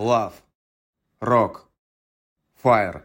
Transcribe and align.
Love. 0.00 0.32
Rock. 1.20 1.66
Fire. 2.64 3.02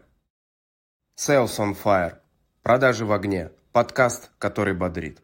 Sales 1.14 1.58
on 1.58 1.76
Fire. 1.84 2.14
Продажи 2.62 3.04
в 3.04 3.12
огне. 3.12 3.50
Подкаст, 3.72 4.30
который 4.38 4.72
бодрит. 4.72 5.18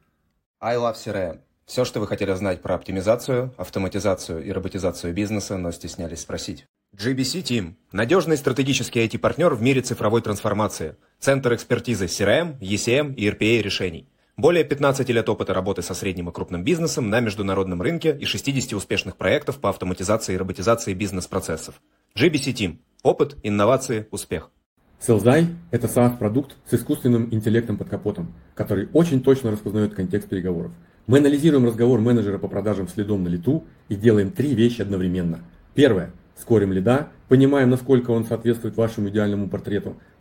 I 0.60 0.76
Love 0.76 0.96
CRM. 0.96 1.40
Все, 1.64 1.86
что 1.86 2.00
вы 2.00 2.06
хотели 2.06 2.34
знать 2.34 2.60
про 2.60 2.74
оптимизацию, 2.74 3.54
автоматизацию 3.56 4.44
и 4.44 4.52
роботизацию 4.52 5.14
бизнеса, 5.14 5.56
но 5.56 5.72
стеснялись 5.72 6.20
спросить. 6.20 6.66
GBC 6.94 7.42
Team– 7.42 7.72
надежный 7.92 8.36
стратегический 8.36 9.06
IT-партнер 9.06 9.54
в 9.54 9.62
мире 9.62 9.80
цифровой 9.80 10.20
трансформации. 10.20 10.96
Центр 11.20 11.54
экспертизы 11.54 12.04
CRM, 12.04 12.58
ECM 12.58 13.14
и 13.14 13.30
RPA 13.30 13.62
решений. 13.62 14.11
Более 14.38 14.64
15 14.64 15.06
лет 15.10 15.28
опыта 15.28 15.52
работы 15.52 15.82
со 15.82 15.92
средним 15.92 16.30
и 16.30 16.32
крупным 16.32 16.64
бизнесом 16.64 17.10
на 17.10 17.20
международном 17.20 17.82
рынке 17.82 18.16
и 18.18 18.24
60 18.24 18.72
успешных 18.72 19.18
проектов 19.18 19.58
по 19.58 19.68
автоматизации 19.68 20.32
и 20.32 20.36
роботизации 20.38 20.94
бизнес-процессов. 20.94 21.82
GBC 22.16 22.54
Team. 22.54 22.78
Опыт, 23.02 23.36
инновации, 23.42 24.08
успех. 24.10 24.50
Селзай– 24.98 25.48
это 25.70 25.86
SaaS-продукт 25.86 26.56
с 26.66 26.72
искусственным 26.72 27.28
интеллектом 27.30 27.76
под 27.76 27.90
капотом, 27.90 28.32
который 28.54 28.88
очень 28.94 29.22
точно 29.22 29.50
распознает 29.50 29.94
контекст 29.94 30.30
переговоров. 30.30 30.72
Мы 31.06 31.18
анализируем 31.18 31.66
разговор 31.66 32.00
менеджера 32.00 32.38
по 32.38 32.48
продажам 32.48 32.88
следом 32.88 33.24
на 33.24 33.28
лету 33.28 33.64
и 33.90 33.96
делаем 33.96 34.30
три 34.30 34.54
вещи 34.54 34.80
одновременно. 34.80 35.40
Первое– 35.74 36.10
скорим 36.40 36.72
лида, 36.72 37.08
понимаем, 37.28 37.68
насколько 37.68 38.12
он 38.12 38.24
соответствует 38.24 38.78
вашему 38.78 39.10
идеальному 39.10 39.50
портрету. 39.50 39.96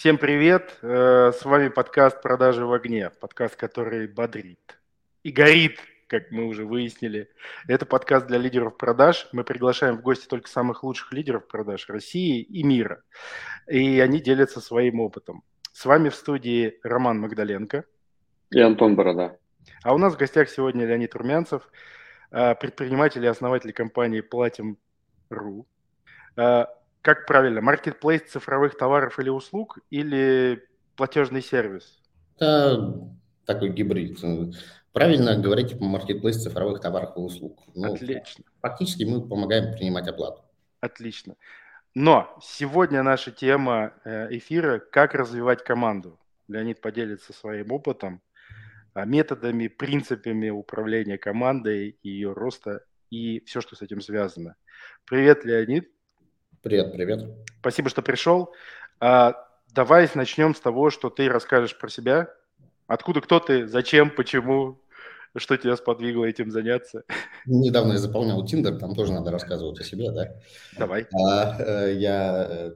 Всем 0.00 0.16
привет! 0.16 0.78
Э, 0.80 1.30
с 1.30 1.44
вами 1.44 1.68
подкаст 1.68 2.22
«Продажи 2.22 2.64
в 2.64 2.72
огне», 2.72 3.10
подкаст, 3.20 3.56
который 3.56 4.08
бодрит 4.08 4.80
и 5.22 5.30
горит, 5.30 5.78
как 6.06 6.30
мы 6.30 6.46
уже 6.46 6.64
выяснили. 6.64 7.28
Это 7.68 7.84
подкаст 7.84 8.26
для 8.26 8.38
лидеров 8.38 8.78
продаж. 8.78 9.28
Мы 9.32 9.44
приглашаем 9.44 9.98
в 9.98 10.00
гости 10.00 10.26
только 10.26 10.48
самых 10.48 10.84
лучших 10.84 11.12
лидеров 11.12 11.46
продаж 11.46 11.86
России 11.90 12.40
и 12.40 12.62
мира. 12.62 13.02
И 13.68 14.00
они 14.00 14.20
делятся 14.20 14.62
своим 14.62 15.00
опытом. 15.00 15.42
С 15.74 15.84
вами 15.84 16.08
в 16.08 16.14
студии 16.14 16.78
Роман 16.82 17.20
Магдаленко. 17.20 17.84
И 18.52 18.58
Антон 18.58 18.96
Борода. 18.96 19.36
А 19.84 19.94
у 19.94 19.98
нас 19.98 20.14
в 20.14 20.16
гостях 20.16 20.48
сегодня 20.48 20.86
Леонид 20.86 21.14
Румянцев, 21.14 21.70
э, 22.30 22.54
предприниматель 22.54 23.22
и 23.22 23.28
основатель 23.28 23.74
компании 23.74 24.22
Platinum.ru 24.26 25.66
как 27.02 27.26
правильно, 27.26 27.60
маркетплейс 27.60 28.22
цифровых 28.22 28.76
товаров 28.76 29.18
или 29.18 29.28
услуг 29.28 29.78
или 29.90 30.62
платежный 30.96 31.42
сервис? 31.42 31.98
Это 32.36 33.10
такой 33.46 33.70
гибрид. 33.70 34.18
Правильно 34.92 35.36
говорить 35.36 35.78
маркетплейс 35.80 36.42
цифровых 36.42 36.80
товаров 36.80 37.16
и 37.16 37.20
услуг. 37.20 37.62
Ну, 37.74 37.94
Отлично. 37.94 38.44
Фактически 38.60 39.04
мы 39.04 39.26
помогаем 39.26 39.72
принимать 39.72 40.08
оплату. 40.08 40.42
Отлично. 40.80 41.36
Но 41.94 42.38
сегодня 42.42 43.02
наша 43.02 43.30
тема 43.30 43.94
э, 44.04 44.36
эфира– 44.36 44.78
как 44.92 45.14
развивать 45.14 45.64
команду. 45.64 46.18
Леонид 46.48 46.80
поделится 46.80 47.32
своим 47.32 47.72
опытом, 47.72 48.22
а, 48.92 49.04
методами, 49.04 49.68
принципами 49.68 50.50
управления 50.50 51.18
командой, 51.18 51.98
ее 52.02 52.32
роста 52.32 52.84
и 53.10 53.40
все, 53.44 53.60
что 53.60 53.76
с 53.76 53.82
этим 53.82 54.00
связано. 54.00 54.56
Привет, 55.04 55.44
Леонид. 55.44 55.90
Привет, 56.62 56.92
привет. 56.92 57.24
Спасибо, 57.60 57.88
что 57.88 58.02
пришел. 58.02 58.52
А, 59.00 59.34
давай 59.74 60.10
начнем 60.14 60.54
с 60.54 60.60
того, 60.60 60.90
что 60.90 61.08
ты 61.08 61.26
расскажешь 61.26 61.78
про 61.78 61.88
себя. 61.88 62.28
Откуда, 62.86 63.22
кто 63.22 63.40
ты, 63.40 63.66
зачем, 63.66 64.10
почему, 64.10 64.78
что 65.34 65.56
тебя 65.56 65.74
сподвигло 65.76 66.26
этим 66.26 66.50
заняться? 66.50 67.04
Недавно 67.46 67.94
я 67.94 67.98
заполнял 67.98 68.44
Тиндер, 68.44 68.76
там 68.78 68.94
тоже 68.94 69.14
надо 69.14 69.30
рассказывать 69.30 69.80
о 69.80 69.84
себе, 69.84 70.10
да? 70.10 70.34
Давай. 70.76 71.06
А, 71.14 71.56
э, 71.58 71.94
я 71.94 72.46
э, 72.50 72.72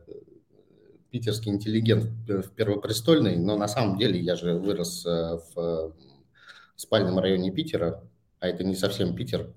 питерский 1.10 1.52
интеллигент 1.52 2.04
в 2.26 2.54
Первопрестольной, 2.54 3.36
но 3.36 3.58
на 3.58 3.68
самом 3.68 3.98
деле 3.98 4.18
я 4.18 4.34
же 4.34 4.54
вырос 4.54 5.04
э, 5.04 5.40
в 5.54 5.94
спальном 6.74 7.18
районе 7.18 7.50
Питера, 7.50 8.02
а 8.40 8.48
это 8.48 8.64
не 8.64 8.76
совсем 8.76 9.14
Питер, 9.14 9.52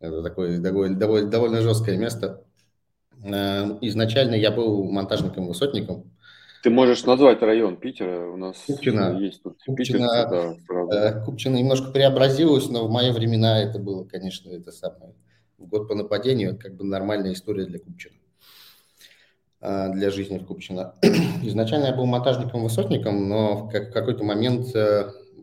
это 0.00 0.22
такое 0.22 0.58
довольно, 0.58 0.98
довольно, 0.98 1.30
довольно 1.30 1.62
жесткое 1.62 1.96
место. 1.96 2.44
Э, 3.24 3.78
изначально 3.80 4.34
я 4.34 4.50
был 4.50 4.84
монтажником-высотником. 4.84 6.10
Ты 6.62 6.70
можешь 6.70 7.04
назвать 7.04 7.42
район 7.42 7.76
Питера, 7.76 8.30
у 8.30 8.36
нас 8.36 8.56
Купчино. 8.66 9.18
есть 9.18 9.42
тут 9.42 9.58
Купчино, 9.66 10.56
да, 10.88 11.10
э, 11.10 11.24
Купчино 11.24 11.56
немножко 11.56 11.90
преобразилось, 11.90 12.68
но 12.68 12.86
в 12.86 12.90
мои 12.90 13.10
времена 13.10 13.62
это 13.62 13.78
было, 13.78 14.04
конечно, 14.04 14.50
это 14.50 14.72
самое. 14.72 15.14
В 15.58 15.66
год 15.66 15.88
по 15.88 15.94
нападению, 15.94 16.58
как 16.58 16.74
бы 16.74 16.84
нормальная 16.84 17.32
история 17.32 17.66
для 17.66 17.78
Купчино, 17.78 18.16
э, 19.60 19.92
для 19.92 20.10
жизни 20.10 20.38
в 20.38 20.46
Купчино. 20.46 20.94
Изначально 21.42 21.86
я 21.86 21.94
был 21.94 22.06
монтажником-высотником, 22.06 23.28
но 23.28 23.68
в 23.68 23.70
какой-то 23.70 24.24
момент, 24.24 24.66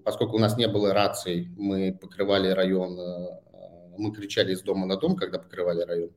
поскольку 0.03 0.35
у 0.35 0.39
нас 0.39 0.57
не 0.57 0.67
было 0.67 0.93
раций, 0.93 1.49
мы 1.57 1.97
покрывали 1.99 2.49
район, 2.49 2.97
мы 3.97 4.11
кричали 4.11 4.53
из 4.53 4.61
дома 4.61 4.85
на 4.87 4.97
дом, 4.97 5.15
когда 5.15 5.37
покрывали 5.37 5.81
район. 5.81 6.09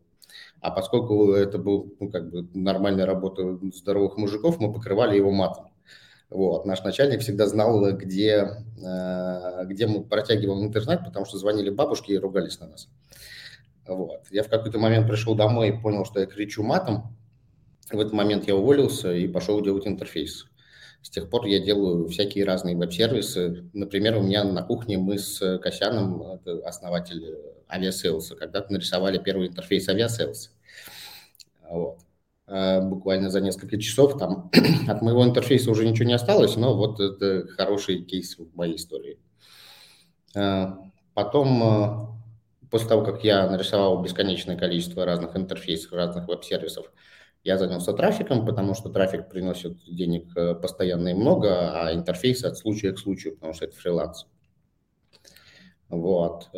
А 0.65 0.71
поскольку 0.71 1.33
это 1.33 1.59
был 1.59 1.95
ну, 2.01 2.09
как 2.09 2.31
бы 2.31 2.49
нормальная 2.55 3.05
работа 3.05 3.59
здоровых 3.75 4.17
мужиков, 4.17 4.59
мы 4.59 4.73
покрывали 4.73 5.15
его 5.15 5.31
матом. 5.31 5.67
Вот. 6.31 6.65
Наш 6.65 6.83
начальник 6.83 7.21
всегда 7.21 7.47
знал, 7.47 7.93
где, 7.93 8.49
э, 8.83 9.65
где 9.67 9.87
мы 9.87 10.05
протягиваем 10.05 10.65
интернет, 10.65 11.05
потому 11.05 11.27
что 11.27 11.37
звонили 11.37 11.69
бабушки 11.69 12.13
и 12.13 12.17
ругались 12.17 12.61
на 12.61 12.69
нас. 12.69 12.89
Вот. 13.87 14.23
Я 14.31 14.43
в 14.43 14.49
какой-то 14.49 14.79
момент 14.79 15.07
пришел 15.07 15.35
домой 15.35 15.69
и 15.69 15.83
понял, 15.83 16.07
что 16.07 16.21
я 16.21 16.25
кричу 16.25 16.63
матом. 16.63 17.15
В 17.93 18.01
этот 18.01 18.15
момент 18.15 18.49
я 18.49 18.57
уволился 18.57 19.13
и 19.13 19.29
пошел 19.29 19.61
делать 19.61 19.87
интерфейс. 19.87 20.47
С 21.03 21.11
тех 21.11 21.29
пор 21.29 21.45
я 21.45 21.59
делаю 21.59 22.09
всякие 22.09 22.47
разные 22.47 22.75
веб-сервисы. 22.75 23.69
Например, 23.75 24.17
у 24.17 24.23
меня 24.23 24.45
на 24.45 24.63
кухне 24.63 24.97
мы 24.97 25.19
с 25.19 25.59
Костяном, 25.59 26.41
основатель 26.65 27.37
Aviasales 27.71 28.23
а, 28.23 28.35
когда-то 28.35 28.73
нарисовали 28.73 29.19
первый 29.19 29.49
интерфейс 29.49 29.87
Aviasales 29.91 30.42
а. 30.42 30.54
Вот. 31.75 31.99
А, 32.47 32.81
буквально 32.81 33.31
за 33.31 33.41
несколько 33.41 33.79
часов 33.81 34.17
там 34.19 34.51
от 34.89 35.03
моего 35.03 35.25
интерфейса 35.25 35.71
уже 35.71 35.87
ничего 35.87 36.07
не 36.07 36.15
осталось, 36.15 36.57
но 36.57 36.77
вот 36.77 37.01
это 37.01 37.49
хороший 37.49 38.03
кейс 38.03 38.39
в 38.39 38.55
моей 38.55 38.77
истории. 38.77 39.19
А, 40.37 40.79
потом, 41.15 41.63
а, 41.63 42.17
после 42.71 42.89
того, 42.89 43.05
как 43.05 43.25
я 43.25 43.51
нарисовал 43.51 44.01
бесконечное 44.03 44.57
количество 44.57 45.05
разных 45.05 45.37
интерфейсов, 45.37 45.93
разных 45.93 46.29
веб-сервисов, 46.29 46.93
я 47.43 47.59
занялся 47.59 47.93
трафиком, 47.93 48.47
потому 48.47 48.75
что 48.75 48.89
трафик 48.89 49.29
приносит 49.29 49.77
денег 49.85 50.35
э, 50.35 50.55
постоянно 50.55 51.09
и 51.09 51.15
много, 51.15 51.79
а 51.79 51.93
интерфейсы 51.93 52.47
от 52.47 52.57
случая 52.57 52.93
к 52.93 52.99
случаю, 52.99 53.35
потому 53.35 53.53
что 53.53 53.67
это 53.67 53.77
фриланс. 53.77 54.27
Вот. 55.91 56.49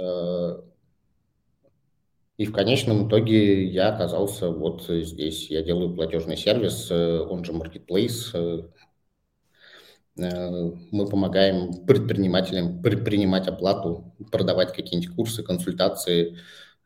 И 2.37 2.45
в 2.45 2.53
конечном 2.53 3.09
итоге 3.09 3.65
я 3.65 3.95
оказался 3.95 4.51
вот 4.51 4.85
здесь. 4.87 5.51
Я 5.51 5.63
делаю 5.63 5.95
платежный 5.95 6.37
сервис, 6.37 6.91
э, 6.91 7.21
он 7.21 7.45
же 7.45 7.53
Marketplace. 7.53 8.31
Э, 8.35 10.23
э, 10.23 10.73
мы 10.91 11.09
помогаем 11.09 11.87
предпринимателям 11.87 12.83
предпринимать 12.83 13.49
оплату, 13.49 14.15
продавать 14.31 14.75
какие-нибудь 14.75 15.17
курсы, 15.17 15.43
консультации, 15.43 16.37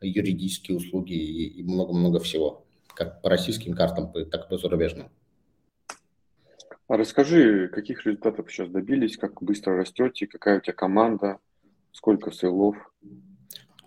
юридические 0.01 0.77
услуги 0.77 1.15
и 1.15 1.63
много-много 1.65 2.21
всего. 2.21 2.65
Как 2.95 3.21
по 3.21 3.29
российским 3.29 3.75
картам, 3.75 4.13
так 4.31 4.47
и 4.47 4.49
по 4.49 4.57
зарубежным. 4.57 5.11
А 6.87 6.97
расскажи, 6.97 7.69
каких 7.69 8.05
результатов 8.07 8.51
сейчас 8.51 8.69
добились, 8.69 9.17
как 9.17 9.43
быстро 9.43 9.77
растете, 9.77 10.27
какая 10.27 10.59
у 10.59 10.61
тебя 10.61 10.75
команда, 10.75 11.39
сколько 11.93 12.31
сейлов? 12.31 12.77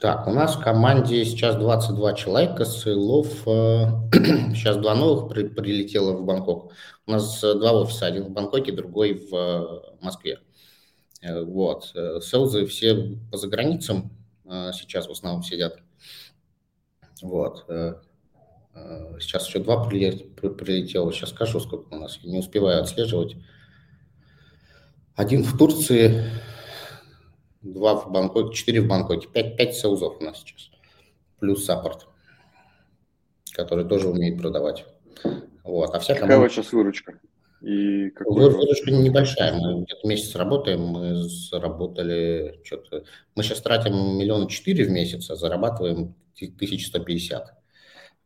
Так, 0.04 0.28
у 0.28 0.32
нас 0.32 0.58
в 0.58 0.60
команде 0.60 1.24
сейчас 1.24 1.56
22 1.56 2.14
человека, 2.16 2.66
сейлов, 2.66 3.48
э, 3.48 3.86
сейчас 4.54 4.76
два 4.76 4.96
новых 4.96 5.30
при, 5.30 5.48
прилетело 5.48 6.12
в 6.12 6.26
Бангкок. 6.26 6.74
У 7.08 7.12
нас 7.12 7.42
э, 7.42 7.54
два 7.54 7.72
офиса, 7.72 8.08
один 8.08 8.26
в 8.26 8.32
Бангкоке, 8.32 8.74
другой 8.74 9.14
в 9.14 9.34
э, 9.34 9.96
Москве. 10.02 10.40
Вот, 11.22 11.96
селзы 12.22 12.66
все 12.66 13.18
по 13.32 13.38
заграницам 13.38 14.12
сейчас 14.74 15.08
в 15.08 15.12
основном 15.12 15.42
сидят. 15.42 15.78
Вот. 17.22 17.66
Сейчас 19.22 19.48
еще 19.48 19.60
два 19.60 19.86
прилетело, 19.86 21.14
сейчас 21.14 21.30
скажу, 21.30 21.62
сколько 21.62 21.94
у 21.94 21.98
нас, 21.98 22.20
не 22.26 22.40
успеваю 22.40 22.82
отслеживать. 22.82 23.38
Один 25.16 25.44
в 25.44 25.58
Турции, 25.58 26.26
два 27.64 27.96
в 27.96 28.12
Бангкоке, 28.12 28.56
четыре 28.56 28.82
в 28.82 28.88
Бангкоке, 28.88 29.28
пять, 29.28 29.58
пять 29.58 29.76
соузов 29.76 30.18
у 30.20 30.24
нас 30.24 30.40
сейчас, 30.40 30.70
плюс 31.40 31.66
саппорт, 31.66 32.08
который 33.54 33.86
тоже 33.86 34.10
умеет 34.10 34.38
продавать. 34.40 34.86
Вот. 35.64 35.96
А 35.96 36.00
вся 36.00 36.14
Какая 36.14 36.30
команда... 36.30 36.54
сейчас 36.54 36.74
выручка? 36.74 37.20
И 37.62 38.10
какой... 38.10 38.52
Выручка 38.52 38.92
небольшая, 38.92 39.54
мы 39.54 39.84
где-то 39.84 40.08
месяц 40.08 40.36
работаем, 40.36 40.82
мы 40.82 41.24
заработали 41.24 42.60
что-то... 42.64 43.06
Мы 43.36 43.44
сейчас 43.44 43.62
тратим 43.62 44.18
миллион 44.18 44.50
четыре 44.50 44.86
в 44.86 44.90
месяц, 44.90 45.30
а 45.30 45.38
зарабатываем 45.38 46.16
1150. 46.36 47.54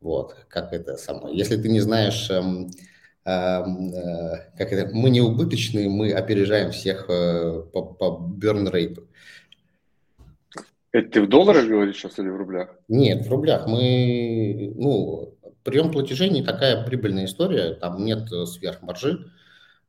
Вот, 0.02 0.36
как 0.48 0.74
это 0.74 0.98
самое. 0.98 1.38
Если 1.38 1.56
ты 1.62 1.70
не 1.70 1.80
знаешь, 1.80 2.30
эм, 2.32 2.72
как 3.28 4.72
это, 4.72 4.90
мы 4.96 5.10
не 5.10 5.20
убыточные, 5.20 5.90
мы 5.90 6.14
опережаем 6.14 6.72
всех 6.72 7.10
э, 7.10 7.62
по, 7.74 7.82
по 7.82 8.06
burn 8.06 8.72
rate. 8.72 9.06
Это 10.94 11.10
ты 11.10 11.22
в 11.22 11.28
долларах 11.28 11.68
говоришь 11.68 11.98
сейчас 11.98 12.18
или 12.20 12.30
в 12.30 12.38
рублях? 12.38 12.70
Нет, 12.88 13.26
в 13.26 13.30
рублях. 13.30 13.68
Мы, 13.68 14.72
ну, 14.76 15.38
прием 15.64 15.92
платежей 15.92 16.30
не 16.30 16.42
такая 16.42 16.86
прибыльная 16.86 17.26
история, 17.26 17.74
там 17.74 18.06
нет 18.06 18.30
сверхмаржи. 18.30 19.30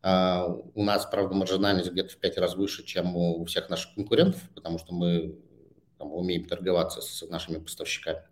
А, 0.02 0.46
у 0.74 0.82
нас, 0.82 1.06
правда, 1.06 1.36
маржинальность 1.36 1.92
где-то 1.92 2.14
в 2.14 2.16
пять 2.16 2.38
раз 2.38 2.56
выше, 2.56 2.84
чем 2.84 3.14
у 3.14 3.44
всех 3.44 3.70
наших 3.70 3.94
конкурентов, 3.94 4.42
потому 4.56 4.80
что 4.80 4.92
мы 4.92 5.38
там, 5.96 6.12
умеем 6.12 6.44
торговаться 6.44 7.00
с 7.00 7.24
нашими 7.28 7.58
поставщиками. 7.58 8.22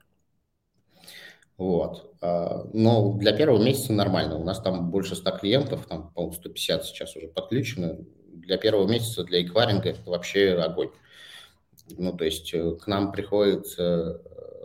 Вот. 1.59 2.15
А, 2.21 2.69
но 2.73 3.15
для 3.15 3.33
первого 3.33 3.63
месяца 3.63 3.93
нормально. 3.93 4.37
У 4.37 4.45
нас 4.45 4.61
там 4.61 4.91
больше 4.91 5.17
100 5.17 5.31
клиентов, 5.39 5.87
там, 5.87 6.11
по-моему, 6.13 6.35
150 6.35 6.85
сейчас 6.85 7.17
уже 7.17 7.29
подключены. 7.29 8.07
Для 8.33 8.59
первого 8.59 8.87
месяца 8.87 9.25
для 9.25 9.43
эквайринга 9.43 9.91
это 9.91 10.11
вообще 10.11 10.53
огонь. 10.55 10.91
Ну, 11.97 12.13
то 12.17 12.25
есть 12.25 12.53
э, 12.53 12.77
к 12.77 12.87
нам 12.87 13.13
приходит 13.13 13.67
э, 13.79 14.19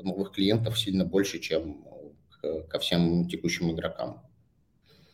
новых 0.03 0.31
клиентов 0.31 0.77
сильно 0.79 1.05
больше, 1.05 1.39
чем 1.39 1.85
ко 2.69 2.79
всем 2.79 3.27
текущим 3.27 3.71
игрокам. 3.71 4.21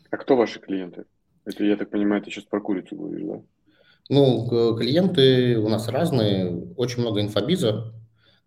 А 0.10 0.18
кто 0.18 0.38
ваши 0.38 0.60
клиенты? 0.60 1.06
Это, 1.44 1.64
я 1.64 1.76
так 1.76 1.90
понимаю, 1.90 2.22
ты 2.22 2.32
сейчас 2.32 2.46
про 2.46 2.62
курицу 2.62 2.96
говоришь, 2.96 3.26
да? 3.26 3.42
Ну, 4.10 4.76
клиенты 4.78 5.58
у 5.58 5.68
нас 5.68 5.90
разные. 5.90 6.74
Очень 6.78 7.02
много 7.02 7.22
инфобиза, 7.22 7.94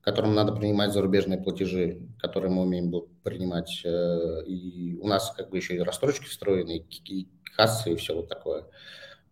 которым 0.02 0.34
надо 0.34 0.52
принимать 0.52 0.92
зарубежные 0.92 1.38
платежи, 1.38 2.00
которые 2.18 2.50
мы 2.50 2.62
умеем 2.62 2.92
принимать. 3.22 3.82
Э, 3.84 4.42
и 4.46 4.96
у 4.96 5.06
нас 5.06 5.32
как 5.36 5.50
бы 5.50 5.58
еще 5.58 5.76
и 5.76 5.80
рассрочки 5.80 6.26
встроены, 6.26 6.86
и 7.04 7.28
кассы, 7.56 7.92
и 7.92 7.96
все 7.96 8.14
вот 8.14 8.28
такое. 8.28 8.66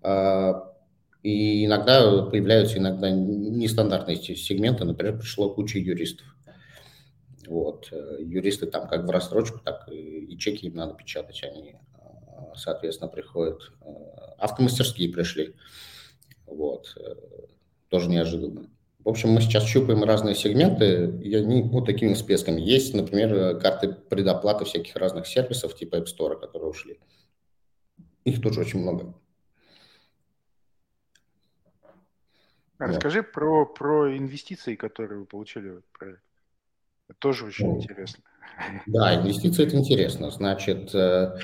А, 0.02 0.74
и 1.22 1.64
иногда 1.64 2.22
появляются 2.22 2.78
иногда 2.78 3.10
нестандартные 3.10 4.16
сегменты. 4.16 4.84
Например, 4.84 5.18
пришло 5.18 5.54
куча 5.54 5.78
юристов. 5.78 6.26
Вот. 7.46 7.88
Э, 7.90 8.18
юристы 8.20 8.66
там 8.66 8.88
как 8.88 9.04
в 9.06 9.10
рассрочку, 9.10 9.60
так 9.60 9.88
и 9.90 10.36
чеки 10.36 10.66
им 10.66 10.76
надо 10.76 10.94
печатать. 10.94 11.42
Они, 11.44 11.76
а, 11.94 12.54
соответственно, 12.56 13.08
приходят. 13.08 13.72
Э, 13.80 13.88
автомастерские 14.36 15.10
пришли. 15.10 15.54
Вот. 16.46 16.94
Тоже 17.88 18.10
неожиданно. 18.10 18.68
В 19.08 19.10
общем, 19.10 19.30
мы 19.30 19.40
сейчас 19.40 19.64
щупаем 19.64 20.04
разные 20.04 20.34
сегменты, 20.34 21.18
и 21.22 21.34
они 21.34 21.62
вот 21.62 21.86
такими 21.86 22.12
списками. 22.12 22.60
Есть, 22.60 22.92
например, 22.92 23.58
карты 23.58 23.88
предоплаты 23.88 24.66
всяких 24.66 24.94
разных 24.96 25.26
сервисов 25.26 25.74
типа 25.74 25.96
App 25.96 26.08
Store, 26.14 26.38
которые 26.38 26.68
ушли. 26.68 27.00
Их 28.24 28.42
тоже 28.42 28.60
очень 28.60 28.80
много. 28.80 29.14
А 32.76 32.86
расскажи 32.86 33.22
про, 33.22 33.64
про 33.64 34.14
инвестиции, 34.14 34.74
которые 34.74 35.20
вы 35.20 35.24
получили 35.24 35.70
в 35.70 35.78
этот 35.78 35.90
проект. 35.98 36.22
Это 37.08 37.18
тоже 37.18 37.46
очень 37.46 37.66
ну, 37.66 37.76
интересно. 37.78 38.22
Да, 38.86 39.14
инвестиции 39.14 39.66
это 39.66 39.76
интересно. 39.78 40.30
Значит, 40.30 40.94
э, 40.94 41.34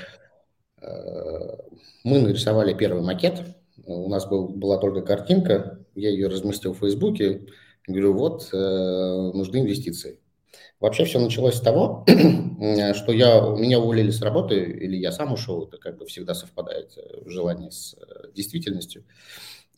э, 0.81 1.57
мы 2.03 2.19
нарисовали 2.19 2.75
первый 2.75 3.01
макет. 3.01 3.41
У 3.87 4.07
нас 4.07 4.27
был, 4.27 4.49
была 4.49 4.77
только 4.77 5.01
картинка, 5.01 5.83
я 5.95 6.09
ее 6.09 6.27
разместил 6.27 6.73
в 6.73 6.79
Фейсбуке, 6.79 7.47
говорю, 7.87 8.13
вот, 8.13 8.49
э, 8.53 8.57
нужны 8.57 9.57
инвестиции. 9.57 10.19
Вообще 10.79 11.05
все 11.05 11.19
началось 11.19 11.55
с 11.55 11.61
того, 11.61 12.05
что 12.93 13.11
я, 13.11 13.41
меня 13.57 13.79
уволили 13.79 14.11
с 14.11 14.21
работы, 14.21 14.55
или 14.55 14.95
я 14.97 15.11
сам 15.11 15.33
ушел, 15.33 15.67
это 15.67 15.77
как 15.77 15.97
бы 15.97 16.05
всегда 16.05 16.33
совпадает 16.33 16.97
э, 16.97 17.29
желание 17.29 17.71
с 17.71 17.95
э, 17.95 18.31
действительностью. 18.33 19.03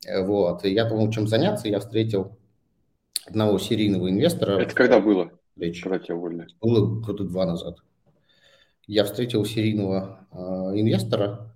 Вот, 0.07 0.63
и 0.63 0.71
я 0.71 0.85
думал, 0.85 1.09
чем 1.11 1.27
заняться, 1.27 1.67
я 1.67 1.79
встретил 1.79 2.37
одного 3.25 3.57
серийного 3.59 4.09
инвестора. 4.09 4.59
Это 4.61 4.73
когда 4.73 4.99
было? 4.99 5.31
Речь. 5.55 5.81
Когда 5.81 5.99
тебя 5.99 6.15
уволили? 6.15 6.47
Было 6.61 7.01
года 7.01 7.23
два 7.23 7.45
назад. 7.45 7.79
Я 8.85 9.03
встретил 9.03 9.43
серийного 9.43 10.27
э, 10.31 10.37
инвестора, 10.79 11.53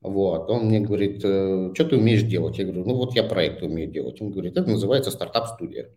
вот, 0.00 0.48
он 0.48 0.66
мне 0.66 0.80
говорит, 0.80 1.20
«Э, 1.24 1.72
что 1.74 1.84
ты 1.84 1.96
умеешь 1.96 2.22
делать? 2.22 2.58
Я 2.58 2.64
говорю, 2.64 2.84
ну 2.84 2.94
вот 2.94 3.14
я 3.16 3.24
проект 3.24 3.62
умею 3.62 3.90
делать. 3.90 4.20
Он 4.20 4.30
говорит, 4.30 4.56
это 4.56 4.70
называется 4.70 5.10
стартап-студия. 5.10 5.90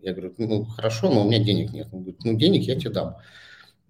Я 0.00 0.12
говорю, 0.12 0.34
ну 0.38 0.64
хорошо, 0.64 1.10
но 1.10 1.22
у 1.22 1.28
меня 1.28 1.42
денег 1.42 1.72
нет. 1.72 1.88
Он 1.92 2.00
говорит, 2.02 2.20
ну 2.24 2.34
денег 2.36 2.62
я 2.62 2.76
тебе 2.76 2.90
дам. 2.90 3.16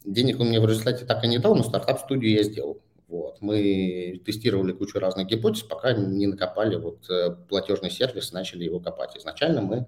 Денег 0.05 0.40
он 0.40 0.49
мне 0.49 0.61
в 0.61 0.67
результате 0.67 1.05
так 1.05 1.22
и 1.25 1.28
не 1.28 1.38
дал, 1.38 1.55
но 1.55 1.62
стартап-студию 1.62 2.32
я 2.32 2.43
сделал. 2.43 2.81
Вот. 3.08 3.43
Мы 3.43 4.22
тестировали 4.25 4.72
кучу 4.72 4.99
разных 4.99 5.26
гипотез, 5.26 5.62
пока 5.64 5.93
не 5.93 6.26
накопали 6.26 6.76
вот 6.76 7.08
э, 7.11 7.37
платежный 7.49 7.90
сервис, 7.90 8.32
начали 8.32 8.64
его 8.64 8.81
копать. 8.81 9.19
Изначально 9.19 9.61
мы 9.61 9.87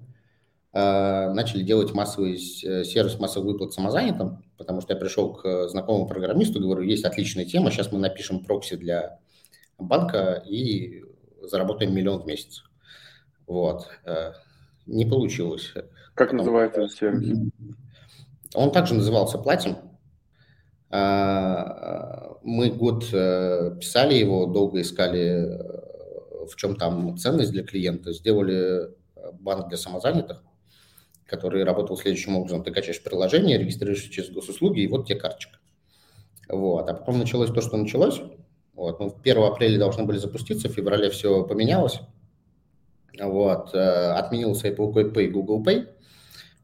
э, 0.74 1.32
начали 1.32 1.62
делать 1.62 1.94
массовый 1.94 2.36
сервис 2.36 3.18
массовых 3.18 3.52
выплат 3.52 3.72
самозанятым, 3.72 4.44
потому 4.58 4.82
что 4.82 4.92
я 4.92 5.00
пришел 5.00 5.32
к 5.32 5.68
знакомому 5.68 6.06
программисту, 6.06 6.60
говорю, 6.60 6.82
есть 6.82 7.04
отличная 7.04 7.46
тема, 7.46 7.70
сейчас 7.70 7.90
мы 7.92 7.98
напишем 7.98 8.44
прокси 8.44 8.76
для 8.76 9.21
банка 9.86 10.42
и 10.46 11.04
заработаем 11.42 11.94
миллион 11.94 12.22
в 12.22 12.26
месяц. 12.26 12.64
Вот. 13.46 13.88
Э, 14.04 14.32
не 14.86 15.04
получилось. 15.04 15.72
Как 16.14 16.30
Потом... 16.30 16.38
называется 16.38 16.88
сервис? 16.88 17.38
Он 18.54 18.70
также 18.70 18.94
назывался 18.94 19.38
«Платим». 19.38 19.76
А, 20.90 22.36
мы 22.42 22.70
год 22.70 23.08
э, 23.12 23.76
писали 23.80 24.14
его, 24.14 24.44
долго 24.44 24.82
искали, 24.82 25.48
э, 25.48 26.46
в 26.46 26.54
чем 26.56 26.76
там 26.76 27.16
ценность 27.16 27.50
для 27.50 27.62
клиента. 27.62 28.12
Сделали 28.12 28.90
банк 29.32 29.68
для 29.68 29.78
самозанятых, 29.78 30.42
который 31.24 31.64
работал 31.64 31.96
следующим 31.96 32.36
образом. 32.36 32.62
Ты 32.62 32.72
качаешь 32.72 33.02
приложение, 33.02 33.56
регистрируешься 33.56 34.10
через 34.10 34.30
госуслуги, 34.30 34.80
и 34.80 34.88
вот 34.88 35.06
тебе 35.06 35.18
карточка. 35.18 35.58
Вот. 36.48 36.88
А 36.88 36.94
потом 36.94 37.18
началось 37.18 37.50
то, 37.50 37.62
что 37.62 37.78
началось. 37.78 38.20
Вот. 38.74 39.00
Ну, 39.00 39.14
1 39.22 39.42
апреля 39.42 39.78
должны 39.78 40.04
были 40.04 40.18
запуститься, 40.18 40.68
в 40.68 40.72
феврале 40.72 41.10
все 41.10 41.44
поменялось. 41.44 42.00
Вот. 43.20 43.74
Э, 43.74 44.12
отменился 44.12 44.68
Apple 44.68 44.92
Pay 44.92 45.24
и 45.24 45.28
Google 45.28 45.62
Pay, 45.62 45.88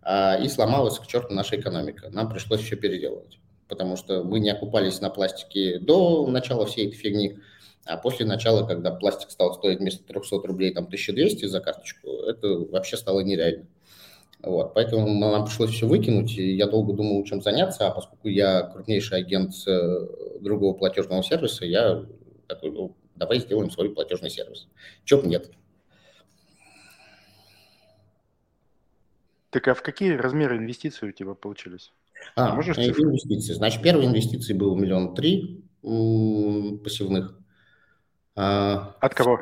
а, 0.03 0.37
и 0.37 0.49
сломалась 0.49 0.99
к 0.99 1.07
черту 1.07 1.35
наша 1.35 1.61
экономика. 1.61 2.09
Нам 2.11 2.31
пришлось 2.31 2.61
все 2.61 2.77
переделывать, 2.77 3.39
потому 3.69 3.97
что 3.97 4.25
мы 4.25 4.41
не 4.41 4.51
окупались 4.51 5.01
на 5.01 5.11
пластике 5.11 5.79
до 5.79 6.27
начала 6.27 6.65
всей 6.65 6.89
этой 6.89 6.97
фигни, 6.97 7.39
а 7.85 7.97
после 7.97 8.25
начала, 8.25 8.67
когда 8.67 8.91
пластик 8.91 9.31
стал 9.31 9.55
стоить 9.55 9.81
вместо 9.81 10.05
300 10.05 10.37
рублей 10.47 10.73
там 10.73 10.85
1200 10.85 11.45
за 11.47 11.61
карточку, 11.61 12.09
это 12.09 12.49
вообще 12.71 12.97
стало 12.97 13.21
нереально. 13.21 13.67
Вот, 14.43 14.73
поэтому 14.75 15.09
нам 15.19 15.45
пришлось 15.47 15.71
все 15.71 15.87
выкинуть, 15.87 16.39
и 16.39 16.55
я 16.55 16.69
долго 16.69 16.93
думал, 16.93 17.25
чем 17.25 17.43
заняться, 17.43 17.89
а 17.89 17.91
поскольку 17.91 18.29
я 18.29 18.63
крупнейший 18.63 19.19
агент 19.19 19.53
э, 19.67 20.07
другого 20.41 20.75
платежного 20.75 21.25
сервиса, 21.25 21.65
я 21.67 22.05
такой, 22.47 22.71
ну, 22.71 22.97
давай 23.17 23.41
сделаем 23.41 23.71
свой 23.71 23.91
платежный 23.91 24.31
сервис. 24.31 24.69
Чего 25.05 25.23
нет. 25.23 25.51
Так 29.51 29.67
а 29.67 29.75
в 29.75 29.83
какие 29.83 30.13
размеры 30.13 30.57
инвестиций 30.59 31.09
у 31.09 31.13
тебя 31.13 31.35
получились? 31.35 31.93
А, 32.37 32.55
Можешь 32.55 32.77
цифры? 32.77 33.05
инвестиции. 33.05 33.55
Значит, 33.55 33.83
первые 33.83 34.09
инвестиции 34.09 34.53
был 34.53 34.77
миллион 34.77 35.15
три 35.15 35.65
пассивных. 35.83 37.39
А, 38.37 38.97
От 39.01 39.15
кого? 39.15 39.41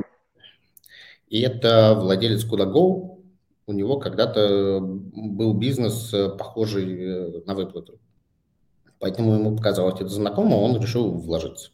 И 1.29 1.41
это 1.41 1.95
владелец 2.01 2.45
Кудаго, 2.45 3.16
у 3.67 3.73
него 3.73 3.99
когда-то 3.99 4.81
был 4.81 5.55
бизнес, 5.55 6.15
э, 6.15 6.31
похожий 6.31 7.03
э, 7.03 7.43
на 7.45 7.55
выплату. 7.55 7.99
Поэтому 8.99 9.35
ему 9.35 9.57
показалось 9.57 10.01
это 10.01 10.09
знакомо, 10.09 10.55
он 10.55 10.81
решил 10.81 11.11
вложиться. 11.11 11.71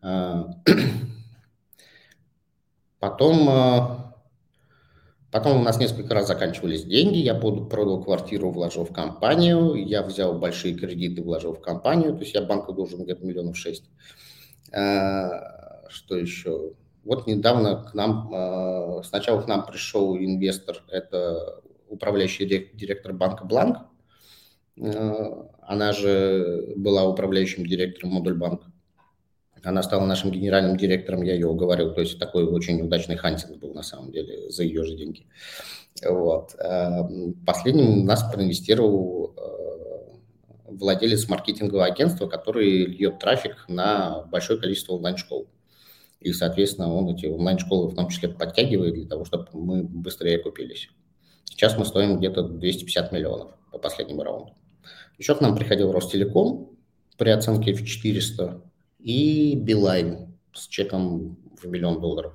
А, 0.00 0.48
потом, 2.98 3.48
а, 3.48 4.02
Потом 5.32 5.62
у 5.62 5.62
нас 5.62 5.80
несколько 5.80 6.12
раз 6.12 6.26
заканчивались 6.26 6.84
деньги, 6.84 7.16
я 7.16 7.34
продал 7.34 8.04
квартиру, 8.04 8.50
вложил 8.50 8.84
в 8.84 8.92
компанию, 8.92 9.74
я 9.76 10.02
взял 10.02 10.38
большие 10.38 10.74
кредиты, 10.74 11.22
вложил 11.22 11.54
в 11.54 11.60
компанию, 11.62 12.12
то 12.12 12.20
есть 12.20 12.34
я 12.34 12.42
банку 12.42 12.74
должен 12.74 13.02
где-то 13.02 13.24
миллионов 13.24 13.56
шесть. 13.56 13.84
А, 14.74 15.88
что 15.88 16.18
еще? 16.18 16.74
Вот 17.04 17.26
недавно 17.26 17.82
к 17.82 17.94
нам, 17.94 18.30
а, 18.32 19.02
сначала 19.02 19.42
к 19.42 19.48
нам 19.48 19.66
пришел 19.66 20.16
инвестор, 20.16 20.82
это 20.88 21.60
управляющий 21.88 22.46
директор 22.46 23.12
банка 23.12 23.44
Бланк, 23.44 23.78
а, 24.80 25.48
она 25.62 25.92
же 25.92 26.74
была 26.76 27.04
управляющим 27.04 27.66
директором 27.66 28.10
Модуль 28.10 28.34
банка. 28.34 28.66
Она 29.64 29.84
стала 29.84 30.04
нашим 30.04 30.32
генеральным 30.32 30.76
директором, 30.76 31.22
я 31.22 31.34
ее 31.34 31.46
уговорил. 31.46 31.94
То 31.94 32.00
есть 32.00 32.18
такой 32.18 32.44
очень 32.44 32.80
удачный 32.82 33.14
хантинг 33.14 33.58
был 33.58 33.72
на 33.72 33.82
самом 33.82 34.10
деле 34.10 34.50
за 34.50 34.64
ее 34.64 34.84
же 34.84 34.96
деньги. 34.96 35.24
Вот. 36.04 36.56
Эм, 36.58 37.34
последним 37.46 38.04
нас 38.04 38.24
проинвестировал 38.24 39.36
владелец 40.78 41.28
маркетингового 41.28 41.84
агентства, 41.84 42.26
который 42.26 42.86
льет 42.86 43.18
трафик 43.18 43.64
на 43.68 44.24
большое 44.30 44.58
количество 44.58 44.94
онлайн-школ. 44.94 45.48
И, 46.22 46.32
соответственно, 46.32 46.92
он 46.92 47.08
эти 47.08 47.26
онлайн-школы 47.26 47.88
в 47.88 47.94
том 47.94 48.08
числе 48.08 48.28
подтягивает 48.28 48.94
для 48.94 49.06
того, 49.06 49.24
чтобы 49.24 49.48
мы 49.52 49.82
быстрее 49.82 50.38
купились. 50.38 50.88
Сейчас 51.44 51.76
мы 51.76 51.84
стоим 51.84 52.18
где-то 52.18 52.42
250 52.44 53.12
миллионов 53.12 53.52
по 53.70 53.78
последнему 53.78 54.22
раунду. 54.22 54.54
Еще 55.18 55.34
к 55.34 55.40
нам 55.40 55.56
приходил 55.56 55.92
Ростелеком 55.92 56.70
при 57.18 57.30
оценке 57.30 57.74
в 57.74 57.84
400 57.84 58.62
и 59.00 59.56
Билайн 59.56 60.34
с 60.54 60.66
чеком 60.68 61.38
в 61.60 61.66
миллион 61.66 62.00
долларов. 62.00 62.34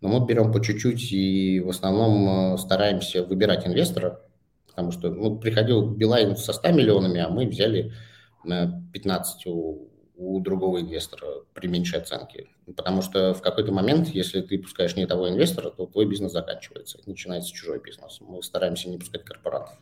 Но 0.00 0.08
мы 0.08 0.26
берем 0.26 0.52
по 0.52 0.62
чуть-чуть 0.62 1.12
и 1.12 1.60
в 1.60 1.68
основном 1.70 2.54
э, 2.54 2.58
стараемся 2.58 3.24
выбирать 3.24 3.66
инвестора, 3.66 4.22
потому 4.68 4.92
что 4.92 5.10
ну, 5.10 5.38
приходил 5.38 5.90
Билайн 5.90 6.36
со 6.36 6.52
100 6.52 6.70
миллионами, 6.70 7.20
а 7.20 7.28
мы 7.28 7.46
взяли 7.46 7.92
15 8.44 9.46
у, 9.46 9.87
у 10.18 10.40
другого 10.40 10.80
инвестора 10.80 11.44
при 11.54 11.68
меньшей 11.68 12.00
оценке. 12.00 12.48
Потому 12.76 13.02
что 13.02 13.32
в 13.34 13.40
какой-то 13.40 13.72
момент, 13.72 14.08
если 14.08 14.40
ты 14.40 14.58
пускаешь 14.58 14.96
не 14.96 15.06
того 15.06 15.28
инвестора, 15.28 15.70
то 15.70 15.86
твой 15.86 16.06
бизнес 16.06 16.32
заканчивается, 16.32 16.98
начинается 17.06 17.54
чужой 17.54 17.80
бизнес. 17.80 18.18
Мы 18.20 18.42
стараемся 18.42 18.90
не 18.90 18.98
пускать 18.98 19.24
корпоратов. 19.24 19.78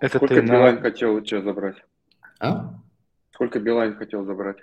Это 0.00 0.16
Сколько 0.16 0.36
ты 0.36 0.42
Билайн 0.42 0.76
на... 0.76 0.80
хотел 0.80 1.14
у 1.14 1.20
тебя 1.20 1.42
забрать? 1.42 1.76
А? 2.38 2.74
Сколько 3.32 3.58
Билайн 3.58 3.96
хотел 3.96 4.24
забрать? 4.24 4.58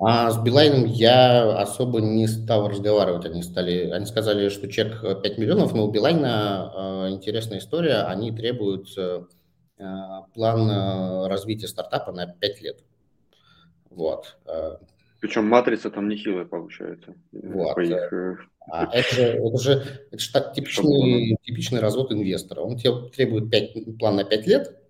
А 0.00 0.30
с 0.30 0.42
Билайном 0.42 0.86
я 0.86 1.58
особо 1.58 2.00
не 2.00 2.26
стал 2.26 2.68
разговаривать. 2.68 3.26
Они 3.26 3.42
стали, 3.42 3.90
они 3.90 4.06
сказали, 4.06 4.48
что 4.48 4.70
чек 4.70 5.02
5 5.02 5.38
миллионов, 5.38 5.74
но 5.74 5.86
у 5.86 5.90
Билайна 5.90 6.72
э, 6.74 7.10
интересная 7.10 7.58
история. 7.58 8.04
Они 8.04 8.32
требуют 8.32 8.88
э, 8.96 9.24
план 9.76 10.70
э, 10.70 11.28
развития 11.28 11.68
стартапа 11.68 12.12
на 12.12 12.26
5 12.26 12.62
лет. 12.62 12.84
Вот. 13.90 14.36
Э. 14.46 14.76
Причем 15.20 15.46
матрица 15.46 15.90
там 15.90 16.08
нехилая 16.08 16.44
получается. 16.44 17.14
Вот. 17.32 17.74
По 17.74 17.80
их... 17.80 18.12
Э, 18.12 18.36
а 18.68 18.84
это, 18.92 19.14
же, 19.14 19.22
это 19.22 19.58
же 19.58 19.72
это 20.10 20.18
же 20.18 20.52
типичный, 20.54 21.36
типичный 21.42 21.80
развод 21.80 22.12
инвестора. 22.12 22.60
Он 22.60 22.76
тебе 22.76 23.08
требует 23.10 23.50
5, 23.50 23.98
план 23.98 24.16
на 24.16 24.24
5 24.24 24.46
лет, 24.46 24.80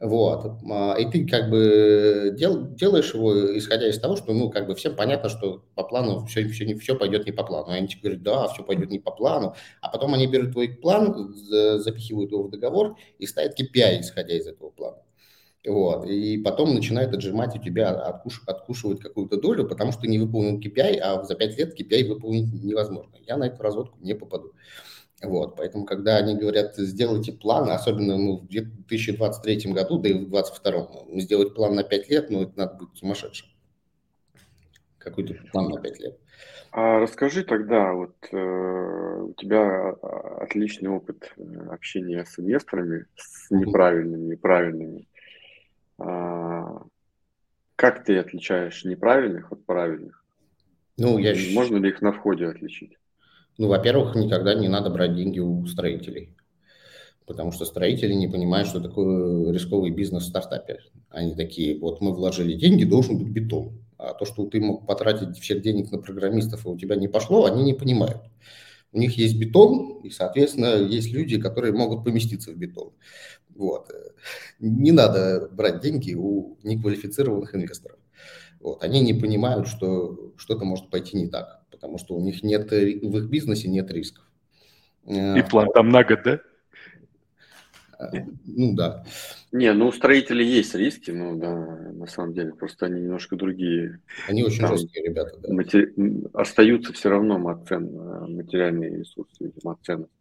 вот. 0.00 0.60
А, 0.70 0.94
и 0.94 1.10
ты 1.10 1.26
как 1.26 1.50
бы 1.50 2.32
дел, 2.38 2.68
делаешь 2.74 3.12
его, 3.14 3.56
исходя 3.58 3.88
из 3.88 3.98
того, 3.98 4.14
что, 4.14 4.32
ну, 4.32 4.48
как 4.48 4.68
бы 4.68 4.76
всем 4.76 4.94
понятно, 4.94 5.28
что 5.28 5.64
по 5.74 5.82
плану 5.82 6.24
все, 6.26 6.46
все, 6.46 6.72
все 6.76 6.94
пойдет 6.94 7.26
не 7.26 7.32
по 7.32 7.42
плану. 7.42 7.72
Они 7.72 7.88
тебе 7.88 8.02
говорят, 8.02 8.22
да, 8.22 8.48
все 8.48 8.62
пойдет 8.62 8.90
не 8.90 9.00
по 9.00 9.10
плану. 9.10 9.54
А 9.80 9.88
потом 9.88 10.14
они 10.14 10.28
берут 10.28 10.52
твой 10.52 10.68
план, 10.68 11.34
запихивают 11.34 12.30
его 12.30 12.44
в 12.44 12.50
договор 12.50 12.96
и 13.18 13.26
ставят 13.26 13.58
KPI, 13.58 14.00
исходя 14.00 14.36
из 14.36 14.46
этого 14.46 14.70
плана. 14.70 14.98
Вот. 15.66 16.06
И 16.06 16.38
потом 16.38 16.74
начинают 16.74 17.12
отжимать 17.12 17.56
у 17.56 17.60
тебя, 17.60 17.90
откуш, 17.90 18.42
откушивать 18.46 19.00
какую-то 19.00 19.40
долю, 19.40 19.66
потому 19.66 19.90
что 19.90 20.02
ты 20.02 20.08
не 20.08 20.20
выполнил 20.20 20.60
KPI, 20.60 20.98
а 20.98 21.24
за 21.24 21.34
5 21.34 21.58
лет 21.58 21.78
KPI 21.78 22.06
выполнить 22.06 22.52
невозможно. 22.62 23.16
Я 23.26 23.36
на 23.36 23.48
эту 23.48 23.60
разводку 23.62 23.98
не 24.00 24.14
попаду. 24.14 24.52
Вот, 25.22 25.56
поэтому, 25.56 25.84
когда 25.84 26.16
они 26.16 26.36
говорят, 26.36 26.76
сделайте 26.76 27.32
план, 27.32 27.70
особенно 27.70 28.16
ну, 28.16 28.38
в 28.38 28.46
2023 28.46 29.72
году, 29.72 29.98
да 29.98 30.08
и 30.10 30.12
в 30.12 30.28
2022, 30.28 30.88
ну, 31.08 31.20
сделать 31.20 31.54
план 31.54 31.74
на 31.74 31.82
5 31.82 32.08
лет, 32.08 32.30
ну, 32.30 32.42
это 32.42 32.52
надо 32.56 32.74
быть 32.74 32.96
сумасшедшим. 32.96 33.48
Какой-то 34.98 35.34
план 35.50 35.70
на 35.70 35.80
5 35.80 36.00
лет. 36.00 36.18
А 36.70 37.00
расскажи 37.00 37.42
тогда, 37.44 37.92
вот 37.94 38.14
э, 38.30 38.36
у 38.36 39.32
тебя 39.34 39.90
отличный 40.40 40.90
опыт 40.90 41.32
э, 41.36 41.42
общения 41.70 42.24
с 42.24 42.38
инвесторами, 42.38 43.06
с 43.16 43.50
неправильными 43.50 44.34
и 44.34 44.36
правильными. 44.36 45.08
А, 45.98 46.82
как 47.74 48.04
ты 48.04 48.18
отличаешь 48.18 48.84
неправильных 48.84 49.50
от 49.50 49.64
правильных? 49.64 50.24
Ну, 50.96 51.18
я... 51.18 51.34
Можно 51.54 51.78
ли 51.78 51.88
их 51.88 52.02
на 52.02 52.12
входе 52.12 52.46
отличить? 52.46 52.98
Ну, 53.58 53.66
во-первых, 53.66 54.14
никогда 54.14 54.54
не 54.54 54.68
надо 54.68 54.88
брать 54.88 55.16
деньги 55.16 55.40
у 55.40 55.66
строителей, 55.66 56.36
потому 57.26 57.50
что 57.50 57.64
строители 57.64 58.14
не 58.14 58.28
понимают, 58.28 58.68
что 58.68 58.80
такое 58.80 59.52
рисковый 59.52 59.90
бизнес 59.90 60.24
в 60.24 60.28
стартапе. 60.28 60.78
Они 61.10 61.34
такие, 61.34 61.76
вот 61.78 62.00
мы 62.00 62.14
вложили 62.14 62.54
деньги, 62.54 62.84
должен 62.84 63.18
быть 63.18 63.28
бетон. 63.28 63.72
А 63.98 64.14
то, 64.14 64.24
что 64.24 64.46
ты 64.46 64.60
мог 64.60 64.86
потратить 64.86 65.36
всех 65.38 65.60
денег 65.60 65.90
на 65.90 65.98
программистов, 65.98 66.64
и 66.64 66.68
у 66.68 66.78
тебя 66.78 66.94
не 66.94 67.08
пошло, 67.08 67.46
они 67.46 67.64
не 67.64 67.74
понимают. 67.74 68.22
У 68.92 68.98
них 68.98 69.18
есть 69.18 69.36
бетон, 69.36 70.02
и, 70.04 70.10
соответственно, 70.10 70.76
есть 70.76 71.12
люди, 71.12 71.40
которые 71.40 71.72
могут 71.72 72.04
поместиться 72.04 72.52
в 72.52 72.56
бетон. 72.56 72.92
Вот. 73.56 73.90
Не 74.60 74.92
надо 74.92 75.48
брать 75.50 75.80
деньги 75.80 76.14
у 76.14 76.58
неквалифицированных 76.62 77.56
инвесторов. 77.56 77.98
Вот. 78.60 78.82
Они 78.82 79.00
не 79.00 79.14
понимают, 79.14 79.68
что 79.68 80.32
что-то 80.36 80.64
может 80.64 80.90
пойти 80.90 81.16
не 81.16 81.28
так 81.28 81.58
потому 81.78 81.98
что 81.98 82.14
у 82.14 82.20
них 82.20 82.42
нет, 82.42 82.70
в 82.70 82.74
их 82.74 83.24
бизнесе 83.30 83.68
нет 83.68 83.90
рисков. 83.90 84.24
И 85.06 85.42
план 85.48 85.68
там 85.72 85.90
на 85.90 86.02
год, 86.02 86.18
да? 86.24 86.40
Э, 88.00 88.24
ну 88.46 88.74
да. 88.74 89.04
Не, 89.52 89.72
ну 89.72 89.86
у 89.86 89.92
строителей 89.92 90.46
есть 90.46 90.74
риски, 90.74 91.12
но 91.12 91.36
да, 91.36 91.54
на 91.54 92.06
самом 92.06 92.34
деле, 92.34 92.52
просто 92.52 92.86
они 92.86 93.00
немножко 93.00 93.36
другие. 93.36 94.00
Они 94.28 94.42
очень 94.42 94.60
Там 94.60 94.76
жесткие 94.76 95.06
ребята, 95.06 95.38
да. 95.38 95.52
Матери... 95.54 95.94
Остаются 96.34 96.92
все 96.92 97.10
равно 97.10 97.38
мацен, 97.38 97.86
э, 97.86 98.26
материальные 98.26 98.98
ресурсы, 98.98 99.36
видимо, 99.40 99.78
ценности. 99.82 100.12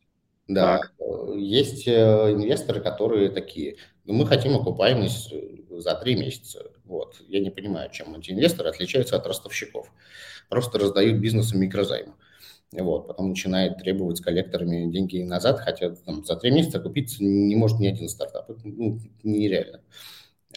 Да, 0.47 0.77
так. 0.77 0.93
Э, 0.99 1.33
есть 1.37 1.87
инвесторы, 1.87 2.81
которые 2.81 3.29
такие, 3.29 3.77
ну, 4.05 4.13
мы 4.13 4.27
хотим 4.27 4.55
окупаемость 4.55 5.33
за 5.81 5.95
три 5.95 6.15
месяца. 6.15 6.71
Вот. 6.85 7.15
Я 7.27 7.39
не 7.39 7.49
понимаю, 7.49 7.89
чем 7.91 8.15
эти 8.15 8.31
инвесторы 8.31 8.69
отличаются 8.69 9.15
от 9.15 9.27
ростовщиков 9.27 9.91
просто 10.49 10.79
раздают 10.79 11.19
бизнесу 11.19 11.57
микрозаймы. 11.57 12.13
Вот, 12.73 13.07
потом 13.07 13.29
начинает 13.29 13.77
требовать 13.77 14.17
с 14.17 14.21
коллекторами 14.21 14.91
деньги 14.91 15.21
назад, 15.21 15.59
хотя 15.59 15.95
там, 15.95 16.25
за 16.25 16.35
три 16.35 16.51
месяца 16.51 16.81
купить 16.81 17.15
не 17.19 17.55
может 17.55 17.79
ни 17.79 17.87
один 17.87 18.09
стартап. 18.09 18.49
Это 18.49 18.59
ну, 18.65 18.99
нереально. 19.23 19.81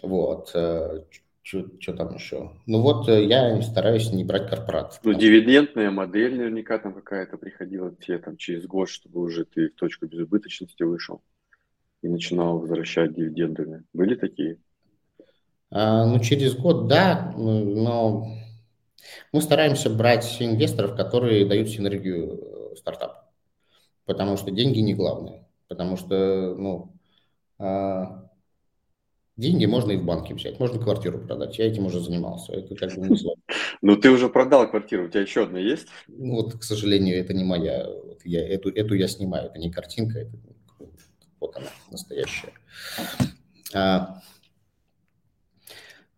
Вот. 0.03 0.51
Э, 0.55 1.03
что 1.43 1.93
там 1.97 2.17
еще? 2.17 2.51
Ну 2.67 2.81
вот 2.81 3.09
э, 3.09 3.25
я 3.25 3.61
стараюсь 3.63 4.13
не 4.13 4.25
брать 4.25 4.51
корпорат. 4.51 5.01
Ну, 5.05 5.15
дивидендная 5.15 5.93
модель 5.93 6.37
наверняка 6.37 6.79
там 6.79 6.95
какая-то 6.95 7.37
приходила 7.37 7.95
тебе 7.95 8.19
там 8.19 8.37
через 8.37 8.67
год, 8.67 8.89
чтобы 8.89 9.21
уже 9.21 9.45
ты 9.45 9.69
в 9.69 9.75
точку 9.75 10.07
безубыточности 10.07 10.83
вышел 10.83 11.23
и 12.03 12.09
начинал 12.09 12.59
возвращать 12.59 13.15
дивидендами. 13.15 13.85
Были 13.93 14.17
такие? 14.17 14.59
А, 15.71 16.07
ну, 16.07 16.19
через 16.21 16.57
год, 16.57 16.89
да, 16.89 17.33
но 17.37 18.27
мы 19.33 19.41
стараемся 19.41 19.89
брать 19.91 20.37
инвесторов, 20.41 20.97
которые 20.97 21.47
дают 21.47 21.69
синергию 21.69 22.73
э, 22.73 22.77
стартапу, 22.77 23.15
потому 24.05 24.37
что 24.37 24.51
деньги 24.51 24.81
не 24.81 24.95
главное, 24.95 25.47
потому 25.69 25.97
что, 25.97 26.55
ну, 26.57 26.93
а, 27.59 28.29
деньги 29.37 29.67
можно 29.67 29.93
и 29.93 29.97
в 29.97 30.05
банке 30.05 30.35
взять, 30.35 30.59
можно 30.59 30.83
квартиру 30.83 31.21
продать, 31.21 31.59
я 31.59 31.67
этим 31.67 31.87
уже 31.87 32.01
занимался, 32.01 32.53
это 32.53 32.75
как 32.75 32.93
бы 32.95 33.09
не 33.09 33.17
сложно. 33.17 33.43
Ну, 33.81 33.97
ты 33.97 34.11
уже 34.11 34.29
продал 34.29 34.69
квартиру, 34.69 35.07
у 35.07 35.09
тебя 35.09 35.23
еще 35.23 35.45
одна 35.45 35.59
есть? 35.59 35.87
Ну, 36.09 36.35
вот, 36.35 36.55
к 36.55 36.63
сожалению, 36.65 37.19
это 37.19 37.33
не 37.33 37.45
моя, 37.45 37.87
вот 37.89 38.21
я, 38.25 38.47
эту, 38.47 38.71
эту 38.71 38.95
я 38.95 39.07
снимаю, 39.07 39.47
это 39.47 39.59
не 39.59 39.71
картинка, 39.71 40.19
это 40.19 40.33
вот 41.39 41.57
она, 41.57 41.69
настоящая. 41.91 42.53
А, 43.73 43.79
а, 43.79 44.23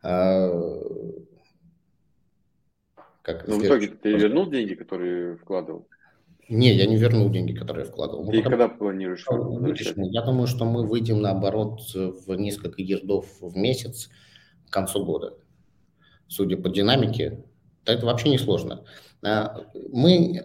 как 0.03 0.11
Но 3.47 3.59
в 3.59 3.65
итоге 3.65 3.89
ты 3.89 4.13
вернул 4.13 4.51
деньги, 4.51 4.75
которые 4.75 5.37
вкладывал? 5.37 5.87
Не, 6.49 6.75
я 6.75 6.87
не 6.87 6.97
вернул 6.97 7.31
деньги, 7.31 7.55
которые 7.55 7.87
я 7.87 7.91
вкладывал. 7.91 8.29
Ты 8.31 8.43
когда 8.43 8.69
планируешь? 8.69 9.25
Я 9.29 10.23
думаю, 10.23 10.49
что 10.49 10.65
мы 10.65 10.87
выйдем 10.87 11.23
наоборот 11.23 11.81
в 11.95 12.35
несколько 12.35 12.83
ердов 12.83 13.27
в 13.41 13.57
месяц 13.57 14.11
к 14.69 14.73
концу 14.73 15.05
года. 15.05 15.39
Судя 16.27 16.57
по 16.57 16.69
динамике, 16.69 17.45
это 17.85 18.05
вообще 18.05 18.29
не 18.29 18.39
сложно. 18.39 18.85
Мы 19.23 20.43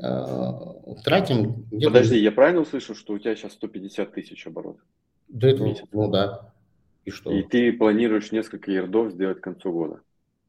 тратим... 1.04 1.66
Подожди, 1.84 2.20
я 2.20 2.32
правильно 2.32 2.62
услышал, 2.62 2.94
что 2.94 3.14
у 3.14 3.20
тебя 3.20 3.36
сейчас 3.36 3.54
150 3.54 4.14
тысяч 4.14 4.46
оборотов? 4.46 4.86
До 5.28 5.48
этого, 5.48 5.76
ну 5.92 6.12
да. 6.12 6.54
И 7.08 7.10
что? 7.10 7.32
И 7.32 7.42
ты 7.42 7.72
планируешь 7.72 8.34
несколько 8.34 8.70
ярдов 8.70 9.14
сделать 9.14 9.40
к 9.40 9.44
концу 9.44 9.72
года? 9.72 10.02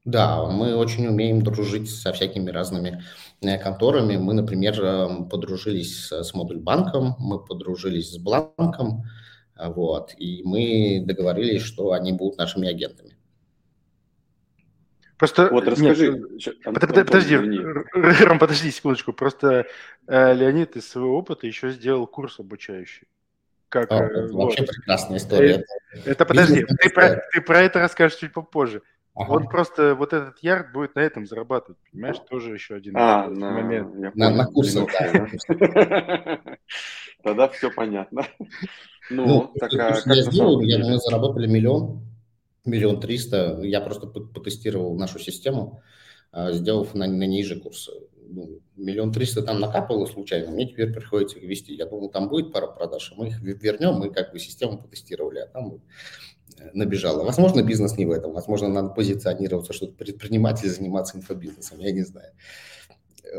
Да, 0.04 0.44
мы 0.50 0.74
очень 0.74 1.06
умеем 1.06 1.40
дружить 1.40 1.88
со 1.88 2.12
всякими 2.12 2.50
разными 2.50 3.00
э, 3.42 3.58
конторами. 3.58 4.16
Мы, 4.16 4.34
например, 4.34 4.82
эм, 4.82 5.28
подружились 5.28 6.10
с 6.10 6.34
Модульбанком, 6.34 7.14
мы 7.20 7.38
подружились 7.38 8.10
с 8.10 8.18
Бланком, 8.18 9.04
э, 9.56 9.68
вот, 9.68 10.14
и 10.18 10.42
мы 10.44 11.04
договорились, 11.06 11.62
что 11.62 11.92
они 11.92 12.12
будут 12.12 12.38
нашими 12.38 12.68
агентами. 12.68 13.16
Просто 15.16 15.48
вот 15.52 15.68
расскажи. 15.68 16.10
Нет, 16.10 16.56
Антон, 16.64 17.06
подожди, 17.06 17.36
Ром, 17.36 18.38
подожди 18.40 18.72
секундочку. 18.72 19.12
Просто 19.12 19.66
э, 20.08 20.34
Леонид 20.34 20.74
из 20.74 20.88
своего 20.88 21.18
опыта 21.18 21.46
еще 21.46 21.70
сделал 21.70 22.08
курс 22.08 22.40
обучающий. 22.40 23.06
Как, 23.68 23.92
О, 23.92 23.96
это 23.96 24.22
вот. 24.32 24.44
вообще 24.44 24.62
прекрасная 24.62 25.18
история. 25.18 25.64
Это, 25.92 26.10
это 26.10 26.24
подожди, 26.24 26.64
ты 26.64 26.90
про, 26.90 27.22
ты 27.32 27.40
про 27.42 27.60
это 27.60 27.80
расскажешь 27.80 28.18
чуть 28.18 28.32
попозже. 28.32 28.82
Ага. 29.14 29.32
Он 29.32 29.48
просто, 29.48 29.96
вот 29.96 30.12
этот 30.12 30.38
ярд 30.42 30.72
будет 30.72 30.94
на 30.94 31.00
этом 31.00 31.26
зарабатывать, 31.26 31.76
понимаешь, 31.90 32.18
тоже 32.30 32.54
еще 32.54 32.76
один 32.76 32.96
а, 32.96 33.28
на, 33.28 33.50
момент. 33.50 34.14
На, 34.14 34.30
на 34.30 34.46
курсах, 34.46 34.88
да. 35.48 36.38
Тогда 37.24 37.48
все 37.48 37.70
понятно. 37.70 38.26
Ну, 39.10 39.26
ну 39.26 39.54
так, 39.58 39.72
я 39.72 39.94
сделал, 40.20 40.60
я, 40.60 40.76
мы 40.80 40.98
заработали 40.98 41.46
миллион, 41.46 42.02
миллион 42.66 43.00
триста. 43.00 43.58
Я 43.62 43.80
просто 43.80 44.06
потестировал 44.06 44.94
нашу 44.98 45.18
систему, 45.18 45.80
а, 46.30 46.52
сделав 46.52 46.94
на, 46.94 47.06
на 47.06 47.26
ней 47.26 47.42
же 47.42 47.58
курс. 47.58 47.88
Ну, 48.30 48.60
миллион 48.76 49.10
триста 49.10 49.42
там 49.42 49.58
накапало 49.58 50.04
случайно, 50.04 50.50
мне 50.50 50.68
теперь 50.68 50.92
приходится 50.92 51.38
их 51.38 51.44
вести. 51.44 51.74
Я 51.74 51.86
думал, 51.86 52.10
там 52.10 52.28
будет 52.28 52.52
пара 52.52 52.66
продаж, 52.66 53.12
а 53.12 53.14
мы 53.16 53.28
их 53.28 53.40
вернем, 53.40 53.94
мы 53.94 54.10
как 54.10 54.32
бы 54.32 54.38
систему 54.38 54.78
потестировали, 54.78 55.38
а 55.38 55.46
там 55.46 55.80
набежала. 56.74 57.24
Возможно, 57.24 57.62
бизнес 57.62 57.96
не 57.96 58.06
в 58.06 58.10
этом. 58.10 58.32
Возможно, 58.32 58.68
надо 58.68 58.90
позиционироваться, 58.90 59.72
что 59.72 59.86
предприниматель 59.86 60.68
заниматься 60.68 61.16
инфобизнесом. 61.16 61.78
Я 61.78 61.92
не 61.92 62.02
знаю. 62.02 62.32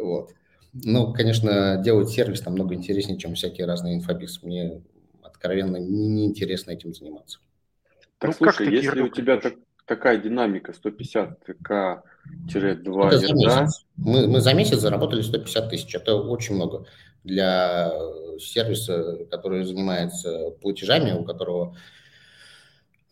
Вот. 0.02 0.32
Ну, 0.74 1.14
конечно, 1.14 1.82
делать 1.84 2.10
сервис 2.10 2.46
намного 2.46 2.76
интереснее, 2.76 3.18
чем 3.18 3.34
всякие 3.36 3.68
разные 3.68 3.96
инфобиз. 3.96 4.44
Мне 4.44 4.82
откровенно 5.22 5.78
неинтересно 5.78 6.72
не 6.72 6.78
этим 6.78 6.94
заниматься. 6.94 7.40
Так, 8.20 8.32
ну, 8.32 8.34
слушай, 8.34 8.66
как 8.66 8.74
если 8.74 9.02
у 9.02 9.10
тебя 9.10 9.38
так, 9.38 9.56
такая 9.86 10.18
динамика 10.18 10.74
150к-2 12.48 13.46
да? 13.46 13.68
мы, 13.98 14.28
мы 14.28 14.42
за 14.42 14.54
месяц 14.54 14.80
заработали 14.80 15.22
150 15.22 15.70
тысяч. 15.70 15.96
Это 15.96 16.16
очень 16.16 16.56
много 16.56 16.86
для 17.24 17.92
сервиса, 18.40 19.26
который 19.30 19.64
занимается 19.64 20.52
платежами, 20.62 21.12
у 21.12 21.24
которого 21.24 21.76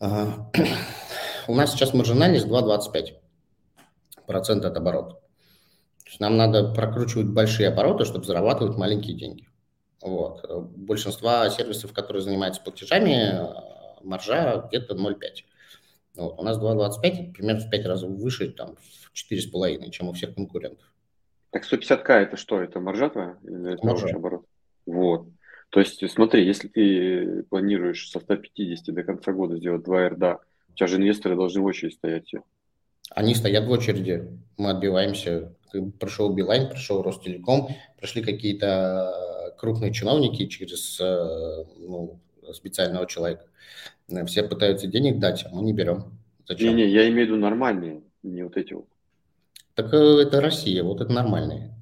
у 0.00 1.54
нас 1.54 1.72
сейчас 1.72 1.94
маржинальность 1.94 2.46
2,25% 2.46 4.64
от 4.64 4.76
оборота. 4.76 5.20
нам 6.20 6.36
надо 6.36 6.72
прокручивать 6.72 7.26
большие 7.26 7.68
обороты, 7.68 8.04
чтобы 8.04 8.24
зарабатывать 8.24 8.76
маленькие 8.76 9.16
деньги. 9.16 9.48
Вот. 10.00 10.44
Большинство 10.76 11.48
сервисов, 11.48 11.92
которые 11.92 12.22
занимаются 12.22 12.62
платежами, 12.62 13.40
маржа 14.02 14.64
где-то 14.68 14.94
0,5. 14.94 15.18
Вот. 16.18 16.38
У 16.38 16.42
нас 16.42 16.58
2,25, 16.58 17.32
примерно 17.32 17.60
в 17.60 17.70
5 17.70 17.86
раз 17.86 18.02
выше, 18.02 18.50
там, 18.50 18.76
в 18.76 19.32
4,5, 19.32 19.90
чем 19.90 20.08
у 20.08 20.12
всех 20.12 20.34
конкурентов. 20.34 20.84
Так 21.50 21.64
150к 21.64 22.10
это 22.10 22.36
что? 22.36 22.60
Это 22.60 22.80
маржа 22.80 23.08
твоя? 23.08 23.38
Или 23.44 23.74
это 23.74 23.86
маржа. 23.86 24.08
оборот? 24.08 24.44
Вот. 24.84 25.28
То 25.70 25.80
есть, 25.80 26.10
смотри, 26.10 26.44
если 26.44 26.68
ты 26.68 27.44
планируешь 27.44 28.10
со 28.10 28.20
150 28.20 28.94
до 28.94 29.02
конца 29.04 29.32
года 29.32 29.56
сделать 29.56 29.84
2 29.84 30.08
РДА, 30.10 30.40
у 30.70 30.72
тебя 30.74 30.86
же 30.88 30.96
инвесторы 30.96 31.36
должны 31.36 31.60
в 31.60 31.64
очереди 31.66 31.94
стоять. 31.94 32.32
Они 33.10 33.34
стоят 33.34 33.66
в 33.66 33.70
очереди, 33.70 34.28
мы 34.56 34.70
отбиваемся. 34.70 35.54
Прошел 36.00 36.32
Билайн, 36.32 36.68
прошел 36.68 37.02
Ростелеком, 37.02 37.68
прошли 37.98 38.22
какие-то 38.22 39.54
крупные 39.58 39.92
чиновники 39.92 40.46
через 40.46 40.98
э, 40.98 41.64
ну, 41.76 42.20
специального 42.54 43.06
человека. 43.06 43.44
Все 44.26 44.42
пытаются 44.42 44.86
денег 44.86 45.18
дать, 45.18 45.44
а 45.44 45.54
мы 45.54 45.62
не 45.62 45.72
берем. 45.72 46.18
Зачем? 46.46 46.68
Не-не, 46.68 46.88
я 46.88 47.08
имею 47.08 47.26
в 47.26 47.30
виду 47.30 47.36
нормальные, 47.36 48.02
не 48.22 48.42
вот 48.42 48.56
эти 48.56 48.72
вот. 48.72 48.86
Так 49.74 49.92
э, 49.92 49.96
это 49.96 50.40
Россия, 50.40 50.82
вот 50.82 51.00
это 51.00 51.12
нормальные. 51.12 51.74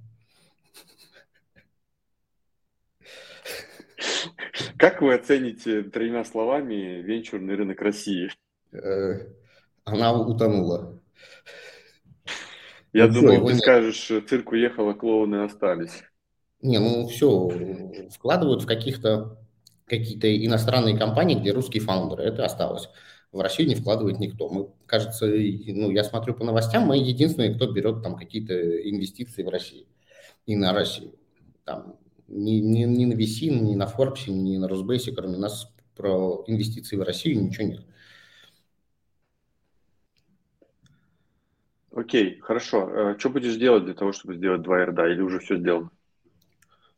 Как 4.76 5.00
вы 5.00 5.14
оцените 5.14 5.84
тремя 5.84 6.24
словами 6.24 7.00
венчурный 7.00 7.54
рынок 7.54 7.80
России? 7.80 8.30
Э, 8.72 9.26
она 9.84 10.12
утонула. 10.12 11.00
Я 12.92 13.06
ну, 13.06 13.14
думал, 13.14 13.46
ты 13.46 13.52
не... 13.54 13.58
скажешь, 13.60 14.10
цирк 14.28 14.50
уехал, 14.50 14.88
а 14.88 14.94
клоуны 14.94 15.44
остались. 15.44 16.02
Не, 16.60 16.78
ну 16.78 17.06
все, 17.06 17.50
вкладывают 18.10 18.62
в 18.62 18.66
каких-то 18.66 19.38
какие-то 19.86 20.44
иностранные 20.44 20.98
компании, 20.98 21.38
где 21.38 21.52
русские 21.52 21.82
фаундеры. 21.82 22.24
Это 22.24 22.44
осталось. 22.44 22.88
В 23.32 23.40
Россию 23.40 23.68
не 23.68 23.74
вкладывает 23.74 24.18
никто. 24.18 24.48
Мы, 24.48 24.68
кажется, 24.86 25.26
ну, 25.26 25.90
я 25.90 26.04
смотрю 26.04 26.34
по 26.34 26.44
новостям, 26.44 26.84
мы 26.84 26.98
единственные, 26.98 27.54
кто 27.54 27.70
берет 27.70 28.02
там 28.02 28.16
какие-то 28.16 28.54
инвестиции 28.88 29.42
в 29.42 29.48
Россию 29.48 29.86
и 30.46 30.56
на 30.56 30.72
Россию. 30.72 31.14
Там 31.64 31.96
ни, 32.28 32.52
ни, 32.60 32.84
ни 32.84 33.04
на 33.04 33.14
VC, 33.14 33.48
ни 33.48 33.74
на 33.74 33.84
Forbes, 33.84 34.30
ни 34.30 34.56
на 34.56 34.68
Росбейсе, 34.68 35.12
кроме 35.12 35.36
нас 35.38 35.72
про 35.94 36.44
инвестиции 36.46 36.96
в 36.96 37.02
Россию 37.02 37.44
ничего 37.44 37.66
нет. 37.68 37.84
Окей, 41.90 42.38
хорошо. 42.40 42.90
А 42.92 43.18
что 43.18 43.30
будешь 43.30 43.56
делать 43.56 43.84
для 43.84 43.94
того, 43.94 44.12
чтобы 44.12 44.36
сделать 44.36 44.62
2 44.62 44.86
РДА, 44.86 45.08
или 45.08 45.22
уже 45.22 45.38
все 45.40 45.56
сделано? 45.56 45.90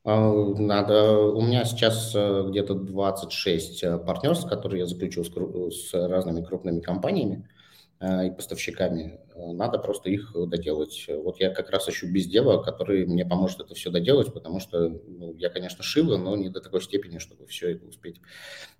А, 0.08 0.54
надо. 0.58 1.18
У 1.18 1.42
меня 1.42 1.64
сейчас 1.66 2.12
э, 2.14 2.46
где-то 2.48 2.74
26 2.74 3.84
э, 3.84 3.98
партнерств, 3.98 4.48
которые 4.48 4.80
я 4.80 4.86
заключил 4.86 5.24
с, 5.24 5.28
с 5.28 5.92
разными 5.92 6.42
крупными 6.42 6.80
компаниями. 6.80 7.46
Э, 8.00 8.28
и 8.28 8.30
поставщиками. 8.30 9.18
Э, 9.34 9.52
надо 9.52 9.78
просто 9.78 10.08
их 10.08 10.32
доделать. 10.46 11.06
Вот 11.08 11.40
я 11.40 11.50
как 11.50 11.70
раз 11.70 11.88
ищу 11.88 12.06
бездева, 12.06 12.62
который 12.62 13.04
мне 13.06 13.26
поможет 13.26 13.60
это 13.60 13.74
все 13.74 13.90
доделать, 13.90 14.32
потому 14.32 14.60
что 14.60 14.88
ну, 14.88 15.34
я, 15.34 15.48
конечно, 15.48 15.82
шила, 15.82 16.16
но 16.16 16.36
не 16.36 16.48
до 16.48 16.60
такой 16.60 16.80
степени, 16.80 17.18
чтобы 17.18 17.46
все 17.46 17.72
это 17.72 17.86
успеть 17.86 18.20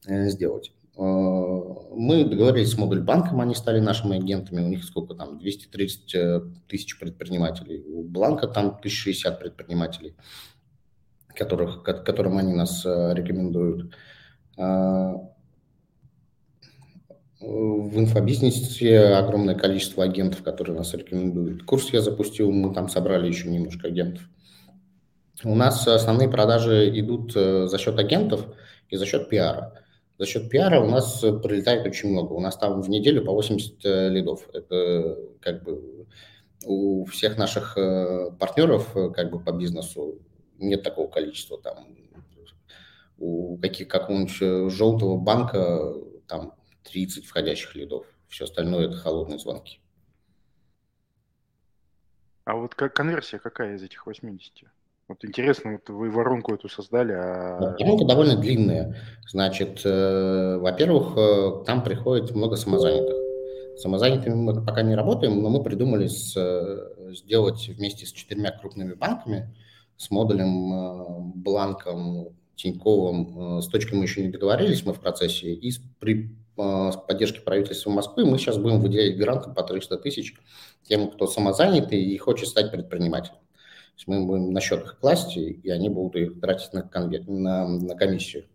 э, 0.06 0.28
сделать. 0.28 0.72
Мы 0.96 2.24
договорились 2.24 2.72
с 2.72 2.76
модуль 2.78 3.00
банком, 3.00 3.40
они 3.40 3.54
стали 3.54 3.78
нашими 3.78 4.16
агентами, 4.16 4.64
у 4.64 4.68
них 4.68 4.82
сколько 4.82 5.14
там, 5.14 5.38
230 5.38 6.66
тысяч 6.66 6.98
предпринимателей, 6.98 7.84
у 7.86 8.02
Бланка 8.02 8.48
там 8.48 8.66
1060 8.66 9.38
предпринимателей, 9.38 10.16
которых, 11.38 11.82
которым 11.82 12.36
они 12.36 12.52
нас 12.52 12.84
рекомендуют. 12.84 13.94
В 14.56 15.30
инфобизнесе 17.40 18.98
огромное 19.14 19.54
количество 19.54 20.02
агентов, 20.02 20.42
которые 20.42 20.76
нас 20.76 20.92
рекомендуют. 20.92 21.62
Курс 21.62 21.90
я 21.92 22.00
запустил, 22.00 22.50
мы 22.50 22.74
там 22.74 22.88
собрали 22.88 23.28
еще 23.28 23.48
немножко 23.48 23.86
агентов. 23.86 24.28
У 25.44 25.54
нас 25.54 25.86
основные 25.86 26.28
продажи 26.28 26.90
идут 26.98 27.32
э, 27.36 27.68
за 27.68 27.78
счет 27.78 27.96
агентов 27.98 28.44
и 28.88 28.96
за 28.96 29.06
счет 29.06 29.28
пиара. 29.28 29.84
За 30.18 30.26
счет 30.26 30.50
пиара 30.50 30.80
у 30.80 30.90
нас 30.90 31.20
прилетает 31.20 31.86
очень 31.86 32.10
много. 32.10 32.32
У 32.32 32.40
нас 32.40 32.56
там 32.56 32.82
в 32.82 32.90
неделю 32.90 33.24
по 33.24 33.32
80 33.32 33.84
э, 33.84 34.08
лидов. 34.08 34.48
Это 34.52 35.16
как 35.40 35.62
бы 35.62 36.06
у 36.64 37.04
всех 37.04 37.38
наших 37.38 37.78
э, 37.78 38.32
партнеров 38.36 38.92
как 39.14 39.30
бы 39.30 39.38
по 39.38 39.52
бизнесу 39.52 40.18
нет 40.58 40.82
такого 40.82 41.08
количества. 41.08 41.60
Там 41.60 41.96
у 43.18 43.56
каких, 43.58 43.88
какого-нибудь 43.88 44.72
желтого 44.72 45.18
банка 45.18 45.94
там 46.26 46.54
30 46.84 47.26
входящих 47.26 47.74
лидов. 47.74 48.06
Все 48.28 48.44
остальное 48.44 48.88
это 48.88 48.96
холодные 48.96 49.38
звонки. 49.38 49.80
А 52.44 52.54
вот 52.54 52.74
как 52.74 52.94
конверсия 52.94 53.38
какая 53.38 53.76
из 53.76 53.82
этих 53.82 54.06
80? 54.06 54.64
Вот 55.08 55.24
интересно, 55.24 55.72
вот 55.72 55.88
вы 55.88 56.10
воронку 56.10 56.54
эту 56.54 56.68
создали, 56.68 57.12
а... 57.12 57.74
Воронка 57.78 58.04
довольно 58.04 58.36
длинная. 58.36 58.94
Значит, 59.26 59.80
э, 59.84 60.58
во-первых, 60.58 61.16
э, 61.16 61.64
там 61.64 61.82
приходит 61.82 62.34
много 62.34 62.56
самозанятых. 62.56 63.16
Самозанятыми 63.78 64.34
мы 64.34 64.64
пока 64.64 64.82
не 64.82 64.94
работаем, 64.94 65.42
но 65.42 65.48
мы 65.48 65.62
придумали 65.62 66.08
с, 66.08 66.34
э, 66.36 67.12
сделать 67.14 67.68
вместе 67.68 68.04
с 68.04 68.12
четырьмя 68.12 68.50
крупными 68.50 68.92
банками, 68.92 69.54
с 69.98 70.10
модулем, 70.10 70.72
э, 70.72 71.32
Бланком, 71.34 72.28
Тиньковым, 72.54 73.58
э, 73.58 73.62
с 73.62 73.66
точкой 73.66 73.96
мы 73.96 74.04
еще 74.04 74.22
не 74.22 74.28
договорились, 74.28 74.86
мы 74.86 74.94
в 74.94 75.00
процессе, 75.00 75.52
и 75.52 75.72
при 76.00 76.30
с 76.60 76.96
поддержки 77.06 77.38
правительства 77.38 77.88
Москвы 77.88 78.26
мы 78.26 78.36
сейчас 78.36 78.58
будем 78.58 78.80
выделять 78.80 79.16
гранты 79.16 79.50
по 79.50 79.62
300 79.62 79.96
тысяч 79.98 80.34
тем, 80.82 81.08
кто 81.08 81.28
самозанятый 81.28 82.02
и 82.02 82.18
хочет 82.18 82.48
стать 82.48 82.72
предпринимателем. 82.72 83.36
есть 83.94 84.08
мы 84.08 84.26
будем 84.26 84.52
на 84.52 84.60
счет 84.60 84.82
их 84.82 84.98
класть, 84.98 85.36
и 85.36 85.70
они 85.70 85.88
будут 85.88 86.16
их 86.16 86.40
тратить 86.40 86.72
на, 86.72 86.82
конвер... 86.82 87.28
на, 87.28 87.68
на 87.68 87.94
комиссию. 87.94 88.46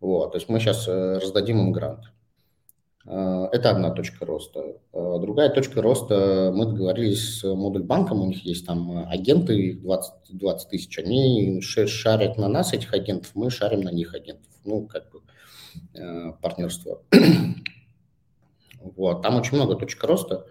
Вот, 0.00 0.32
то 0.32 0.38
есть 0.38 0.48
мы 0.48 0.58
сейчас 0.58 0.88
э, 0.88 1.18
раздадим 1.18 1.60
им 1.60 1.70
грант. 1.70 2.10
Э, 3.10 3.48
это 3.50 3.70
одна 3.70 3.90
точка 3.90 4.24
роста. 4.24 4.76
Э, 4.92 5.16
другая 5.20 5.50
точка 5.50 5.82
роста, 5.82 6.52
мы 6.54 6.66
договорились 6.66 7.40
с 7.40 7.54
модуль 7.54 7.82
банком, 7.82 8.22
у 8.22 8.26
них 8.26 8.44
есть 8.44 8.66
там 8.66 9.04
агенты, 9.08 9.74
20, 9.74 10.12
20 10.30 10.68
тысяч, 10.70 10.98
они 10.98 11.60
шарят 11.60 12.38
на 12.38 12.48
нас 12.48 12.72
этих 12.72 12.94
агентов, 12.94 13.32
мы 13.34 13.50
шарим 13.50 13.80
на 13.80 13.90
них 13.90 14.14
агентов. 14.14 14.52
Ну, 14.64 14.86
как 14.86 15.10
бы 15.10 15.20
партнерство. 16.40 17.02
Вот, 18.96 19.22
там 19.22 19.36
очень 19.36 19.56
много 19.56 19.74
точек 19.74 20.02
роста 20.04 20.46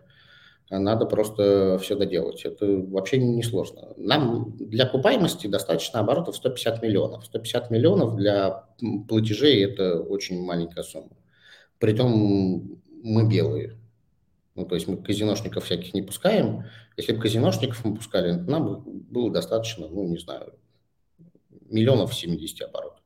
надо 0.69 1.05
просто 1.05 1.79
все 1.81 1.95
доделать. 1.95 2.45
Это 2.45 2.67
вообще 2.67 3.17
не 3.17 3.41
сложно. 3.41 3.89
Нам 3.97 4.55
для 4.57 4.85
окупаемости 4.85 5.47
достаточно 5.47 5.99
оборотов 5.99 6.35
150 6.35 6.83
миллионов. 6.83 7.25
150 7.25 7.71
миллионов 7.71 8.15
для 8.15 8.65
платежей– 9.07 9.63
это 9.65 9.99
очень 9.99 10.43
маленькая 10.43 10.83
сумма. 10.83 11.09
Притом 11.79 12.79
мы 13.03 13.27
белые. 13.27 13.77
Ну, 14.55 14.65
то 14.65 14.75
есть 14.75 14.87
мы 14.87 14.97
казиношников 14.97 15.63
всяких 15.63 15.93
не 15.93 16.01
пускаем. 16.01 16.65
Если 16.97 17.13
бы 17.13 17.21
казиношников 17.21 17.85
мы 17.85 17.95
пускали, 17.95 18.33
нам 18.33 18.83
было 18.83 19.31
достаточно, 19.31 19.87
ну, 19.87 20.05
не 20.05 20.17
знаю, 20.17 20.53
миллионов 21.69 22.13
70 22.13 22.61
оборотов. 22.63 23.01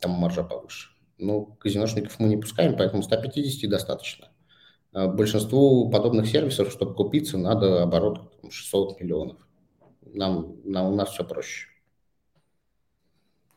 Там 0.00 0.10
маржа 0.12 0.42
повыше. 0.42 0.90
Но 1.18 1.44
казиношников 1.44 2.18
мы 2.18 2.28
не 2.28 2.36
пускаем, 2.36 2.76
поэтому 2.76 3.02
150 3.02 3.70
достаточно. 3.70 4.28
А 4.92 5.08
большинству 5.08 5.90
подобных 5.90 6.26
сервисов, 6.26 6.70
чтобы 6.70 6.94
купиться, 6.94 7.38
надо 7.38 7.82
оборот 7.82 8.32
600 8.50 9.00
миллионов. 9.00 9.38
Нам, 10.02 10.56
нам, 10.64 10.92
у 10.92 10.94
нас 10.94 11.10
все 11.10 11.24
проще. 11.24 11.68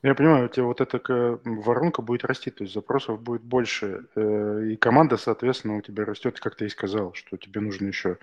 Я 0.02 0.16
понимаю, 0.16 0.46
у 0.46 0.48
тебя 0.48 0.64
вот 0.64 0.80
эта 0.80 1.40
воронка 1.44 2.02
будет 2.02 2.24
расти, 2.24 2.50
то 2.52 2.64
есть 2.64 2.74
запросов 2.74 3.22
будет 3.22 3.42
больше, 3.42 4.06
э, 4.16 4.70
и 4.72 4.76
команда, 4.78 5.18
соответственно, 5.18 5.78
у 5.78 5.82
тебя 5.82 6.06
растет, 6.06 6.40
как 6.40 6.56
ты 6.56 6.68
и 6.68 6.70
сказал, 6.70 7.14
что 7.14 7.36
тебе 7.36 7.60
нужны 7.60 7.88
еще 7.88 8.18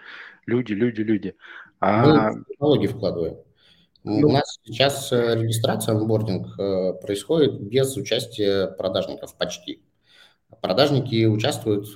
люди, 0.47 0.73
люди, 0.73 1.03
люди. 1.03 1.37
А... 1.81 2.33
Мы 2.33 2.45
технологии 2.49 2.87
вкладываем. 2.87 3.37
Ну, 4.05 4.29
у 4.29 4.33
нас 4.33 4.59
сейчас 4.65 5.13
э, 5.13 5.35
регистрация, 5.39 5.95
онбординг 5.95 6.59
э, 6.59 6.95
происходит 6.95 7.61
без 7.61 7.95
участия 7.95 8.69
продажников 8.69 9.37
почти. 9.37 9.83
Продажники 10.63 11.27
участвуют 11.27 11.93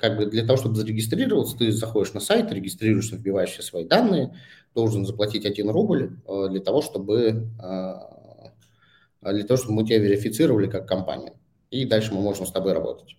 как 0.00 0.16
бы 0.16 0.26
для 0.26 0.44
того, 0.44 0.56
чтобы 0.56 0.74
зарегистрироваться, 0.74 1.56
ты 1.56 1.70
заходишь 1.70 2.14
на 2.14 2.20
сайт, 2.20 2.50
регистрируешься, 2.50 3.14
вбиваешь 3.14 3.50
все 3.50 3.62
свои 3.62 3.84
данные, 3.84 4.34
должен 4.74 5.04
заплатить 5.04 5.44
1 5.44 5.68
рубль 5.68 6.16
для 6.48 6.60
того, 6.60 6.80
чтобы 6.80 7.50
для 9.22 9.44
того, 9.44 9.58
чтобы 9.58 9.74
мы 9.74 9.84
тебя 9.86 9.98
верифицировали 9.98 10.66
как 10.66 10.86
компания. 10.86 11.34
И 11.70 11.84
дальше 11.84 12.12
мы 12.14 12.20
можем 12.20 12.46
с 12.46 12.52
тобой 12.52 12.72
работать. 12.72 13.16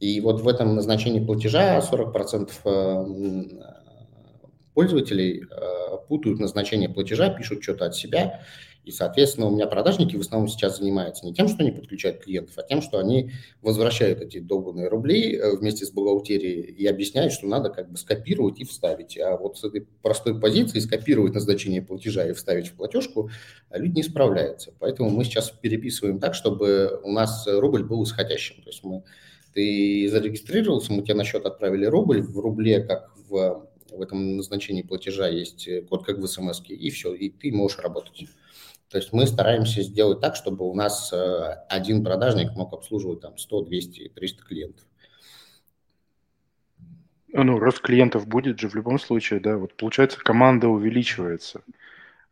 И 0.00 0.20
вот 0.20 0.40
в 0.40 0.48
этом 0.48 0.74
назначении 0.74 1.24
платежа 1.24 1.78
40% 1.78 2.50
пользователей 4.74 5.44
путают 6.08 6.40
назначение 6.40 6.88
платежа, 6.88 7.30
пишут 7.30 7.62
что-то 7.62 7.86
от 7.86 7.94
себя 7.94 8.42
и, 8.84 8.90
соответственно, 8.90 9.46
у 9.46 9.50
меня 9.50 9.66
продажники 9.66 10.14
в 10.14 10.20
основном 10.20 10.48
сейчас 10.48 10.78
занимаются 10.78 11.24
не 11.24 11.32
тем, 11.32 11.48
что 11.48 11.62
они 11.62 11.72
подключают 11.72 12.22
клиентов, 12.22 12.58
а 12.58 12.62
тем, 12.62 12.82
что 12.82 12.98
они 12.98 13.30
возвращают 13.62 14.20
эти 14.20 14.40
долбанные 14.40 14.88
рубли 14.88 15.36
э, 15.36 15.56
вместе 15.56 15.86
с 15.86 15.90
бухгалтерией 15.90 16.60
и 16.60 16.86
объясняют, 16.86 17.32
что 17.32 17.46
надо 17.46 17.70
как 17.70 17.90
бы 17.90 17.96
скопировать 17.96 18.60
и 18.60 18.64
вставить. 18.64 19.18
А 19.18 19.36
вот 19.38 19.58
с 19.58 19.64
этой 19.64 19.86
простой 20.02 20.38
позиции 20.38 20.80
скопировать 20.80 21.32
назначение 21.32 21.80
платежа 21.80 22.26
и 22.26 22.34
вставить 22.34 22.68
в 22.68 22.74
платежку 22.74 23.30
а 23.70 23.78
люди 23.78 23.96
не 23.96 24.02
справляются. 24.02 24.72
Поэтому 24.78 25.10
мы 25.10 25.24
сейчас 25.24 25.50
переписываем 25.50 26.20
так, 26.20 26.34
чтобы 26.34 27.00
у 27.02 27.10
нас 27.10 27.46
рубль 27.46 27.84
был 27.84 28.04
исходящим. 28.04 28.62
То 28.62 28.68
есть 28.68 28.84
мы, 28.84 29.02
ты 29.54 30.08
зарегистрировался, 30.10 30.92
мы 30.92 31.02
тебе 31.02 31.14
на 31.14 31.24
счет 31.24 31.46
отправили 31.46 31.86
рубль, 31.86 32.22
в 32.22 32.38
рубле, 32.38 32.82
как 32.82 33.10
в, 33.28 33.66
в 33.90 34.00
этом 34.02 34.36
назначении 34.36 34.82
платежа 34.82 35.28
есть 35.28 35.68
код, 35.88 36.04
как 36.04 36.18
в 36.18 36.26
смс, 36.26 36.60
и 36.68 36.90
все, 36.90 37.14
и 37.14 37.30
ты 37.30 37.50
можешь 37.50 37.78
работать. 37.78 38.26
То 38.94 38.98
есть 38.98 39.12
мы 39.12 39.26
стараемся 39.26 39.82
сделать 39.82 40.20
так, 40.20 40.36
чтобы 40.36 40.70
у 40.70 40.72
нас 40.72 41.12
э, 41.12 41.16
один 41.68 42.04
продажник 42.04 42.52
мог 42.52 42.72
обслуживать 42.72 43.22
там 43.22 43.36
100, 43.36 43.62
200, 43.62 44.12
300 44.14 44.44
клиентов. 44.44 44.84
Ну, 47.32 47.58
рост 47.58 47.80
клиентов 47.80 48.28
будет 48.28 48.60
же 48.60 48.68
в 48.68 48.76
любом 48.76 49.00
случае, 49.00 49.40
да. 49.40 49.56
Вот 49.56 49.74
получается, 49.74 50.20
команда 50.20 50.68
увеличивается. 50.68 51.62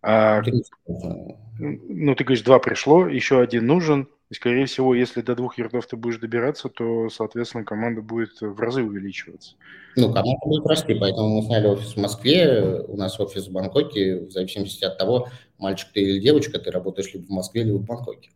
А, 0.02 0.40
ну, 0.86 2.14
ты 2.14 2.22
говоришь, 2.22 2.44
два 2.44 2.60
пришло, 2.60 3.08
еще 3.08 3.40
один 3.40 3.66
нужен. 3.66 4.08
И, 4.30 4.34
скорее 4.34 4.64
всего, 4.66 4.94
если 4.94 5.20
до 5.20 5.34
двух 5.34 5.58
ярдов 5.58 5.86
ты 5.86 5.96
будешь 5.96 6.18
добираться, 6.18 6.68
то, 6.70 7.10
соответственно, 7.10 7.64
команда 7.64 8.00
будет 8.02 8.40
в 8.40 8.58
разы 8.58 8.82
увеличиваться. 8.82 9.56
Ну, 9.94 10.12
команда 10.12 10.46
будет 10.46 10.66
расти, 10.66 10.94
поэтому 10.94 11.40
мы 11.40 11.42
сняли 11.42 11.66
офис 11.66 11.94
в 11.94 12.00
Москве, 12.00 12.80
у 12.88 12.96
нас 12.96 13.20
офис 13.20 13.48
в 13.48 13.52
Бангкоке, 13.52 14.20
в 14.20 14.30
зависимости 14.30 14.84
от 14.84 14.96
того, 14.96 15.28
мальчик 15.62 15.88
ты 15.94 16.02
или 16.02 16.18
девочка, 16.18 16.58
ты 16.58 16.70
работаешь 16.70 17.12
либо 17.14 17.24
в 17.26 17.30
Москве, 17.30 17.62
либо 17.62 17.76
в 17.76 17.84
Бангкоке. 17.84 18.30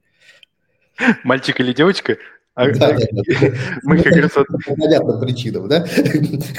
Мальчик 1.25 1.61
или 1.61 1.73
девочка? 1.75 2.17
А, 2.55 2.71
да, 2.71 2.93
да, 2.93 3.05
да. 3.11 3.23
Мы 3.83 4.03
как 4.03 4.17
раз... 4.17 4.33
По 4.33 4.45
понятным 4.75 5.21
причинам, 5.21 5.69
да? 5.69 5.87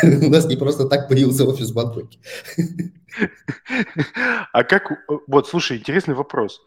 У 0.03 0.29
нас 0.29 0.45
не 0.45 0.55
просто 0.55 0.87
так 0.87 1.07
появился 1.07 1.43
офис 1.45 1.71
в 1.71 1.73
Бангкоке. 1.73 2.19
А 4.51 4.63
как... 4.63 4.91
Вот, 5.25 5.47
слушай, 5.47 5.77
интересный 5.77 6.13
вопрос. 6.13 6.61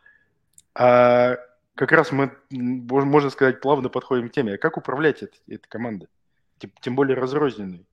А 0.74 1.36
как 1.76 1.92
раз 1.92 2.10
мы, 2.10 2.32
можно 2.50 3.30
сказать, 3.30 3.60
плавно 3.60 3.88
подходим 3.88 4.28
к 4.28 4.32
теме. 4.32 4.54
А 4.54 4.58
как 4.58 4.76
управлять 4.76 5.22
этой, 5.22 5.38
этой 5.46 5.68
командой? 5.68 6.08
Тем 6.80 6.96
более 6.96 7.16
разрозненной. 7.16 7.86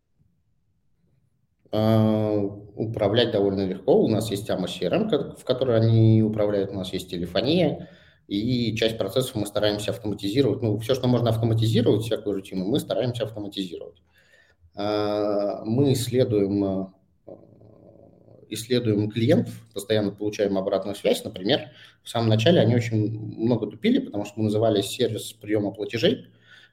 А, 1.71 2.39
управлять 2.75 3.31
довольно 3.31 3.65
легко. 3.65 4.01
У 4.01 4.07
нас 4.07 4.31
есть 4.31 4.49
AMA 4.49 4.65
CRM, 4.65 5.35
в 5.37 5.43
которой 5.43 5.77
они 5.77 6.23
управляют. 6.23 6.71
У 6.71 6.75
нас 6.75 6.93
есть 6.93 7.09
телефония. 7.09 7.89
И 8.27 8.75
часть 8.75 8.97
процессов 8.97 9.35
мы 9.35 9.45
стараемся 9.45 9.91
автоматизировать. 9.91 10.61
Ну, 10.61 10.77
все, 10.79 10.95
что 10.95 11.07
можно 11.07 11.29
автоматизировать, 11.29 12.03
всякую 12.03 12.35
рутину, 12.35 12.65
мы 12.65 12.79
стараемся 12.79 13.23
автоматизировать. 13.23 14.01
А, 14.75 15.63
мы 15.65 15.93
исследуем 15.93 16.93
исследуем 18.49 19.09
клиентов, 19.09 19.53
постоянно 19.73 20.11
получаем 20.11 20.57
обратную 20.57 20.95
связь. 20.95 21.23
Например, 21.23 21.69
в 22.03 22.09
самом 22.09 22.29
начале 22.29 22.59
они 22.61 22.75
очень 22.75 23.19
много 23.19 23.67
тупили, 23.67 23.99
потому 23.99 24.25
что 24.25 24.35
мы 24.37 24.45
называли 24.45 24.81
сервис 24.81 25.33
приема 25.33 25.71
платежей. 25.71 26.27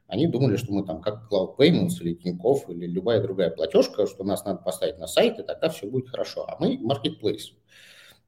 Они 0.06 0.26
думали, 0.26 0.56
что 0.56 0.72
мы 0.72 0.84
там 0.84 1.00
как 1.00 1.28
Cloud 1.30 1.56
Payments 1.56 2.00
или 2.00 2.14
Тинькофф 2.14 2.68
или 2.70 2.86
любая 2.86 3.22
другая 3.22 3.50
платежка, 3.50 4.06
что 4.06 4.24
нас 4.24 4.44
надо 4.44 4.62
поставить 4.62 4.98
на 4.98 5.06
сайт, 5.06 5.38
и 5.38 5.42
тогда 5.42 5.68
все 5.70 5.86
будет 5.86 6.08
хорошо. 6.08 6.44
А 6.46 6.56
мы 6.60 6.76
Marketplace. 6.76 7.52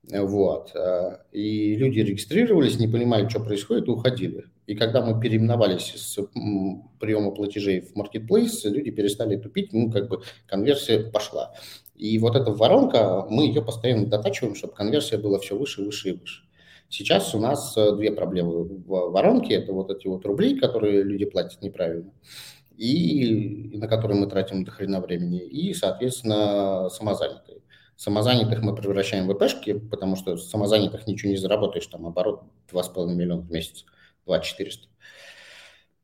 Вот. 0.08 0.72
И 1.32 1.74
люди 1.74 2.00
регистрировались, 2.00 2.78
не 2.78 2.86
понимали, 2.86 3.28
что 3.28 3.40
происходит, 3.40 3.88
и 3.88 3.90
уходили. 3.90 4.44
И 4.66 4.74
когда 4.74 5.04
мы 5.04 5.20
переименовались 5.20 5.94
с 5.96 6.18
приема 6.98 7.32
платежей 7.32 7.80
в 7.80 7.96
Marketplace, 7.96 8.68
люди 8.68 8.90
перестали 8.90 9.36
тупить, 9.36 9.72
ну, 9.72 9.90
как 9.90 10.08
бы 10.08 10.22
конверсия 10.46 11.10
пошла. 11.10 11.54
И 11.94 12.18
вот 12.18 12.36
эта 12.36 12.52
воронка, 12.52 13.26
мы 13.28 13.46
ее 13.46 13.62
постоянно 13.62 14.06
дотачиваем, 14.06 14.54
чтобы 14.54 14.74
конверсия 14.74 15.18
была 15.18 15.38
все 15.40 15.56
выше, 15.56 15.82
выше 15.82 16.10
и 16.10 16.12
выше. 16.12 16.45
Сейчас 16.88 17.34
у 17.34 17.40
нас 17.40 17.76
э, 17.76 17.96
две 17.96 18.12
проблемы 18.12 18.64
в 18.64 19.10
воронке. 19.10 19.54
Это 19.54 19.72
вот 19.72 19.90
эти 19.90 20.06
вот 20.06 20.24
рубли, 20.24 20.58
которые 20.58 21.02
люди 21.02 21.24
платят 21.24 21.60
неправильно, 21.62 22.12
и, 22.76 23.76
на 23.76 23.88
которые 23.88 24.20
мы 24.20 24.26
тратим 24.28 24.64
до 24.64 24.70
хрена 24.70 25.00
времени, 25.00 25.40
и, 25.40 25.74
соответственно, 25.74 26.88
самозанятые. 26.90 27.62
Самозанятых 27.96 28.62
мы 28.62 28.74
превращаем 28.74 29.26
в 29.26 29.34
ВПшки, 29.34 29.78
потому 29.78 30.16
что 30.16 30.36
самозанятых 30.36 31.06
ничего 31.06 31.30
не 31.30 31.38
заработаешь, 31.38 31.86
там 31.86 32.06
оборот 32.06 32.42
2,5 32.70 33.14
миллиона 33.14 33.42
в 33.42 33.50
месяц, 33.50 33.84
2400 34.26 34.88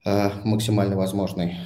э, 0.05 0.31
максимально 0.45 0.97
возможный. 0.97 1.57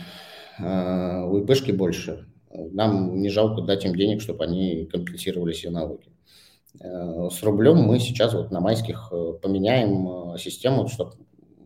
Э, 0.59 1.23
у 1.23 1.39
ИПшки 1.39 1.71
больше, 1.71 2.27
нам 2.51 3.21
не 3.21 3.31
жалко 3.31 3.63
дать 3.63 3.85
им 3.85 3.95
денег, 3.95 4.21
чтобы 4.21 4.45
они 4.45 4.87
компенсировали 4.87 5.53
все 5.53 5.71
налоги. 5.71 6.16
Э, 6.81 7.29
с 7.31 7.43
рублем 7.43 7.79
мы 7.79 7.99
сейчас 7.99 8.35
вот 8.35 8.51
на 8.51 8.61
майских 8.61 9.09
э, 9.13 9.35
поменяем 9.43 10.35
э, 10.35 10.39
систему, 10.39 10.89
чтобы 10.89 11.15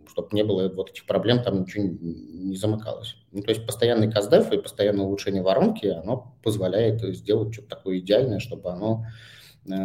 чтобы 0.08 0.30
не 0.32 0.42
было 0.42 0.68
вот 0.68 0.90
этих 0.90 1.06
проблем, 1.06 1.40
там 1.40 1.60
ничего 1.60 1.84
не 1.84 2.56
замыкалось. 2.56 3.16
Ну, 3.30 3.42
то 3.42 3.50
есть 3.50 3.64
постоянный 3.64 4.10
каздев 4.10 4.52
и 4.52 4.60
постоянное 4.60 5.04
улучшение 5.04 5.40
воронки, 5.40 5.86
оно 5.86 6.34
позволяет 6.42 7.00
сделать 7.14 7.54
что-то 7.54 7.68
такое 7.68 8.00
идеальное, 8.00 8.40
чтобы 8.40 8.70
оно 8.72 9.06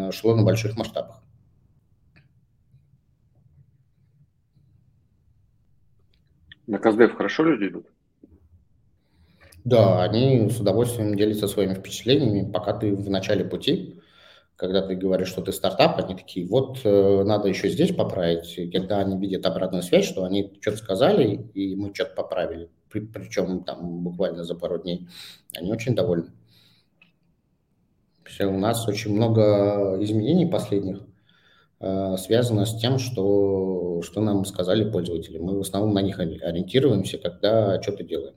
шло 0.10 0.36
на 0.36 0.44
больших 0.44 0.76
масштабах. 0.76 1.22
На 6.66 6.80
каздев 6.80 7.16
хорошо 7.16 7.44
люди 7.44 7.70
идут? 7.70 7.86
Да, 9.64 10.04
они 10.04 10.50
с 10.50 10.60
удовольствием 10.60 11.16
делятся 11.16 11.48
своими 11.48 11.76
впечатлениями, 11.76 12.52
пока 12.52 12.74
ты 12.74 12.96
в 12.96 13.10
начале 13.12 13.46
пути. 13.46 14.00
Когда 14.56 14.82
ты 14.82 14.96
говоришь, 14.96 15.28
что 15.28 15.42
ты 15.42 15.52
стартап, 15.52 16.00
они 16.00 16.16
такие, 16.16 16.48
вот 16.48 16.80
э, 16.84 17.24
надо 17.24 17.48
еще 17.50 17.70
здесь 17.70 17.94
поправить. 17.94 18.58
И 18.58 18.72
когда 18.72 19.00
они 19.00 19.18
видят 19.18 19.46
обратную 19.46 19.84
связь, 19.84 20.06
что 20.06 20.24
они 20.24 20.54
что-то 20.62 20.78
сказали, 20.78 21.50
и 21.54 21.76
мы 21.76 21.94
что-то 21.94 22.16
поправили, 22.16 22.70
при, 22.90 23.02
причем 23.02 23.64
там 23.64 24.04
буквально 24.04 24.44
за 24.44 24.56
пару 24.56 24.82
дней, 24.82 25.08
они 25.56 25.72
очень 25.72 25.96
довольны. 25.96 26.32
Все, 28.24 28.46
у 28.46 28.58
нас 28.58 28.88
очень 28.88 29.14
много 29.14 29.98
изменений 30.02 30.46
последних 30.46 31.02
э, 31.82 32.16
связано 32.18 32.66
с 32.66 32.80
тем, 32.80 32.98
что, 32.98 34.02
что 34.04 34.22
нам 34.22 34.46
сказали 34.46 34.90
пользователи. 34.90 35.38
Мы 35.38 35.58
в 35.58 35.62
основном 35.62 35.94
на 35.94 36.02
них 36.02 36.18
ориентируемся, 36.20 37.18
когда 37.18 37.82
что-то 37.82 38.04
делаем. 38.04 38.36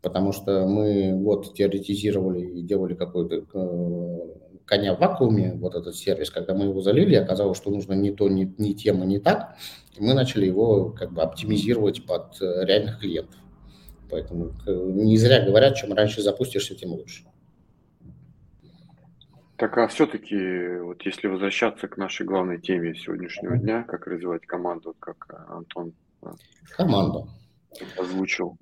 Потому 0.00 0.32
что 0.32 0.66
мы 0.66 1.12
год 1.12 1.54
теоретизировали 1.54 2.40
и 2.40 2.62
делали 2.62 2.94
какой-то 2.94 3.44
э, 3.52 4.39
коня 4.70 4.94
в 4.94 5.00
вакууме, 5.00 5.54
вот 5.54 5.74
этот 5.74 5.96
сервис, 5.96 6.30
когда 6.30 6.54
мы 6.54 6.66
его 6.66 6.80
залили, 6.80 7.16
оказалось, 7.16 7.58
что 7.58 7.70
нужно 7.70 7.94
не 7.94 8.12
то, 8.12 8.28
не, 8.28 8.54
не 8.56 8.72
тема, 8.72 9.04
не 9.04 9.18
так, 9.18 9.56
и 9.96 10.00
мы 10.00 10.14
начали 10.14 10.46
его 10.46 10.90
как 10.90 11.12
бы 11.12 11.22
оптимизировать 11.22 12.06
под 12.06 12.40
э, 12.40 12.64
реальных 12.64 13.00
клиентов. 13.00 13.40
Поэтому 14.08 14.52
не 14.66 15.16
зря 15.16 15.44
говорят, 15.44 15.74
чем 15.74 15.92
раньше 15.92 16.22
запустишься, 16.22 16.76
тем 16.76 16.90
лучше. 16.90 17.24
Так, 19.56 19.76
а 19.76 19.88
все-таки, 19.88 20.78
вот 20.78 21.02
если 21.02 21.26
возвращаться 21.26 21.88
к 21.88 21.96
нашей 21.96 22.24
главной 22.24 22.60
теме 22.60 22.94
сегодняшнего 22.94 23.58
дня, 23.58 23.82
как 23.82 24.06
развивать 24.06 24.46
команду, 24.46 24.94
как 25.00 25.26
э, 25.30 25.52
Антон 25.52 25.94
э, 26.22 26.28
Команда. 26.76 27.26
озвучил. 27.98 28.56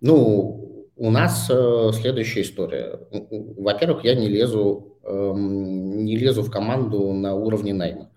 Ну, 0.00 0.77
у 0.98 1.10
нас 1.10 1.48
э, 1.50 1.90
следующая 1.94 2.42
история. 2.42 3.00
Во-первых, 3.30 4.04
я 4.04 4.14
не 4.14 4.28
лезу 4.28 4.88
Эм, 5.08 6.04
не 6.04 6.16
лезу 6.16 6.42
в 6.42 6.50
команду 6.50 7.12
на 7.12 7.34
уровне 7.34 7.72
найма. 7.72 8.10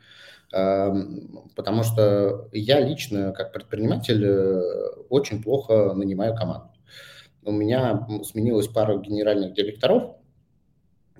Эм, 0.52 1.50
потому 1.56 1.84
что 1.84 2.50
я 2.52 2.82
лично, 2.82 3.32
как 3.32 3.54
предприниматель, 3.54 4.22
э, 4.26 4.90
очень 5.10 5.42
плохо 5.42 5.94
нанимаю 5.94 6.36
команду. 6.36 6.68
У 7.44 7.52
меня 7.52 8.08
сменилась 8.24 8.68
пара 8.68 8.98
генеральных 8.98 9.54
директоров, 9.54 10.16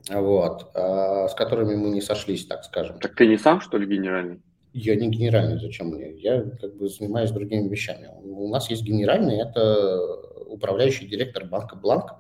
вот, 0.10 0.70
а, 0.76 1.28
с 1.28 1.34
которыми 1.36 1.76
мы 1.76 1.90
не 1.90 2.02
сошлись, 2.02 2.46
так 2.46 2.64
скажем. 2.64 3.00
Так 3.00 3.16
ты 3.16 3.26
не 3.26 3.38
сам, 3.38 3.62
что 3.62 3.78
ли, 3.78 3.88
генеральный? 3.88 4.42
Я 4.74 4.96
не 4.96 5.10
генеральный, 5.10 5.60
зачем 5.60 5.88
мне? 5.88 6.12
Я 6.20 6.42
как 6.42 6.76
бы 6.76 6.90
занимаюсь 6.90 7.32
другими 7.32 7.68
вещами. 7.68 8.10
У 8.24 8.50
нас 8.50 8.70
есть 8.70 8.84
генеральный, 8.84 9.38
это 9.38 10.31
управляющий 10.52 11.08
директор 11.08 11.46
банка 11.46 11.76
Бланк 11.76 12.16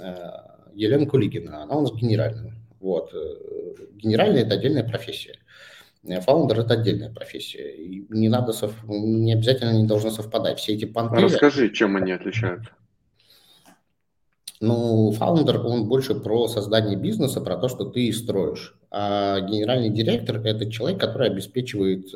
э, 0.00 0.14
Елена 0.74 1.06
Кулигина. 1.06 1.62
Она 1.62 1.76
у 1.76 1.80
нас 1.82 1.92
генеральная. 1.92 2.54
Вот. 2.80 3.12
Э, 3.14 3.74
генеральный– 3.94 4.42
это 4.42 4.54
отдельная 4.54 4.84
профессия. 4.84 5.38
Э, 6.04 6.20
фаундер– 6.20 6.60
это 6.60 6.74
отдельная 6.74 7.12
профессия. 7.12 7.74
И 7.74 8.06
не 8.10 8.28
надо, 8.28 8.52
сов... 8.52 8.74
не 8.84 9.32
обязательно 9.32 9.72
не 9.72 9.86
должно 9.86 10.10
совпадать. 10.10 10.58
Все 10.58 10.74
эти 10.74 10.84
понты... 10.84 11.16
Расскажи, 11.16 11.70
чем 11.70 11.96
они 11.96 12.12
отличаются. 12.12 12.70
Ну, 14.60 15.12
фаундер, 15.12 15.60
он 15.66 15.86
больше 15.86 16.14
про 16.14 16.48
создание 16.48 16.96
бизнеса, 16.96 17.42
про 17.42 17.56
то, 17.56 17.68
что 17.68 17.84
ты 17.84 18.10
строишь. 18.12 18.74
А 18.90 19.40
генеральный 19.40 19.90
директор– 19.90 20.38
это 20.44 20.70
человек, 20.70 20.98
который 20.98 21.28
обеспечивает 21.28 22.06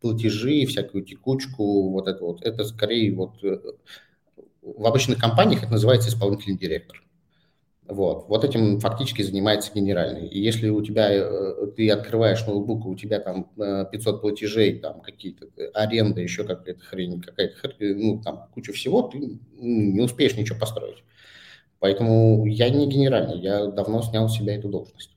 платежи, 0.00 0.64
всякую 0.66 1.04
текучку, 1.04 1.90
вот 1.90 2.08
это 2.08 2.24
вот. 2.24 2.42
Это 2.42 2.64
скорее 2.64 3.14
вот 3.14 3.34
в 4.74 4.86
обычных 4.86 5.18
компаниях 5.18 5.62
это 5.62 5.72
называется 5.72 6.08
исполнительный 6.08 6.58
директор. 6.58 7.02
Вот. 7.88 8.26
вот 8.28 8.42
этим 8.42 8.80
фактически 8.80 9.22
занимается 9.22 9.70
генеральный. 9.72 10.26
И 10.26 10.40
если 10.40 10.68
у 10.70 10.82
тебя, 10.82 11.08
э, 11.08 11.66
ты 11.76 11.88
открываешь 11.88 12.44
ноутбук, 12.44 12.84
у 12.84 12.96
тебя 12.96 13.20
там 13.20 13.48
500 13.54 14.16
э, 14.16 14.18
платежей, 14.18 14.80
там 14.80 15.00
какие-то 15.00 15.46
э, 15.56 15.68
аренды, 15.72 16.20
еще 16.20 16.42
какая-то 16.42 16.80
хрень, 16.80 17.20
какая-то 17.20 17.54
хрень, 17.56 17.96
ну, 17.96 18.20
там 18.20 18.48
куча 18.52 18.72
всего, 18.72 19.02
ты 19.02 19.38
не 19.56 20.00
успеешь 20.00 20.36
ничего 20.36 20.58
построить. 20.58 21.04
Поэтому 21.78 22.44
я 22.46 22.70
не 22.70 22.88
генеральный, 22.88 23.38
я 23.38 23.66
давно 23.66 24.02
снял 24.02 24.28
с 24.28 24.36
себя 24.36 24.56
эту 24.56 24.68
должность. 24.68 25.16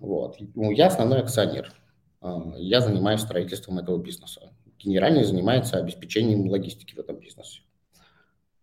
Вот. 0.00 0.38
Ну, 0.56 0.72
я 0.72 0.88
основной 0.88 1.20
акционер. 1.20 1.72
А, 2.20 2.54
я 2.56 2.80
занимаюсь 2.80 3.20
строительством 3.20 3.78
этого 3.78 3.98
бизнеса. 3.98 4.52
Генеральный 4.80 5.22
занимается 5.22 5.78
обеспечением 5.78 6.48
логистики 6.48 6.94
в 6.94 6.98
этом 6.98 7.20
бизнесе. 7.20 7.61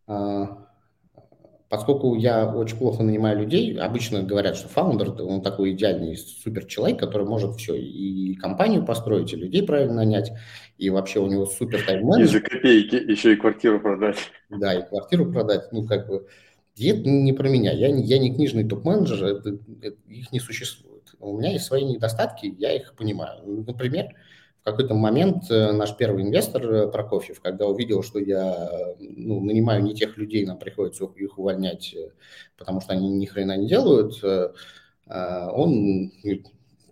А, 0.09 0.65
поскольку 1.69 2.15
я 2.15 2.51
очень 2.51 2.77
плохо 2.77 3.03
нанимаю 3.03 3.39
людей, 3.39 3.79
обычно 3.79 4.23
говорят, 4.23 4.57
что 4.57 4.67
фаундер, 4.67 5.13
он 5.21 5.43
такой 5.43 5.71
идеальный 5.71 6.17
супер 6.17 6.65
человек, 6.65 6.99
который 6.99 7.27
может 7.27 7.55
все, 7.55 7.75
и 7.75 8.33
компанию 8.35 8.83
построить, 8.83 9.31
и 9.33 9.37
людей 9.37 9.61
правильно 9.63 9.93
нанять, 9.93 10.31
и 10.79 10.89
вообще 10.89 11.19
у 11.19 11.27
него 11.27 11.45
супер 11.45 11.85
тайм 11.85 12.11
И 12.19 12.23
за 12.23 12.41
копейки 12.41 12.95
еще 12.95 13.33
и 13.33 13.35
квартиру 13.35 13.79
продать. 13.79 14.17
Да, 14.49 14.73
и 14.73 14.87
квартиру 14.87 15.31
продать, 15.31 15.71
ну 15.71 15.85
как 15.85 16.07
бы, 16.07 16.27
и 16.75 16.87
это 16.87 17.07
не 17.07 17.33
про 17.33 17.47
меня, 17.47 17.71
я, 17.71 17.89
я 17.89 18.17
не 18.17 18.33
книжный 18.33 18.67
топ-менеджер, 18.67 19.23
это, 19.23 19.59
это, 19.83 19.97
их 20.07 20.31
не 20.31 20.39
существует. 20.39 21.03
У 21.19 21.37
меня 21.37 21.51
есть 21.51 21.65
свои 21.65 21.83
недостатки, 21.83 22.55
я 22.57 22.73
их 22.73 22.95
понимаю. 22.95 23.43
Например, 23.67 24.07
в 24.61 24.63
какой-то 24.63 24.93
момент 24.93 25.49
э, 25.49 25.71
наш 25.71 25.95
первый 25.95 26.23
инвестор 26.23 26.63
э, 26.65 26.87
Прокофьев, 26.91 27.39
когда 27.41 27.65
увидел, 27.65 28.03
что 28.03 28.19
я 28.19 28.69
ну, 28.99 29.39
нанимаю 29.41 29.83
не 29.83 29.95
тех 29.95 30.17
людей, 30.17 30.45
нам 30.45 30.59
приходится 30.59 31.05
их 31.15 31.37
увольнять, 31.37 31.93
э, 31.93 32.11
потому 32.57 32.81
что 32.81 32.93
они 32.93 33.09
ни 33.09 33.25
хрена 33.25 33.57
не 33.57 33.67
делают, 33.67 34.21
он 35.11 36.11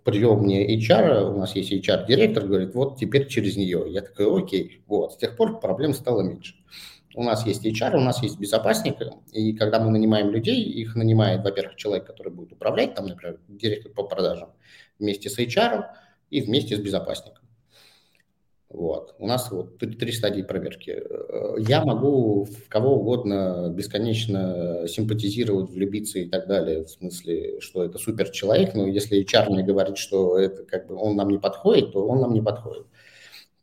привел 0.02 0.36
мне 0.36 0.76
HR, 0.76 1.34
у 1.34 1.38
нас 1.38 1.54
есть 1.54 1.70
HR-директор, 1.70 2.46
говорит, 2.46 2.74
вот 2.74 2.98
теперь 2.98 3.28
через 3.28 3.56
нее. 3.56 3.84
Я 3.88 4.00
такой, 4.00 4.42
окей, 4.42 4.82
вот, 4.88 5.12
с 5.12 5.16
тех 5.16 5.36
пор 5.36 5.60
проблем 5.60 5.92
стало 5.92 6.22
меньше. 6.22 6.56
У 7.14 7.22
нас 7.22 7.46
есть 7.46 7.64
HR, 7.64 7.96
у 7.96 8.00
нас 8.00 8.22
есть 8.22 8.38
безопасник, 8.40 8.96
и 9.32 9.52
когда 9.52 9.78
мы 9.78 9.90
нанимаем 9.90 10.30
людей, 10.30 10.62
их 10.62 10.96
нанимает, 10.96 11.44
во-первых, 11.44 11.76
человек, 11.76 12.06
который 12.06 12.32
будет 12.32 12.52
управлять, 12.52 12.94
там, 12.94 13.06
например, 13.06 13.38
директор 13.46 13.92
по 13.92 14.02
продажам, 14.02 14.52
вместе 14.98 15.30
с 15.30 15.38
HR 15.38 15.84
и 16.30 16.40
вместе 16.40 16.76
с 16.76 16.80
безопасником. 16.80 17.47
Вот. 18.70 19.14
У 19.18 19.26
нас 19.26 19.50
вот 19.50 19.78
три 19.78 20.12
стадии 20.12 20.42
проверки. 20.42 20.90
Э, 20.90 21.54
я 21.58 21.84
могу 21.84 22.44
в 22.44 22.68
кого 22.68 22.96
угодно 22.96 23.72
бесконечно 23.74 24.86
симпатизировать, 24.86 25.70
влюбиться 25.70 26.18
и 26.18 26.28
так 26.28 26.46
далее, 26.46 26.84
в 26.84 26.90
смысле, 26.90 27.60
что 27.60 27.82
это 27.82 27.98
супер 27.98 28.28
человек, 28.30 28.74
но 28.74 28.86
если 28.86 29.24
HR 29.24 29.48
мне 29.50 29.62
говорит, 29.62 29.96
что 29.96 30.38
это 30.38 30.64
как 30.64 30.86
бы 30.86 30.96
он 30.96 31.16
нам 31.16 31.30
не 31.30 31.38
подходит, 31.38 31.92
то 31.92 32.06
он 32.06 32.20
нам 32.20 32.34
не 32.34 32.42
подходит. 32.42 32.86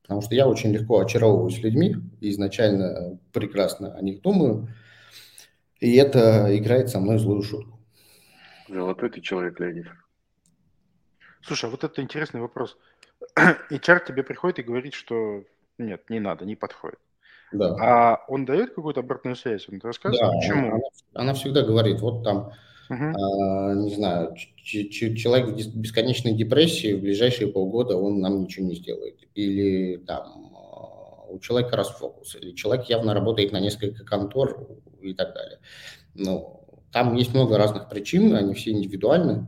Потому 0.01 0.21
что 0.21 0.33
я 0.33 0.47
очень 0.47 0.71
легко 0.71 0.99
очаровываюсь 0.99 1.59
людьми, 1.59 1.95
изначально 2.21 3.19
прекрасно 3.31 3.93
о 3.95 4.01
них 4.01 4.21
думаю, 4.21 4.69
и 5.79 5.95
это 5.97 6.47
играет 6.57 6.89
со 6.89 6.99
мной 6.99 7.19
злую 7.19 7.43
шутку. 7.43 7.79
Золотой 8.67 9.11
ты 9.11 9.21
человек, 9.21 9.59
Леонид. 9.59 9.85
Слушай, 11.43 11.65
а 11.65 11.69
вот 11.69 11.83
это 11.83 12.01
интересный 12.01 12.41
вопрос. 12.41 12.75
HR 13.69 14.07
тебе 14.07 14.23
приходит 14.23 14.59
и 14.59 14.63
говорит, 14.63 14.93
что 14.93 15.43
нет, 15.77 16.09
не 16.09 16.19
надо, 16.19 16.45
не 16.45 16.55
подходит. 16.55 16.99
Да. 17.51 17.75
А 17.79 18.25
он 18.27 18.45
дает 18.45 18.73
какую-то 18.73 19.01
обратную 19.01 19.35
связь? 19.35 19.67
Он 19.69 19.79
рассказывает, 19.81 20.31
да, 20.31 20.37
почему? 20.37 20.67
Она, 20.67 20.83
она 21.13 21.33
всегда 21.33 21.61
говорит, 21.61 22.01
вот 22.01 22.23
там, 22.23 22.51
угу. 22.89 23.03
а, 23.03 23.73
не 23.73 23.93
знаю, 23.93 24.35
человек 24.63 25.47
в 25.47 25.77
бесконечной 25.77 26.33
депрессии 26.33 26.93
в 26.93 27.01
ближайшие 27.01 27.51
полгода 27.51 27.97
он 27.97 28.19
нам 28.19 28.41
ничего 28.41 28.65
не 28.65 28.75
сделает. 28.75 29.19
Или 29.35 29.97
там 29.97 30.53
а, 30.55 31.27
у 31.29 31.39
человека 31.39 31.75
расфокус, 31.75 32.35
или 32.35 32.51
человек 32.51 32.85
явно 32.85 33.13
работает 33.13 33.51
на 33.51 33.59
несколько 33.59 34.03
контор 34.05 34.67
и 35.01 35.13
так 35.13 35.33
далее. 35.33 35.59
Ну, 36.13 36.61
там 36.91 37.15
есть 37.15 37.33
много 37.33 37.57
разных 37.57 37.89
причин, 37.89 38.35
они 38.35 38.53
все 38.53 38.71
индивидуальны 38.71 39.47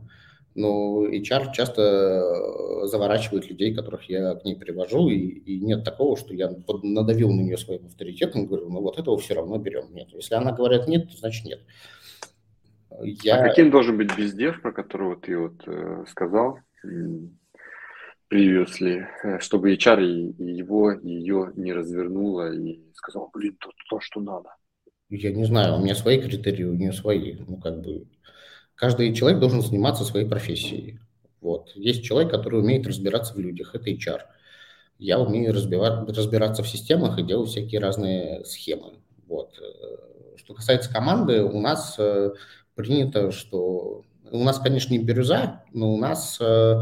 но 0.58 1.06
HR 1.06 1.52
часто 1.52 1.82
э, 1.82 2.86
заворачивает 2.88 3.48
людей, 3.48 3.74
которых 3.74 4.08
я 4.10 4.34
к 4.34 4.44
ней 4.44 4.56
привожу, 4.56 5.08
и, 5.08 5.16
и 5.16 5.60
нет 5.60 5.84
такого, 5.84 6.16
что 6.16 6.34
я 6.34 6.50
надавил 6.82 7.32
на 7.32 7.42
нее 7.42 7.56
своим 7.56 7.86
авторитетом, 7.86 8.46
говорю, 8.46 8.68
ну 8.68 8.80
вот 8.80 8.98
этого 8.98 9.16
все 9.18 9.34
равно 9.34 9.58
берем. 9.58 9.94
Нет. 9.94 10.08
Если 10.12 10.34
она 10.34 10.52
говорит 10.52 10.88
нет, 10.88 11.08
то 11.08 11.16
значит 11.16 11.44
нет. 11.44 11.60
Я... 13.00 13.36
А 13.36 13.48
каким 13.48 13.70
должен 13.70 13.96
быть 13.96 14.16
бездев, 14.16 14.60
про 14.60 14.72
которого 14.72 15.14
ты 15.16 15.38
вот 15.38 15.62
э, 15.66 16.04
сказал 16.08 16.58
previously, 18.32 19.04
э, 19.22 19.38
чтобы 19.38 19.74
HR 19.74 20.02
и, 20.02 20.30
и 20.30 20.56
его, 20.56 20.90
и 20.90 21.08
ее 21.08 21.52
не 21.54 21.72
развернуло 21.72 22.52
и 22.52 22.80
сказал, 22.94 23.30
блин, 23.32 23.56
то, 23.60 23.70
то, 23.88 24.00
что 24.00 24.20
надо? 24.20 24.50
Я 25.08 25.32
не 25.32 25.44
знаю, 25.44 25.76
у 25.76 25.82
меня 25.82 25.94
свои 25.94 26.20
критерии, 26.20 26.64
у 26.64 26.74
нее 26.74 26.92
свои. 26.92 27.34
Ну, 27.46 27.56
как 27.58 27.80
бы 27.80 28.06
Каждый 28.78 29.12
человек 29.12 29.40
должен 29.40 29.60
заниматься 29.60 30.04
своей 30.04 30.28
профессией. 30.28 31.00
Вот. 31.40 31.72
Есть 31.74 32.04
человек, 32.04 32.30
который 32.30 32.60
умеет 32.60 32.86
разбираться 32.86 33.34
в 33.34 33.38
людях, 33.38 33.74
это 33.74 33.90
HR. 33.90 34.20
Я 35.00 35.18
умею 35.18 35.52
разбираться 35.52 36.62
в 36.62 36.68
системах 36.68 37.18
и 37.18 37.24
делать 37.24 37.50
всякие 37.50 37.80
разные 37.80 38.44
схемы. 38.44 38.94
Вот. 39.26 39.60
Что 40.36 40.54
касается 40.54 40.92
команды, 40.92 41.42
у 41.42 41.60
нас 41.60 41.96
э, 41.98 42.30
принято, 42.76 43.32
что 43.32 44.04
У 44.30 44.44
нас, 44.44 44.60
конечно, 44.60 44.92
не 44.92 44.98
бирюза, 45.00 45.64
но 45.72 45.92
у 45.92 45.98
нас 45.98 46.38
э, 46.40 46.80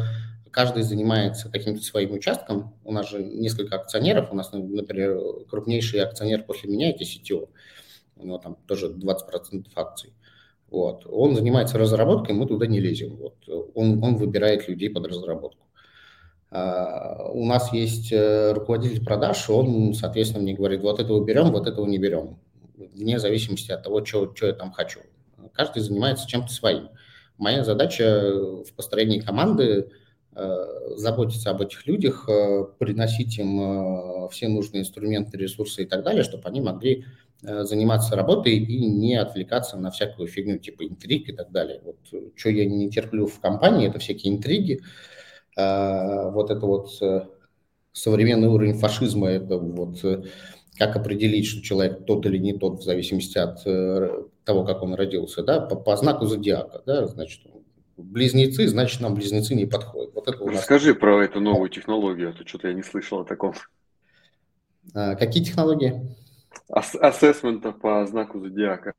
каждый 0.51 0.83
занимается 0.83 1.51
каким-то 1.51 1.83
своим 1.83 2.13
участком. 2.13 2.75
У 2.85 2.93
нас 2.93 3.09
же 3.09 3.23
несколько 3.23 3.77
акционеров. 3.77 4.31
У 4.33 4.35
нас, 4.35 4.53
например, 4.53 5.19
крупнейший 5.49 6.01
акционер 6.01 6.43
после 6.43 6.69
меня– 6.71 6.91
это 6.91 7.05
CTO. 7.05 7.49
У 8.17 8.27
него 8.27 8.37
там 8.37 8.57
тоже 8.67 8.89
20% 8.89 9.67
акций. 9.75 10.13
Вот. 10.71 11.07
Он 11.07 11.35
занимается 11.35 11.79
разработкой, 11.79 12.35
мы 12.35 12.47
туда 12.47 12.67
не 12.67 12.81
лезем. 12.81 13.17
Вот. 13.17 13.37
Он, 13.75 14.03
он 14.03 14.17
выбирает 14.17 14.69
людей 14.69 14.91
под 14.91 15.07
разработку. 15.07 15.67
А, 16.51 17.29
у 17.33 17.45
нас 17.45 17.73
есть 17.73 18.13
э, 18.13 18.53
руководитель 18.53 19.05
продаж, 19.05 19.49
он, 19.51 19.95
соответственно, 19.95 20.43
мне 20.43 20.55
говорит, 20.55 20.81
вот 20.81 21.01
этого 21.01 21.25
берем, 21.25 21.51
вот 21.51 21.67
этого 21.67 21.87
не 21.87 21.99
берем, 21.99 22.39
вне 22.77 23.19
зависимости 23.19 23.73
от 23.73 23.83
того, 23.83 24.05
что, 24.05 24.35
что 24.35 24.47
я 24.47 24.53
там 24.53 24.73
хочу. 24.73 25.01
Каждый 25.53 25.83
занимается 25.83 26.29
чем-то 26.29 26.53
своим. 26.53 26.89
Моя 27.37 27.65
задача 27.65 28.33
в 28.65 28.73
построении 28.75 29.21
команды 29.21 29.91
заботиться 30.97 31.51
об 31.51 31.63
этих 31.63 31.87
людях, 31.87 32.29
э, 32.29 32.65
приносить 32.79 33.39
им 33.39 34.29
все 34.29 34.49
нужные 34.49 34.83
инструменты, 34.83 35.39
ресурсы 35.39 35.83
и 35.83 35.87
так 35.87 36.03
далее, 36.05 36.23
чтобы 36.23 36.45
они 36.49 36.61
могли 36.61 37.05
заниматься 37.43 38.17
работой 38.17 38.57
и 38.57 38.87
не 38.87 39.15
отвлекаться 39.15 39.77
на 39.77 39.91
всякую 39.91 40.27
фигню 40.27 40.59
типа 40.59 40.85
интриг 40.85 41.29
и 41.29 41.33
так 41.33 41.51
далее. 41.51 41.81
Вот 41.85 41.99
что 42.35 42.51
я 42.51 42.65
не 42.65 42.91
терплю 42.91 43.27
в 43.27 43.41
компании, 43.41 43.89
это 43.89 43.99
всякие 43.99 44.35
интриги, 44.35 44.81
вот 45.57 46.51
это 46.51 46.67
вот 46.67 46.91
э, 47.01 47.27
современный 47.97 48.49
уровень 48.49 48.75
фашизма, 48.75 49.29
это 49.29 49.57
вот 49.57 50.05
э, 50.05 50.25
как 50.79 50.97
определить, 50.97 51.47
что 51.47 51.63
человек 51.63 52.05
тот 52.05 52.27
или 52.27 52.37
не 52.37 52.53
тот, 52.53 52.81
в 52.81 52.85
зависимости 52.85 53.39
от 53.39 53.67
э, 53.67 54.25
того, 54.45 54.65
как 54.65 54.83
он 54.83 54.95
родился, 54.95 55.43
да, 55.43 55.61
по, 55.61 55.77
по 55.77 55.97
знаку 55.97 56.27
зодиака, 56.27 56.83
да, 56.85 57.07
значит, 57.07 57.41
близнецы, 57.97 58.69
значит, 58.69 59.01
нам 59.01 59.15
близнецы 59.15 59.55
не 59.55 59.67
подходят. 59.67 60.15
Вот 60.15 60.29
это 60.29 60.43
у 60.43 60.47
нас... 60.47 60.57
Расскажи 60.57 60.95
про 60.95 61.23
эту 61.23 61.41
новую 61.41 61.71
технологию, 61.71 62.31
а 62.31 62.33
то 62.33 62.47
что-то 62.47 62.69
я 62.69 62.75
не 62.75 62.83
слышал 62.83 63.21
о 63.21 63.25
таком. 63.25 63.55
А, 64.95 65.15
какие 65.15 65.43
технологии? 65.43 66.17
Ас 66.69 66.95
ассессмента 66.95 67.73
по 67.73 68.05
знаку 68.07 68.41
зодиака. 68.41 68.93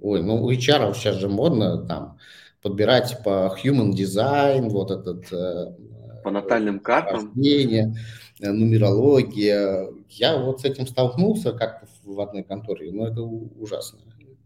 Ой, 0.00 0.22
ну 0.22 0.42
у 0.44 0.50
HR 0.50 0.94
сейчас 0.94 1.16
же 1.16 1.28
модно 1.28 1.86
там 1.86 2.18
подбирать 2.62 3.22
по 3.22 3.56
human 3.62 3.92
design, 3.92 4.68
вот 4.68 4.90
этот... 4.90 5.32
Э, 5.32 5.74
по 6.22 6.30
натальным 6.30 6.80
картам? 6.80 7.26
Рождение, 7.26 7.94
э, 8.40 8.50
нумерология. 8.50 9.88
Я 10.08 10.38
вот 10.38 10.62
с 10.62 10.64
этим 10.64 10.86
столкнулся 10.86 11.52
как 11.52 11.84
в 12.02 12.20
одной 12.20 12.42
конторе, 12.42 12.90
но 12.90 13.06
это 13.06 13.22
ужасно. 13.22 13.98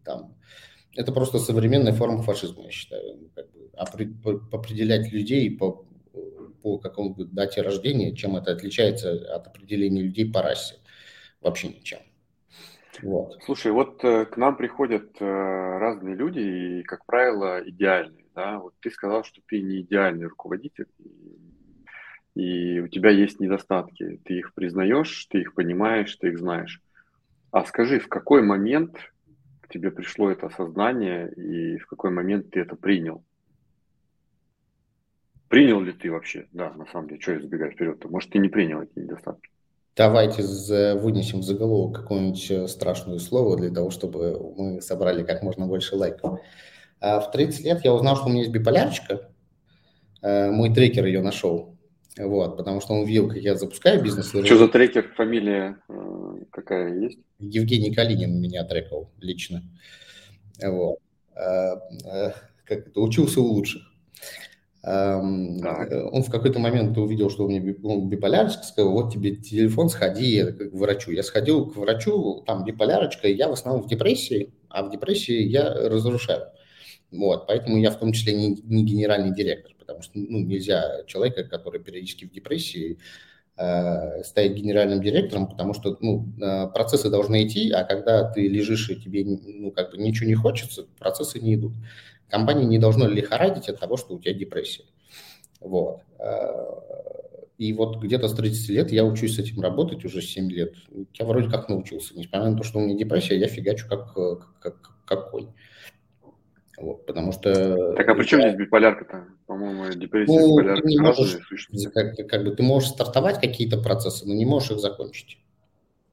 Там, 0.05 0.35
это 0.99 1.13
просто 1.13 1.39
современная 1.39 1.93
форма 1.93 2.23
фашизма, 2.23 2.65
я 2.65 2.71
считаю. 2.71 3.31
Как 3.37 3.49
бы, 3.53 4.43
определять 4.51 5.13
людей 5.13 5.49
по, 5.57 5.87
по 6.61 6.79
какому-то 6.79 7.25
дате 7.25 7.63
рождения, 7.63 8.17
чем 8.17 8.35
это 8.35 8.51
отличается 8.51 9.13
от 9.33 9.47
определения 9.47 10.03
людей 10.03 10.31
по 10.31 10.43
расе? 10.43 10.75
Вообще 11.41 11.69
ничем. 11.69 12.01
Вот. 13.01 13.39
Слушай, 13.45 13.71
вот 13.71 14.03
э, 14.03 14.25
к 14.25 14.37
нам 14.37 14.57
приходят 14.57 15.09
э, 15.21 15.25
разные 15.25 16.17
люди, 16.17 16.41
и, 16.41 16.83
как 16.83 17.07
правило, 17.07 17.63
идеальные. 17.65 18.25
Да? 18.35 18.59
Вот 18.59 18.75
ты 18.81 18.91
сказал, 18.91 19.23
что 19.23 19.41
ты 19.47 19.63
не 19.63 19.83
идеальный 19.83 20.27
руководитель, 20.27 20.87
и, 22.35 22.75
и 22.75 22.81
у 22.81 22.89
тебя 22.89 23.11
есть 23.11 23.39
недостатки. 23.39 24.21
Ты 24.25 24.39
их 24.41 24.53
признаешь, 24.53 25.27
ты 25.27 25.43
их 25.43 25.55
понимаешь, 25.55 26.17
ты 26.17 26.31
их 26.31 26.41
знаешь. 26.41 26.83
А 27.53 27.65
скажи, 27.65 28.01
в 28.01 28.09
какой 28.09 28.43
момент 28.43 28.97
тебе 29.69 29.91
пришло 29.91 30.31
это 30.31 30.47
осознание, 30.47 31.33
и 31.33 31.79
в 31.79 31.87
какой 31.87 32.11
момент 32.11 32.51
ты 32.51 32.61
это 32.61 32.77
принял? 32.77 33.23
Принял 35.49 35.81
ли 35.81 35.93
ты 35.93 36.11
вообще? 36.11 36.47
Да, 36.53 36.73
на 36.75 36.87
самом 36.87 37.09
деле, 37.09 37.21
что 37.21 37.33
я 37.33 37.41
забегаю 37.41 37.73
вперед-то? 37.73 38.09
Может, 38.09 38.31
ты 38.31 38.39
не 38.39 38.49
принял 38.49 38.83
эти 38.83 38.99
недостатки? 38.99 39.49
Давайте 39.97 40.43
вынесем 40.95 41.41
в 41.41 41.43
заголовок 41.43 41.97
какое-нибудь 41.97 42.51
э, 42.51 42.69
страшное 42.69 43.19
слово 43.19 43.57
для 43.57 43.71
того, 43.71 43.91
чтобы 43.91 44.55
мы 44.57 44.81
собрали 44.81 45.25
как 45.25 45.43
можно 45.43 45.67
больше 45.67 45.97
лайков. 45.97 46.41
А 47.01 47.19
в 47.21 47.33
30 47.33 47.65
лет 47.65 47.81
я 47.85 47.93
узнал, 47.93 48.17
что 48.17 48.27
у 48.27 48.29
меня 48.29 48.41
есть 48.41 48.53
биполярочка. 48.53 49.29
Э, 50.23 50.51
мой 50.51 50.73
трекер 50.73 51.05
ее 51.07 51.23
нашел. 51.23 51.78
Вот, 52.19 52.57
потому 52.57 52.81
что 52.81 52.95
он 52.95 53.07
видел, 53.07 53.29
как 53.29 53.39
я 53.39 53.55
запускаю 53.55 54.03
бизнес. 54.03 54.29
Что 54.29 54.57
за 54.59 54.69
трекер? 54.69 55.13
Фамилия 55.17 55.79
э, 55.89 56.37
какая 56.51 56.99
есть? 57.01 57.19
Евгений 57.39 57.95
Калинин 57.95 58.41
меня 58.41 58.65
трекал 58.65 59.11
лично. 59.21 59.63
Вот. 60.63 60.99
Как 61.35 62.87
это, 62.87 63.01
учился 63.01 63.41
у 63.41 63.45
лучших. 63.45 63.83
Эм, 64.83 65.61
так. 65.61 65.91
Он 66.13 66.23
в 66.23 66.31
какой-то 66.31 66.59
момент 66.59 66.97
увидел, 66.99 67.31
что 67.31 67.45
у 67.45 67.49
меня 67.49 67.61
биполярочка, 67.61 68.63
сказал, 68.63 68.93
вот 68.93 69.13
тебе 69.13 69.37
телефон, 69.37 69.89
сходи 69.89 70.43
к 70.43 70.73
врачу. 70.73 71.11
Я 71.11 71.23
сходил 71.23 71.71
к 71.71 71.77
врачу, 71.77 72.43
там 72.47 72.65
биполярочка, 72.65 73.29
и 73.29 73.35
я 73.35 73.49
в 73.49 73.53
основном 73.53 73.85
в 73.85 73.89
депрессии, 73.89 74.55
а 74.69 74.83
в 74.83 74.91
депрессии 74.91 75.43
я 75.43 75.73
разрушаю. 75.73 76.47
Вот, 77.11 77.47
поэтому 77.47 77.79
я 77.79 77.91
в 77.91 77.99
том 77.99 78.13
числе 78.13 78.35
не, 78.35 78.57
не 78.65 78.85
генеральный 78.85 79.35
директор, 79.35 79.73
потому 79.89 80.03
что 80.03 80.19
ну, 80.19 80.41
нельзя 80.41 81.03
человека, 81.07 81.45
который 81.45 81.81
периодически 81.81 82.27
в 82.27 82.31
депрессии, 82.31 82.99
э, 83.57 84.23
стать 84.23 84.53
генеральным 84.53 85.01
директором, 85.01 85.49
потому 85.49 85.73
что 85.73 85.97
ну, 86.01 86.31
э, 86.39 86.69
процессы 86.69 87.09
должны 87.09 87.47
идти, 87.47 87.71
а 87.71 87.85
когда 87.85 88.31
ты 88.31 88.47
лежишь 88.47 88.91
и 88.91 88.97
тебе 88.97 89.25
ну, 89.25 89.71
как 89.71 89.91
бы 89.91 89.97
ничего 89.97 90.29
не 90.29 90.35
хочется, 90.35 90.87
процессы 90.99 91.41
не 91.41 91.55
идут. 91.55 91.73
Компания 92.29 92.67
не 92.67 92.79
должна 92.79 93.09
лихорадить 93.09 93.71
от 93.71 93.81
того, 93.81 93.97
что 93.97 94.15
у 94.15 94.21
тебя 94.21 94.35
депрессия. 94.35 94.85
Вот. 95.59 96.03
Э, 96.19 96.67
и 97.57 97.73
вот 97.73 97.97
где-то 97.97 98.29
с 98.29 98.35
30 98.35 98.69
лет 98.69 98.93
я 98.93 99.07
учусь 99.07 99.37
с 99.37 99.39
этим 99.39 99.63
работать 99.63 100.05
уже 100.05 100.21
7 100.21 100.51
лет. 100.51 100.75
Я 101.15 101.25
вроде 101.25 101.49
как 101.49 101.71
научился. 101.71 102.13
Несмотря 102.15 102.51
на 102.51 102.59
то, 102.59 102.63
что 102.63 102.79
у 102.79 102.83
меня 102.83 102.95
депрессия, 102.95 103.39
я 103.39 103.49
фигачу 103.49 103.89
как, 103.89 104.13
как, 104.61 104.77
как 105.07 105.31
конь. 105.31 105.49
Вот, 106.81 107.07
потому 107.07 107.33
что... 107.33 107.95
Так 107.95 108.09
а 108.09 108.15
при 108.15 108.25
чем 108.25 108.41
здесь 108.41 108.55
биполярка-то? 108.55 109.27
По-моему, 109.47 109.91
депрессия 109.93 110.33
ну, 110.33 110.59
биполярка 110.59 110.89
ты 110.89 111.01
можешь, 111.01 111.39
как, 111.93 112.29
как 112.29 112.45
бы 112.45 112.51
ты 112.53 112.63
можешь 112.63 112.91
стартовать 112.91 113.41
какие-то 113.41 113.79
процессы, 113.79 114.27
но 114.27 114.35
не 114.35 114.47
можешь 114.47 114.71
их 114.71 114.79
закончить. 114.79 115.39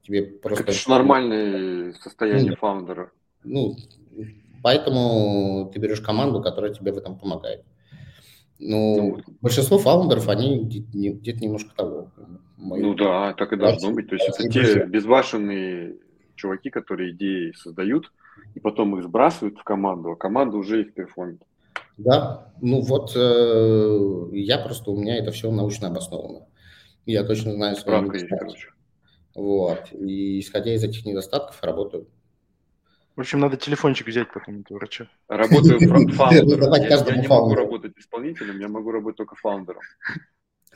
Тебе 0.02 0.22
просто... 0.24 0.64
Это 0.64 0.72
же 0.72 0.88
нормальное 0.88 1.92
состояние 1.94 2.50
ну, 2.50 2.56
фаундера. 2.56 3.10
Ну, 3.44 3.76
Поэтому 4.66 5.70
ты 5.72 5.78
берешь 5.78 6.00
команду, 6.00 6.42
которая 6.42 6.74
тебе 6.74 6.90
в 6.90 6.98
этом 6.98 7.16
помогает. 7.16 7.64
Ну, 8.58 8.96
ну 8.96 9.34
большинство 9.40 9.78
фаундеров, 9.78 10.28
они 10.28 10.64
где-то 10.64 11.38
немножко 11.38 11.72
того. 11.76 12.10
Мои... 12.56 12.82
Ну 12.82 12.94
да, 12.94 13.32
так 13.34 13.52
и 13.52 13.56
должно 13.56 13.92
быть. 13.92 14.08
То 14.08 14.16
есть 14.16 14.28
это 14.28 14.48
те 14.48 14.84
безбашенные 14.86 15.98
чуваки, 16.34 16.70
которые 16.70 17.12
идеи 17.12 17.52
создают, 17.52 18.10
и 18.54 18.60
потом 18.60 18.96
их 18.98 19.04
сбрасывают 19.04 19.58
в 19.58 19.64
команду, 19.64 20.10
а 20.10 20.16
команда 20.16 20.56
уже 20.56 20.82
их 20.82 20.94
перформит. 20.94 21.42
Да, 21.96 22.52
ну 22.60 22.82
вот 22.82 23.12
э, 23.16 24.28
я 24.32 24.58
просто, 24.58 24.90
у 24.90 25.00
меня 25.00 25.16
это 25.16 25.30
все 25.30 25.50
научно 25.50 25.88
обосновано. 25.88 26.46
Я 27.06 27.24
точно 27.24 27.52
знаю 27.52 27.76
свои 27.76 28.00
недостатки. 28.00 28.66
Вот. 29.34 29.92
И 29.92 30.40
исходя 30.40 30.74
из 30.74 30.82
этих 30.82 31.04
недостатков 31.04 31.62
работаю. 31.62 32.08
В 33.14 33.20
общем, 33.20 33.40
надо 33.40 33.56
телефончик 33.56 34.06
взять 34.08 34.32
потом 34.32 34.64
у 34.68 34.74
врача. 34.74 35.08
Работаю 35.28 35.78
фаундером. 36.12 36.72
Я, 36.74 36.96
я 36.96 37.16
не 37.16 37.28
могу 37.28 37.54
работать 37.54 37.96
исполнителем, 37.96 38.60
я 38.60 38.68
могу 38.68 38.90
работать 38.90 39.16
только 39.16 39.36
фаундером. 39.36 39.82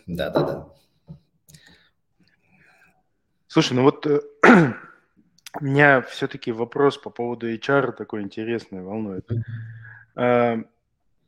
Да, 0.06 0.30
да, 0.30 0.42
да. 0.42 0.68
Слушай, 3.46 3.74
ну 3.74 3.82
вот 3.82 4.06
э, 4.06 4.20
у 5.58 5.64
меня 5.64 6.02
все-таки 6.02 6.52
вопрос 6.52 6.98
по 6.98 7.10
поводу 7.10 7.52
HR 7.52 7.92
такой 7.92 8.22
интересный, 8.22 8.82
волнует. 8.82 9.28
Э, 10.16 10.62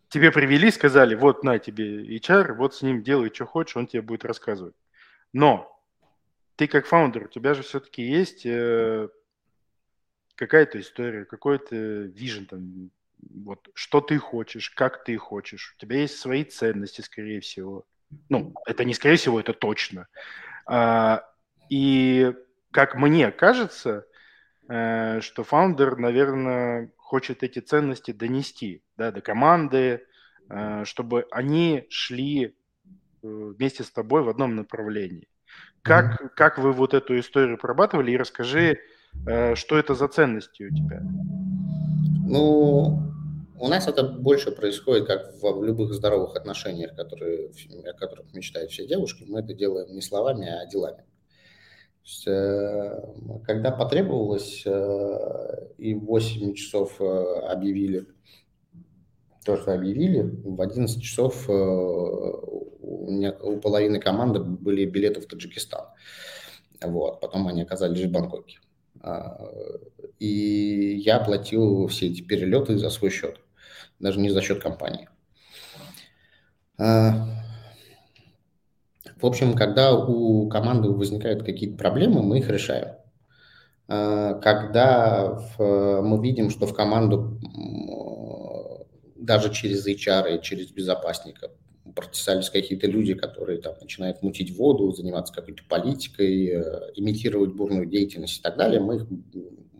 тебе 0.08 0.30
привели, 0.30 0.70
сказали, 0.70 1.14
вот 1.14 1.42
на 1.42 1.58
тебе 1.58 2.04
HR, 2.16 2.54
вот 2.54 2.74
с 2.74 2.82
ним 2.82 3.02
делай, 3.02 3.30
что 3.32 3.46
хочешь, 3.46 3.76
он 3.76 3.86
тебе 3.86 4.02
будет 4.02 4.24
рассказывать. 4.24 4.74
Но 5.32 5.68
ты 6.56 6.66
как 6.66 6.86
фаундер, 6.86 7.24
у 7.24 7.28
тебя 7.28 7.54
же 7.54 7.62
все-таки 7.62 8.02
есть 8.02 8.46
э, 8.46 9.08
какая-то 10.36 10.80
история, 10.80 11.24
какой-то 11.24 11.74
вижен 11.74 12.46
там, 12.46 12.90
вот, 13.18 13.68
что 13.74 14.00
ты 14.00 14.18
хочешь, 14.18 14.70
как 14.70 15.04
ты 15.04 15.16
хочешь. 15.16 15.74
У 15.76 15.80
тебя 15.80 16.00
есть 16.00 16.18
свои 16.18 16.44
ценности, 16.44 17.00
скорее 17.00 17.40
всего. 17.40 17.84
Ну, 18.28 18.54
это 18.66 18.84
не 18.84 18.94
скорее 18.94 19.16
всего, 19.16 19.40
это 19.40 19.52
точно. 19.52 20.08
А, 20.66 21.24
и 21.70 22.34
как 22.70 22.94
мне 22.94 23.30
кажется, 23.30 24.06
что 25.20 25.44
фаундер, 25.44 25.96
наверное, 25.96 26.92
хочет 26.96 27.42
эти 27.42 27.58
ценности 27.58 28.12
донести 28.12 28.82
да, 28.96 29.10
до 29.12 29.20
команды, 29.20 30.06
э, 30.48 30.84
чтобы 30.84 31.26
они 31.30 31.86
шли 31.90 32.46
э, 32.46 32.52
вместе 33.22 33.84
с 33.84 33.90
тобой 33.90 34.22
в 34.22 34.28
одном 34.28 34.56
направлении. 34.56 35.28
Как, 35.82 36.22
mm-hmm. 36.22 36.28
как 36.36 36.58
вы 36.58 36.72
вот 36.72 36.94
эту 36.94 37.18
историю 37.18 37.58
прорабатывали? 37.58 38.12
И 38.12 38.16
расскажи, 38.16 38.78
Э, 39.26 39.54
что 39.54 39.78
это 39.78 39.94
за 39.94 40.08
ценности 40.08 40.64
у 40.64 40.70
тебя? 40.70 41.00
Ну, 42.26 43.00
у 43.58 43.68
нас 43.68 43.86
это 43.86 44.02
больше 44.02 44.50
происходит, 44.50 45.06
как 45.06 45.34
в, 45.40 45.60
в 45.60 45.64
любых 45.64 45.92
здоровых 45.92 46.34
отношениях, 46.34 46.96
которые, 46.96 47.50
о 47.84 47.92
которых 47.92 48.32
мечтают 48.34 48.70
все 48.70 48.86
девушки. 48.86 49.24
Мы 49.28 49.40
это 49.40 49.54
делаем 49.54 49.92
не 49.94 50.02
словами, 50.02 50.48
а 50.48 50.66
делами. 50.66 51.04
Есть, 52.04 52.26
э, 52.26 53.00
когда 53.44 53.70
потребовалось, 53.70 54.62
э, 54.66 55.68
и 55.78 55.94
в 55.94 56.04
8 56.06 56.54
часов 56.54 57.00
э, 57.00 57.04
объявили 57.48 58.08
то, 59.44 59.56
что 59.56 59.74
объявили, 59.74 60.22
в 60.22 60.60
11 60.60 61.02
часов 61.02 61.48
у, 61.48 63.60
половины 63.60 63.98
команды 63.98 64.38
были 64.40 64.84
билеты 64.84 65.20
в 65.20 65.26
Таджикистан. 65.26 65.86
Вот. 66.80 67.20
Потом 67.20 67.48
они 67.48 67.62
оказались 67.62 68.04
в 68.04 68.10
Бангкоке. 68.10 68.60
А, 69.00 69.44
и 70.20 70.94
я 71.04 71.16
оплатил 71.16 71.88
все 71.88 72.06
эти 72.06 72.22
перелеты 72.22 72.78
за 72.78 72.88
свой 72.88 73.10
счет, 73.10 73.40
даже 73.98 74.20
не 74.20 74.30
за 74.30 74.42
счет 74.42 74.62
компании. 74.62 75.08
В 79.22 79.26
общем, 79.26 79.54
когда 79.54 79.94
у 79.94 80.48
команды 80.48 80.88
возникают 80.88 81.44
какие-то 81.44 81.78
проблемы, 81.78 82.22
мы 82.22 82.40
их 82.40 82.50
решаем. 82.50 82.96
А, 83.88 84.34
когда 84.34 85.38
мы 85.58 86.20
видим, 86.20 86.50
что 86.50 86.66
в 86.66 86.74
команду 86.74 87.38
даже 89.14 89.52
через 89.54 89.86
HR 89.86 90.38
и 90.38 90.42
через 90.42 90.72
безопасника 90.72 91.52
протесались 91.94 92.50
какие-то 92.50 92.86
люди, 92.86 93.14
которые 93.14 93.60
там 93.60 93.74
начинают 93.80 94.22
мутить 94.22 94.56
воду, 94.56 94.92
заниматься 94.92 95.32
какой-то 95.32 95.62
политикой, 95.68 96.48
э, 96.48 96.92
имитировать 96.96 97.54
бурную 97.54 97.86
деятельность 97.86 98.38
и 98.38 98.42
так 98.42 98.56
далее, 98.56 98.80
мы 98.80 98.96
их 98.96 99.06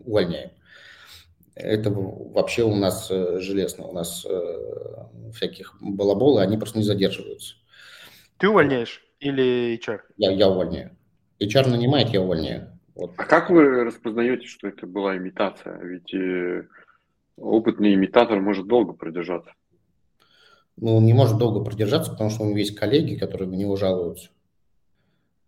увольняем. 0.05 0.51
Это 1.55 1.89
вообще 1.91 2.63
у 2.63 2.75
нас 2.75 3.09
э, 3.09 3.39
железно, 3.39 3.87
у 3.87 3.93
нас 3.93 4.25
э, 4.29 5.31
всяких 5.33 5.75
балаболы, 5.81 6.41
они 6.41 6.57
просто 6.57 6.77
не 6.77 6.83
задерживаются. 6.83 7.55
Ты 8.37 8.49
увольняешь 8.49 9.01
или 9.23 9.77
HR? 9.77 9.99
Я, 10.17 10.31
я 10.31 10.49
увольняю. 10.49 10.95
HR 11.39 11.69
нанимает, 11.69 12.09
я 12.09 12.21
увольняю. 12.21 12.79
Вот. 12.95 13.13
А 13.17 13.23
как 13.25 13.49
вы 13.49 13.83
распознаете, 13.83 14.47
что 14.47 14.67
это 14.67 14.85
была 14.85 15.17
имитация? 15.17 15.77
Ведь 15.79 16.13
э, 16.13 16.67
опытный 17.37 17.95
имитатор 17.95 18.39
может 18.39 18.67
долго 18.67 18.93
продержаться 18.93 19.51
ну, 20.77 20.97
он 20.97 21.05
не 21.05 21.13
может 21.13 21.37
долго 21.37 21.63
продержаться, 21.63 22.11
потому 22.11 22.29
что 22.29 22.43
у 22.43 22.47
него 22.47 22.57
есть 22.57 22.75
коллеги, 22.75 23.15
которые 23.15 23.47
на 23.49 23.55
него 23.55 23.75
жалуются. 23.75 24.29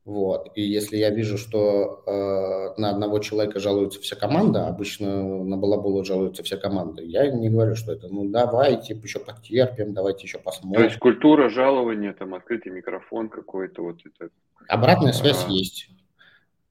Вот. 0.06 0.52
И 0.54 0.62
если 0.62 0.98
я 0.98 1.10
вижу, 1.10 1.36
что 1.36 2.04
э, 2.06 2.80
на 2.80 2.92
одного 2.92 3.18
человека 3.18 3.60
жалуется 3.60 4.00
вся 4.00 4.16
команда, 4.16 4.68
обычно 4.68 5.44
на 5.44 5.58
балаболу 5.58 6.06
жалуется 6.06 6.44
вся 6.44 6.58
команда, 6.58 7.02
я 7.02 7.32
не 7.32 7.50
говорю, 7.50 7.76
что 7.76 7.92
это, 7.92 8.08
ну, 8.08 8.30
давайте 8.30 8.94
еще 8.94 9.20
потерпим, 9.20 9.96
давайте 9.96 10.28
еще 10.28 10.38
посмотрим. 10.38 10.82
То 10.82 10.86
есть 10.86 11.00
культура 11.00 11.50
жалования, 11.50 12.14
там, 12.14 12.36
открытый 12.36 12.72
микрофон 12.72 13.30
какой-то, 13.30 13.82
вот 13.82 13.98
это. 14.06 14.30
Обратная 14.68 15.12
связь 15.12 15.44
а... 15.48 15.52
есть. 15.52 15.90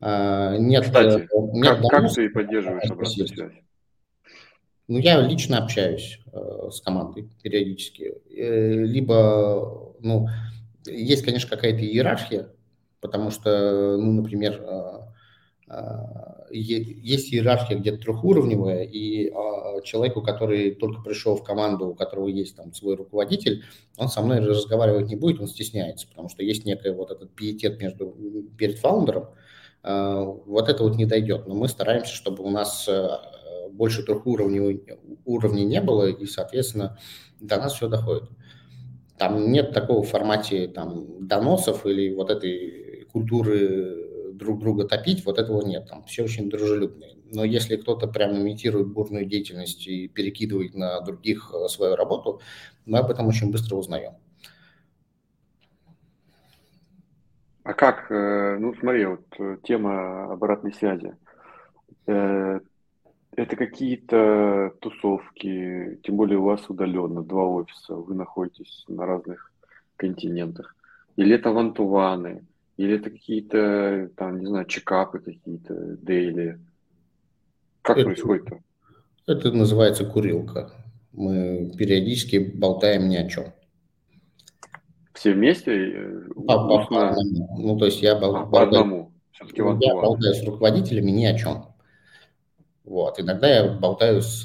А, 0.01 0.57
нет, 0.57 0.85
Кстати, 0.85 1.23
э, 1.23 1.27
нет 1.55 1.79
как, 1.81 2.03
как 2.03 2.13
ты 2.13 2.31
поддерживаешь 2.31 2.89
обратную 2.89 3.27
связь? 3.27 3.53
Ну, 4.87 4.99
я 4.99 5.21
лично 5.21 5.59
общаюсь 5.59 6.21
э, 6.33 6.69
с 6.71 6.81
командой 6.83 7.31
периодически. 7.43 8.15
Э, 8.31 8.85
либо, 8.85 9.97
ну, 9.99 10.29
есть, 10.87 11.25
конечно, 11.25 11.49
какая-то 11.49 11.81
иерархия, 11.81 12.54
потому 13.05 13.31
что, 13.31 13.99
ну, 13.99 14.13
например, 14.13 14.65
э, 14.67 15.01
э, 15.69 15.77
есть 16.51 17.35
иерархия 17.35 17.77
где-то 17.77 17.99
трехуровневая, 17.99 18.85
и 18.85 19.29
э, 19.29 19.83
человеку, 19.83 20.23
который 20.23 20.71
только 20.75 21.03
пришел 21.03 21.37
в 21.37 21.45
команду, 21.45 21.89
у 21.89 21.95
которого 21.95 22.29
есть 22.29 22.57
там 22.57 22.73
свой 22.73 22.97
руководитель, 22.97 23.63
он 23.99 24.09
со 24.09 24.23
мной 24.23 24.39
разговаривать 24.39 25.09
не 25.09 25.17
будет, 25.17 25.39
он 25.39 25.49
стесняется, 25.49 26.09
потому 26.09 26.31
что 26.31 26.43
есть 26.43 26.65
некий 26.65 26.89
вот 26.93 27.11
этот 27.11 27.35
пиетет 27.35 27.79
между, 27.79 28.17
перед 28.57 28.79
фаундером, 28.79 29.29
э, 29.83 30.25
вот 30.47 30.71
это 30.71 30.83
вот 30.83 30.97
не 30.97 31.05
дойдет. 31.05 31.47
Но 31.47 31.55
мы 31.55 31.69
стараемся, 31.69 32.15
чтобы 32.15 32.43
у 32.43 32.49
нас 32.49 32.89
больше 33.71 34.03
трех 34.03 34.27
уровней, 34.27 34.83
уровней 35.27 35.67
не 35.67 35.83
было, 35.83 36.07
и, 36.07 36.25
соответственно, 36.25 36.99
до 37.39 37.59
нас 37.59 37.75
все 37.75 37.87
доходит. 37.87 38.31
Там 39.19 39.53
нет 39.53 39.73
такого 39.75 40.03
в 40.03 40.09
формате 40.09 40.69
там, 40.69 41.27
доносов 41.27 41.87
или 41.87 42.15
вот 42.15 42.31
этой 42.31 42.84
культуры 43.15 44.33
друг 44.35 44.59
друга 44.59 44.85
топить, 44.85 45.25
вот 45.25 45.39
этого 45.39 45.63
нет. 45.63 45.87
Там 45.89 46.03
все 46.03 46.25
очень 46.25 46.51
дружелюбные. 46.51 47.15
Но 47.33 47.45
если 47.45 47.77
кто-то 47.77 48.09
прям 48.09 48.37
имитирует 48.37 48.89
бурную 48.89 49.25
деятельность 49.25 49.87
и 49.87 50.09
перекидывает 50.09 50.75
на 50.75 51.01
других 51.01 51.53
э, 51.55 51.69
свою 51.69 51.95
работу, 51.95 52.41
мы 52.87 52.99
об 52.99 53.11
этом 53.11 53.29
очень 53.29 53.53
быстро 53.53 53.77
узнаем. 53.77 54.15
А 57.63 57.73
как, 57.73 58.11
э, 58.11 58.59
ну 58.59 58.75
смотри, 58.75 59.07
вот 59.07 59.25
э, 59.39 59.59
тема 59.63 60.33
обратной 60.33 60.75
связи 60.75 61.15
это 63.37 63.57
какие-то 63.57 64.75
тусовки, 64.81 65.99
тем 66.05 66.17
более 66.17 66.39
у 66.39 66.45
вас 66.45 66.69
удаленно, 66.69 67.23
два 67.23 67.45
офиса, 67.47 67.95
вы 67.95 68.15
находитесь 68.15 68.85
на 68.89 69.07
разных 69.07 69.51
континентах. 69.97 70.77
Или 71.17 71.35
это 71.35 71.51
вантуваны, 71.51 72.45
или 72.77 72.97
это 72.97 73.11
какие-то, 73.11 74.11
там, 74.17 74.41
не 74.41 74.47
знаю, 74.47 74.67
чекапы 74.67 75.21
какие-то, 75.21 75.97
дейли. 75.97 76.61
Как 77.83 77.99
это, 77.99 78.07
происходит-то? 78.07 78.61
Это 79.27 79.53
называется 79.53 80.05
курилка. 80.05 80.73
Мы 81.13 81.73
периодически 81.77 82.39
болтаем 82.39 83.09
ни 83.09 83.17
о 83.17 83.29
чем. 83.29 83.53
Все 85.13 85.33
вместе? 85.33 86.25
По, 86.35 86.67
по, 86.67 86.87
по 86.87 87.09
одному. 87.11 87.59
Ну, 87.59 87.79
то 87.79 87.87
есть 87.87 88.03
я 88.03 88.17
бол, 88.17 88.35
а, 88.35 88.45
болтаю, 88.45 88.51
по 88.51 88.63
одному. 88.63 89.13
Все-таки 89.31 89.61
я 89.61 89.95
болтаю 89.95 90.35
с 90.35 90.45
руководителями 90.45 91.13
ни 91.13 91.25
о 91.25 91.39
чем. 91.39 91.67
Вот. 92.85 93.21
Иногда 93.21 93.49
я 93.49 93.73
болтаю 93.73 94.21
с, 94.21 94.45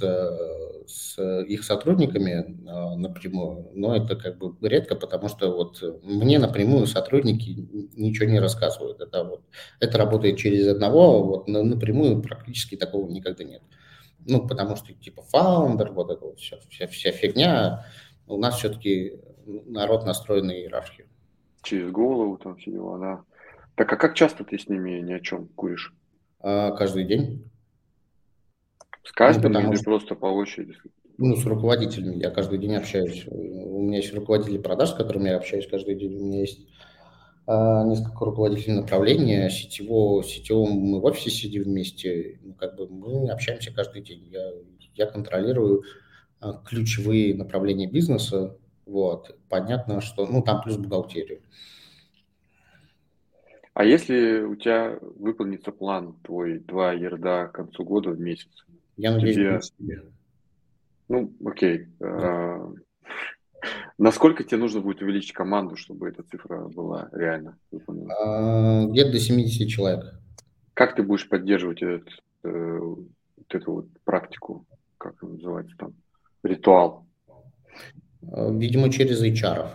с 0.90 1.44
их 1.44 1.64
сотрудниками 1.64 2.68
а, 2.68 2.96
напрямую, 2.96 3.72
но 3.74 3.96
это 3.96 4.16
как 4.16 4.38
бы 4.38 4.56
редко, 4.68 4.96
потому 4.96 5.30
что 5.30 5.52
вот 5.56 5.82
мне 6.04 6.40
напрямую 6.40 6.88
сотрудники 6.88 7.68
ничего 7.96 8.30
не 8.30 8.40
рассказывают. 8.40 9.00
Это, 9.00 9.24
вот, 9.24 9.44
это 9.80 9.98
работает 9.98 10.38
через 10.38 10.68
одного, 10.68 11.24
вот 11.24 11.48
напрямую 11.48 12.22
практически 12.22 12.76
такого 12.76 13.10
никогда 13.10 13.44
нет. 13.44 13.62
Ну, 14.28 14.48
потому 14.48 14.76
что 14.76 14.94
типа 14.94 15.22
фаундер, 15.24 15.92
вот 15.92 16.12
это 16.12 16.26
вот 16.26 16.40
вся, 16.40 16.58
вся, 16.70 16.88
вся 16.88 17.12
фигня, 17.12 17.86
у 18.28 18.38
нас 18.38 18.58
все-таки 18.58 19.20
народ 19.46 20.06
настроен 20.06 20.48
на 20.48 20.52
иерархию. 20.52 21.08
Через 21.64 21.92
голову 21.92 22.38
там 22.38 22.58
все 22.58 22.72
дела, 22.72 22.98
да. 22.98 23.24
Так 23.76 23.94
а 23.94 23.96
как 23.96 24.16
часто 24.16 24.44
ты 24.44 24.58
с 24.58 24.68
ними 24.68 25.00
ни 25.00 25.14
о 25.14 25.20
чем 25.20 25.48
куришь? 25.56 25.94
А, 26.42 26.72
каждый 26.72 27.06
день. 27.06 27.50
С 29.10 29.12
каждым 29.12 29.54
ну, 29.54 29.60
или 29.62 29.76
что, 29.76 29.86
просто 29.86 30.14
по 30.14 30.28
очереди? 30.28 30.76
Ну, 31.18 31.36
с 31.36 31.44
руководителями 31.44 32.18
я 32.18 32.30
каждый 32.30 32.60
день 32.60 32.76
общаюсь. 32.76 33.26
У 33.28 33.82
меня 33.82 33.98
есть 33.98 34.14
руководители 34.14 34.60
продаж, 34.60 34.90
с 34.90 34.94
которыми 34.94 35.30
я 35.30 35.38
общаюсь 35.38 35.66
каждый 35.66 35.96
день. 35.96 36.16
У 36.16 36.26
меня 36.26 36.42
есть 36.42 36.68
а, 37.48 37.84
несколько 37.86 38.24
руководителей 38.24 38.76
направления. 38.76 39.50
Сетево, 39.50 40.24
сетевом 40.24 40.74
мы 40.74 41.02
в 41.02 41.06
офисе 41.06 41.32
сидим 41.32 41.64
вместе. 41.64 42.40
Ну, 42.44 42.54
как 42.54 42.76
бы 42.76 42.88
мы 42.88 43.32
общаемся 43.32 43.74
каждый 43.74 44.04
день. 44.04 44.28
Я, 44.28 44.52
я 44.94 45.08
контролирую 45.08 45.82
а, 46.40 46.62
ключевые 46.64 47.34
направления 47.34 47.88
бизнеса. 47.88 48.58
Вот. 48.86 49.36
Понятно, 49.50 50.02
что... 50.02 50.28
Ну, 50.28 50.44
там 50.44 50.62
плюс 50.62 50.78
бухгалтерию. 50.78 51.42
А 53.74 53.84
если 53.84 54.42
у 54.42 54.56
тебя 54.56 55.00
выполнится 55.02 55.72
план 55.72 56.16
твой 56.24 56.60
два 56.60 56.94
ерда 56.94 57.48
к 57.48 57.54
концу 57.54 57.84
года 57.84 58.12
в 58.12 58.20
месяц, 58.20 58.66
я 59.00 59.12
надеюсь, 59.14 59.72
тебе... 59.78 60.04
Ну, 61.08 61.34
окей. 61.46 61.88
А, 62.02 62.70
насколько 63.98 64.44
тебе 64.44 64.58
нужно 64.58 64.82
будет 64.82 65.02
увеличить 65.02 65.32
команду, 65.32 65.78
чтобы 65.78 66.10
эта 66.10 66.22
цифра 66.24 66.68
была 66.68 67.08
реально 67.14 67.58
выполнена? 67.72 68.14
А, 68.14 68.86
где-то 68.88 69.14
до 69.14 69.20
70 69.20 69.70
человек. 69.70 70.20
Как 70.74 70.96
ты 70.96 71.04
будешь 71.04 71.30
поддерживать 71.30 71.82
этот, 71.82 72.10
э, 72.44 72.78
вот 72.78 73.08
эту 73.48 73.72
вот 73.72 73.88
практику, 74.04 74.66
как 74.98 75.16
это 75.16 75.28
называется 75.28 75.76
там, 75.78 75.94
ритуал? 76.44 77.08
А, 78.34 78.52
видимо, 78.52 78.92
через 78.92 79.24
HR. 79.24 79.70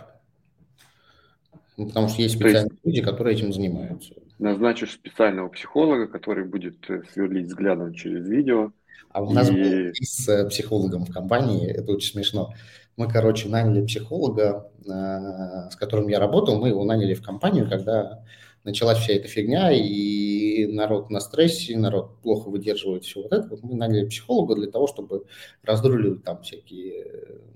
Потому 1.77 2.09
что 2.09 2.21
есть 2.21 2.35
специальные 2.35 2.71
есть 2.71 2.85
люди, 2.85 3.01
которые 3.01 3.35
этим 3.35 3.51
занимаются. 3.51 4.13
Назначишь 4.37 4.93
специального 4.93 5.49
психолога, 5.49 6.07
который 6.07 6.45
будет 6.45 6.89
э, 6.91 7.01
сверлить 7.11 7.47
взглядом 7.47 7.93
через 7.93 8.27
видео, 8.27 8.71
а 9.09 9.21
у 9.21 9.31
нас 9.31 9.49
и... 9.49 9.53
был 9.53 9.93
с 10.01 10.27
э, 10.27 10.47
психологом 10.49 11.05
в 11.05 11.11
компании, 11.11 11.67
это 11.67 11.91
очень 11.91 12.11
смешно. 12.11 12.53
Мы, 12.97 13.09
короче, 13.09 13.49
наняли 13.49 13.85
психолога, 13.85 14.71
э, 14.85 15.69
с 15.71 15.75
которым 15.75 16.07
я 16.07 16.19
работал, 16.19 16.59
мы 16.59 16.69
его 16.69 16.83
наняли 16.83 17.13
в 17.13 17.21
компанию, 17.21 17.69
когда 17.69 18.23
началась 18.63 18.97
вся 18.97 19.13
эта 19.13 19.27
фигня, 19.27 19.71
и 19.71 20.65
народ 20.67 21.09
на 21.09 21.19
стрессе, 21.19 21.77
народ 21.77 22.19
плохо 22.21 22.49
выдерживает 22.49 23.05
все 23.05 23.21
вот 23.21 23.31
это, 23.31 23.47
вот 23.47 23.63
мы 23.63 23.75
наняли 23.75 24.07
психолога 24.07 24.55
для 24.55 24.67
того, 24.67 24.87
чтобы 24.87 25.25
разруливать 25.63 26.23
там 26.23 26.41
всякие, 26.41 27.05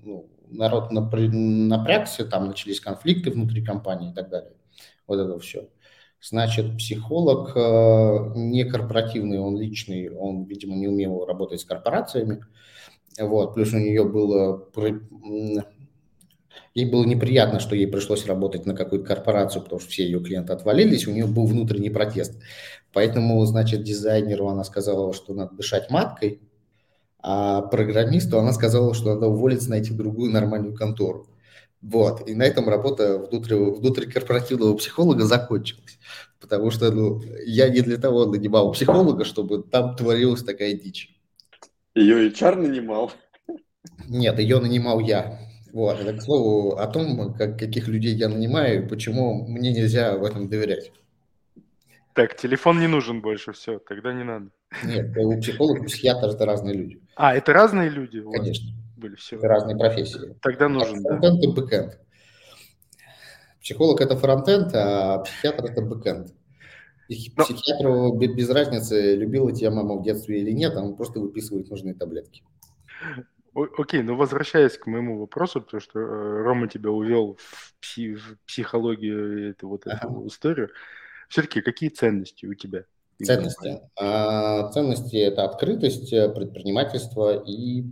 ну, 0.02 0.28
народ 0.50 0.92
напрягся, 0.92 2.24
там 2.24 2.46
начались 2.46 2.80
конфликты 2.80 3.30
внутри 3.30 3.64
компании 3.64 4.10
и 4.10 4.14
так 4.14 4.30
далее. 4.30 4.52
Вот 5.06 5.18
это 5.18 5.38
все. 5.38 5.68
Значит, 6.22 6.76
психолог 6.76 7.56
э, 7.56 8.32
не 8.36 8.64
корпоративный, 8.64 9.38
он 9.38 9.58
личный, 9.58 10.10
он, 10.10 10.44
видимо, 10.44 10.76
не 10.76 10.86
умел 10.86 11.24
работать 11.24 11.60
с 11.60 11.64
корпорациями. 11.64 12.44
Вот. 13.18 13.54
Плюс 13.54 13.72
у 13.72 13.78
нее 13.78 14.04
было 14.04 14.68
Ей 16.74 16.88
было 16.88 17.04
неприятно, 17.04 17.58
что 17.58 17.74
ей 17.74 17.88
пришлось 17.88 18.26
работать 18.26 18.64
на 18.64 18.74
какую-то 18.74 19.06
корпорацию, 19.06 19.62
потому 19.62 19.80
что 19.80 19.90
все 19.90 20.04
ее 20.04 20.20
клиенты 20.20 20.52
отвалились, 20.52 21.06
у 21.06 21.10
нее 21.10 21.26
был 21.26 21.46
внутренний 21.46 21.90
протест. 21.90 22.40
Поэтому, 22.92 23.44
значит, 23.44 23.82
дизайнеру 23.82 24.48
она 24.48 24.62
сказала, 24.62 25.12
что 25.12 25.34
надо 25.34 25.56
дышать 25.56 25.90
маткой, 25.90 26.40
а 27.22 27.62
программисту 27.62 28.38
она 28.38 28.52
сказала, 28.52 28.94
что 28.94 29.14
надо 29.14 29.26
уволиться, 29.26 29.68
найти 29.70 29.92
другую 29.92 30.30
нормальную 30.30 30.74
контору. 30.74 31.26
Вот. 31.82 32.28
И 32.28 32.34
на 32.34 32.44
этом 32.44 32.68
работа 32.68 33.18
внутри, 33.18 33.56
внутрикорпоративного 33.56 34.76
психолога 34.76 35.24
закончилась. 35.24 35.98
Потому 36.40 36.70
что 36.70 36.90
ну, 36.90 37.22
я 37.44 37.68
не 37.68 37.80
для 37.80 37.96
того 37.96 38.26
нанимал 38.26 38.72
психолога, 38.72 39.24
чтобы 39.24 39.62
там 39.62 39.96
творилась 39.96 40.42
такая 40.42 40.74
дичь. 40.74 41.16
Ее 41.94 42.30
HR 42.30 42.56
нанимал? 42.56 43.12
Нет, 44.08 44.38
ее 44.38 44.60
нанимал 44.60 45.00
я. 45.00 45.38
Вот, 45.72 46.00
это 46.00 46.14
к 46.14 46.22
слову 46.22 46.76
о 46.76 46.86
том, 46.86 47.32
как, 47.34 47.58
каких 47.58 47.86
людей 47.86 48.14
я 48.14 48.28
нанимаю 48.28 48.84
и 48.84 48.88
почему 48.88 49.46
мне 49.46 49.72
нельзя 49.72 50.16
в 50.16 50.24
этом 50.24 50.48
доверять. 50.48 50.92
Так, 52.12 52.36
телефон 52.36 52.80
не 52.80 52.88
нужен 52.88 53.20
больше, 53.20 53.52
все, 53.52 53.78
тогда 53.78 54.12
не 54.12 54.24
надо. 54.24 54.50
Нет, 54.84 55.16
у 55.16 55.40
психолога, 55.40 55.80
у 55.80 55.84
психиатра 55.84 56.28
это 56.30 56.44
разные 56.44 56.74
люди. 56.74 57.00
А, 57.14 57.34
это 57.34 57.52
разные 57.52 57.88
люди? 57.88 58.20
Конечно. 58.20 58.68
Были 59.00 59.16
все. 59.16 59.38
Разные 59.38 59.76
профессии. 59.76 60.36
Тогда 60.42 60.68
нужен, 60.68 61.02
да. 61.02 61.08
Фронтенд 61.08 61.42
и 61.42 61.46
бэкенд. 61.46 61.98
Психолог 63.62 64.00
это 64.00 64.16
фронтенд, 64.16 64.74
а 64.74 65.18
психиатр 65.20 65.64
это 65.64 65.80
бэкенд. 65.80 66.34
Но... 67.36 67.44
Психиатру 67.44 68.12
без 68.18 68.48
разницы, 68.50 69.16
любила 69.16 69.52
тебя 69.52 69.70
мама 69.70 69.96
в 69.96 70.02
детстве 70.02 70.40
или 70.40 70.52
нет, 70.52 70.76
он 70.76 70.96
просто 70.96 71.18
выписывает 71.18 71.70
нужные 71.70 71.94
таблетки. 71.94 72.44
Окей, 73.54 74.02
ну 74.02 74.16
возвращаясь 74.16 74.78
к 74.78 74.86
моему 74.86 75.18
вопросу, 75.18 75.60
потому 75.60 75.80
что 75.80 75.98
э, 75.98 76.42
Рома 76.42 76.68
тебя 76.68 76.90
увел 76.90 77.36
в, 77.40 77.74
пси- 77.82 78.14
в 78.14 78.38
психологию 78.46 79.50
эту 79.50 79.68
вот 79.68 79.86
эту 79.86 80.06
ага. 80.06 80.26
историю. 80.28 80.70
Все-таки 81.28 81.60
какие 81.60 81.88
ценности 81.88 82.46
у 82.46 82.54
тебя? 82.54 82.84
Ценности. 83.20 83.80
А, 83.98 84.70
ценности 84.70 85.16
это 85.16 85.44
открытость, 85.44 86.12
э, 86.12 86.28
предпринимательство 86.28 87.42
и 87.44 87.84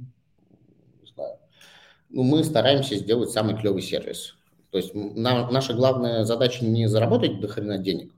мы 2.11 2.45
стараемся 2.45 2.97
сделать 2.97 3.31
самый 3.31 3.57
клевый 3.57 3.83
сервис. 3.83 4.37
То 4.71 4.79
есть 4.79 4.95
на, 4.95 5.51
наша 5.51 5.75
главная 5.75 6.25
задача 6.25 6.65
не 6.65 6.89
заработать 6.89 7.41
до 7.41 7.49
хрена 7.49 7.79
денег, 7.79 8.13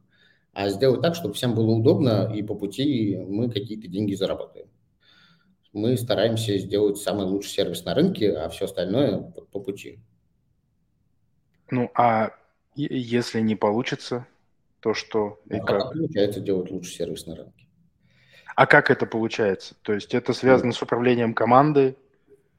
а 0.52 0.68
сделать 0.68 1.00
так, 1.00 1.14
чтобы 1.14 1.34
всем 1.34 1.54
было 1.54 1.70
удобно, 1.70 2.32
и 2.34 2.42
по 2.42 2.54
пути 2.54 3.16
мы 3.16 3.50
какие-то 3.50 3.88
деньги 3.88 4.14
заработаем 4.14 4.66
мы 5.72 5.96
стараемся 5.96 6.58
сделать 6.58 6.98
самый 6.98 7.26
лучший 7.26 7.50
сервис 7.50 7.84
на 7.84 7.94
рынке, 7.94 8.32
а 8.32 8.48
все 8.48 8.64
остальное 8.64 9.18
по, 9.18 9.42
по 9.42 9.60
пути. 9.60 10.00
Ну, 11.70 11.90
а 11.94 12.30
если 12.74 13.40
не 13.40 13.54
получится, 13.54 14.26
то 14.80 14.94
что? 14.94 15.40
Ну, 15.46 15.56
и 15.56 15.60
как? 15.60 15.92
Получается 15.92 16.40
делать 16.40 16.70
лучший 16.70 16.94
сервис 16.94 17.26
на 17.26 17.36
рынке. 17.36 17.66
А 18.56 18.66
как 18.66 18.90
это 18.90 19.06
получается? 19.06 19.74
То 19.82 19.92
есть 19.92 20.12
это 20.14 20.32
связано 20.32 20.68
ну, 20.68 20.72
с 20.72 20.82
управлением 20.82 21.34
команды, 21.34 21.96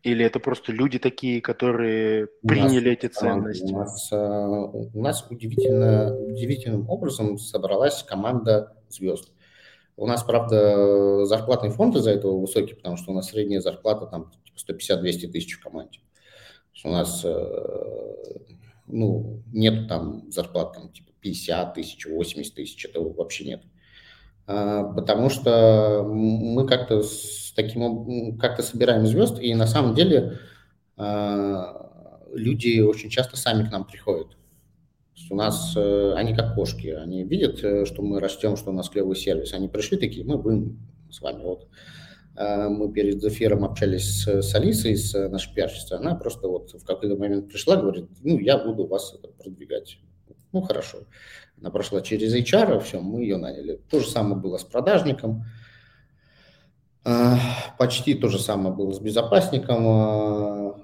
или 0.04 0.26
это 0.26 0.39
просто 0.39 0.72
люди 0.72 0.99
такие, 0.99 1.41
которые 1.41 2.28
у 2.41 2.47
приняли 2.47 2.89
нас, 2.89 2.97
эти 2.97 3.08
ценности? 3.08 3.72
У 3.72 3.78
нас, 3.78 4.10
а, 4.12 4.47
у 4.47 5.02
нас 5.02 5.26
удивительно, 5.30 6.16
удивительным 6.18 6.89
образом 6.89 7.38
собралась 7.38 8.04
команда 8.04 8.76
звезд. 8.89 9.32
У 9.97 10.08
нас, 10.08 10.24
правда, 10.24 11.26
зарплатный 11.26 11.70
фонд 11.70 11.95
из-за 11.97 12.12
этого 12.12 12.39
высокий, 12.39 12.74
потому 12.74 12.97
что 12.97 13.12
у 13.12 13.16
нас 13.16 13.30
средняя 13.30 13.62
зарплата 13.62 14.08
там 14.08 14.32
типа 14.56 14.74
150-200 14.80 15.28
тысяч 15.28 15.60
в 15.60 15.64
команде. 15.64 15.99
У 16.84 16.89
нас 16.89 17.22
э, 17.24 18.12
ну, 18.88 19.43
нет 19.52 19.88
там 19.88 20.32
зарплат 20.32 20.74
там, 20.74 20.89
типа 20.91 21.12
50 21.22 21.74
тысяч, 21.76 22.06
80 22.06 22.56
тысяч, 22.56 22.86
этого 22.86 23.14
вообще 23.14 23.45
нет. 23.45 23.64
А, 24.48 24.84
потому 24.84 25.30
что 25.30 26.04
мы 26.08 26.68
как-то 26.68 27.04
с 27.04 27.54
таким 27.56 28.38
как-то 28.38 28.64
собираем 28.64 29.06
звезд, 29.06 29.39
и 29.39 29.54
на 29.56 29.68
самом 29.68 29.96
деле 29.96 30.39
а, 30.98 32.28
люди 32.34 32.80
очень 32.80 33.10
часто 33.10 33.38
сами 33.38 33.68
к 33.68 33.72
нам 33.72 33.86
приходят 33.86 34.38
у 35.32 35.36
нас 35.36 35.74
э, 35.78 36.14
они 36.16 36.36
как 36.36 36.56
кошки, 36.56 36.88
они 36.88 37.24
видят, 37.24 37.64
э, 37.64 37.86
что 37.86 38.02
мы 38.02 38.20
растем, 38.20 38.58
что 38.58 38.72
у 38.72 38.74
нас 38.74 38.89
клевый 38.89 39.16
сервис. 39.16 39.54
Они 39.54 39.70
пришли 39.70 39.98
такие, 39.98 40.26
мы 40.26 40.38
будем 40.38 40.80
с 41.10 41.22
вами. 41.22 41.42
Вот 41.42 41.68
э, 42.36 42.68
мы 42.68 42.92
перед 42.92 43.24
эфиром 43.24 43.64
общались 43.64 44.26
с, 44.26 44.56
Алисой, 44.56 44.98
с 44.98 45.30
нашей 45.30 45.54
пиарщицей. 45.54 45.98
Она 45.98 46.16
просто 46.16 46.48
вот 46.50 46.74
в 46.74 46.84
какой-то 46.86 47.16
момент 47.16 47.48
пришла, 47.48 47.78
говорит, 47.78 48.10
ну, 48.22 48.39
я 48.39 48.58
буду 48.58 48.86
вас 48.86 49.16
продвигать. 49.42 50.00
Ну, 50.52 50.62
хорошо. 50.62 51.06
Она 51.62 51.70
прошла 51.70 52.01
через 52.01 52.36
HR, 52.36 52.82
все, 52.82 52.99
мы 52.99 53.22
ее 53.22 53.38
наняли. 53.38 53.80
То 53.89 53.99
же 53.99 54.09
самое 54.09 54.36
было 54.36 54.57
с 54.57 54.64
продажником. 54.64 55.45
Почти 57.78 58.16
то 58.16 58.28
же 58.28 58.39
самое 58.39 58.76
было 58.76 58.91
с 58.91 58.99
безопасником 58.99 60.82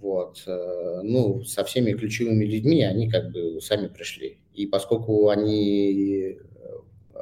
вот, 0.00 0.42
э, 0.46 1.00
ну, 1.02 1.42
со 1.44 1.64
всеми 1.64 1.92
ключевыми 1.92 2.44
людьми 2.44 2.82
они 2.82 3.10
как 3.10 3.32
бы 3.32 3.60
сами 3.60 3.88
пришли. 3.88 4.38
И 4.54 4.66
поскольку 4.66 5.28
они 5.28 6.38
э, 6.38 7.18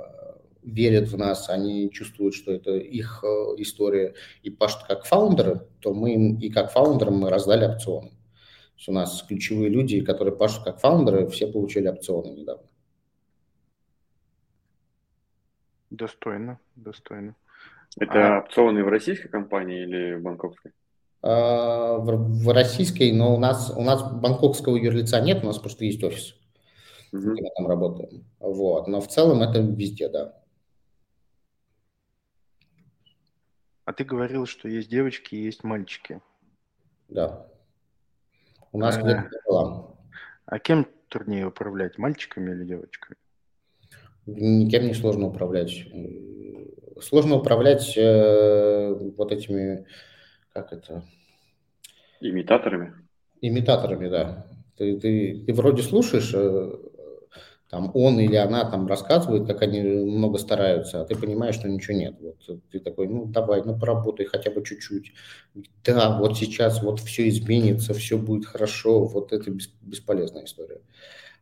верят 0.62 1.08
в 1.08 1.16
нас, 1.16 1.48
они 1.48 1.90
чувствуют, 1.90 2.34
что 2.34 2.52
это 2.52 2.76
их 2.76 3.24
э, 3.24 3.26
история, 3.58 4.14
и 4.42 4.50
пашут 4.50 4.82
как 4.86 5.06
фаундеры, 5.06 5.66
то 5.80 5.94
мы 5.94 6.14
им 6.14 6.38
и 6.38 6.50
как 6.50 6.70
фаундерам 6.70 7.18
мы 7.18 7.30
раздали 7.30 7.64
опционы. 7.64 8.12
У 8.86 8.92
нас 8.92 9.24
ключевые 9.26 9.70
люди, 9.70 10.02
которые 10.02 10.36
пашут 10.36 10.64
как 10.64 10.80
фаундеры, 10.80 11.26
все 11.28 11.46
получили 11.46 11.88
опционы 11.88 12.28
недавно. 12.28 12.68
Достойно, 15.90 16.58
достойно. 16.74 17.34
Это 17.98 18.36
а... 18.36 18.40
опционы 18.40 18.84
в 18.84 18.88
российской 18.88 19.28
компании 19.28 19.82
или 19.82 20.14
в 20.14 20.22
бангкокской? 20.22 20.72
А, 21.22 21.98
в, 21.98 22.52
российской, 22.52 23.12
но 23.12 23.34
у 23.34 23.38
нас, 23.38 23.72
у 23.74 23.82
нас 23.82 24.02
бангкокского 24.12 24.76
юрлица 24.76 25.20
нет, 25.20 25.42
у 25.42 25.46
нас 25.46 25.58
просто 25.58 25.84
есть 25.84 26.02
офис, 26.04 26.36
где 27.12 27.42
мы 27.42 27.50
там 27.56 27.66
работаем. 27.66 28.24
Вот. 28.38 28.86
Но 28.86 29.00
в 29.00 29.08
целом 29.08 29.42
это 29.42 29.60
везде, 29.60 30.08
да. 30.08 30.34
А 33.84 33.92
ты 33.92 34.04
говорил, 34.04 34.46
что 34.46 34.68
есть 34.68 34.90
девочки 34.90 35.36
и 35.36 35.44
есть 35.44 35.62
мальчики. 35.62 36.20
Да. 37.08 37.46
У 38.72 38.78
нас 38.78 38.96
а, 38.96 39.02
где-то 39.02 39.30
была. 39.46 39.94
А 40.44 40.58
кем 40.58 40.86
труднее 41.08 41.46
управлять, 41.46 41.96
мальчиками 41.96 42.50
или 42.50 42.64
девочками? 42.64 43.16
Никем 44.26 44.86
не 44.86 44.94
сложно 44.94 45.28
управлять. 45.28 45.86
Сложно 47.00 47.36
управлять 47.36 47.96
э, 47.96 48.94
вот 49.16 49.32
этими, 49.32 49.86
как 50.52 50.72
это, 50.72 51.04
Имитаторами? 52.20 52.92
Имитаторами, 53.40 54.08
да. 54.08 54.46
Ты, 54.76 54.98
ты, 54.98 55.44
ты 55.46 55.52
вроде 55.52 55.82
слушаешь, 55.82 56.32
э, 56.34 56.70
там 57.70 57.90
он 57.94 58.18
или 58.20 58.36
она 58.36 58.68
там 58.70 58.86
рассказывает, 58.86 59.46
как 59.46 59.62
они 59.62 59.82
много 59.82 60.38
стараются, 60.38 61.00
а 61.00 61.04
ты 61.04 61.14
понимаешь, 61.14 61.56
что 61.56 61.68
ничего 61.68 61.96
нет. 61.96 62.16
Вот 62.20 62.60
ты 62.70 62.80
такой, 62.80 63.08
ну 63.08 63.26
давай, 63.26 63.62
ну 63.64 63.78
поработай 63.78 64.26
хотя 64.26 64.50
бы 64.50 64.64
чуть-чуть. 64.64 65.12
Да, 65.84 66.18
вот 66.18 66.36
сейчас 66.36 66.82
вот 66.82 67.00
все 67.00 67.28
изменится, 67.28 67.94
все 67.94 68.18
будет 68.18 68.46
хорошо, 68.46 69.04
вот 69.04 69.32
это 69.32 69.50
бесполезная 69.82 70.44
история. 70.44 70.80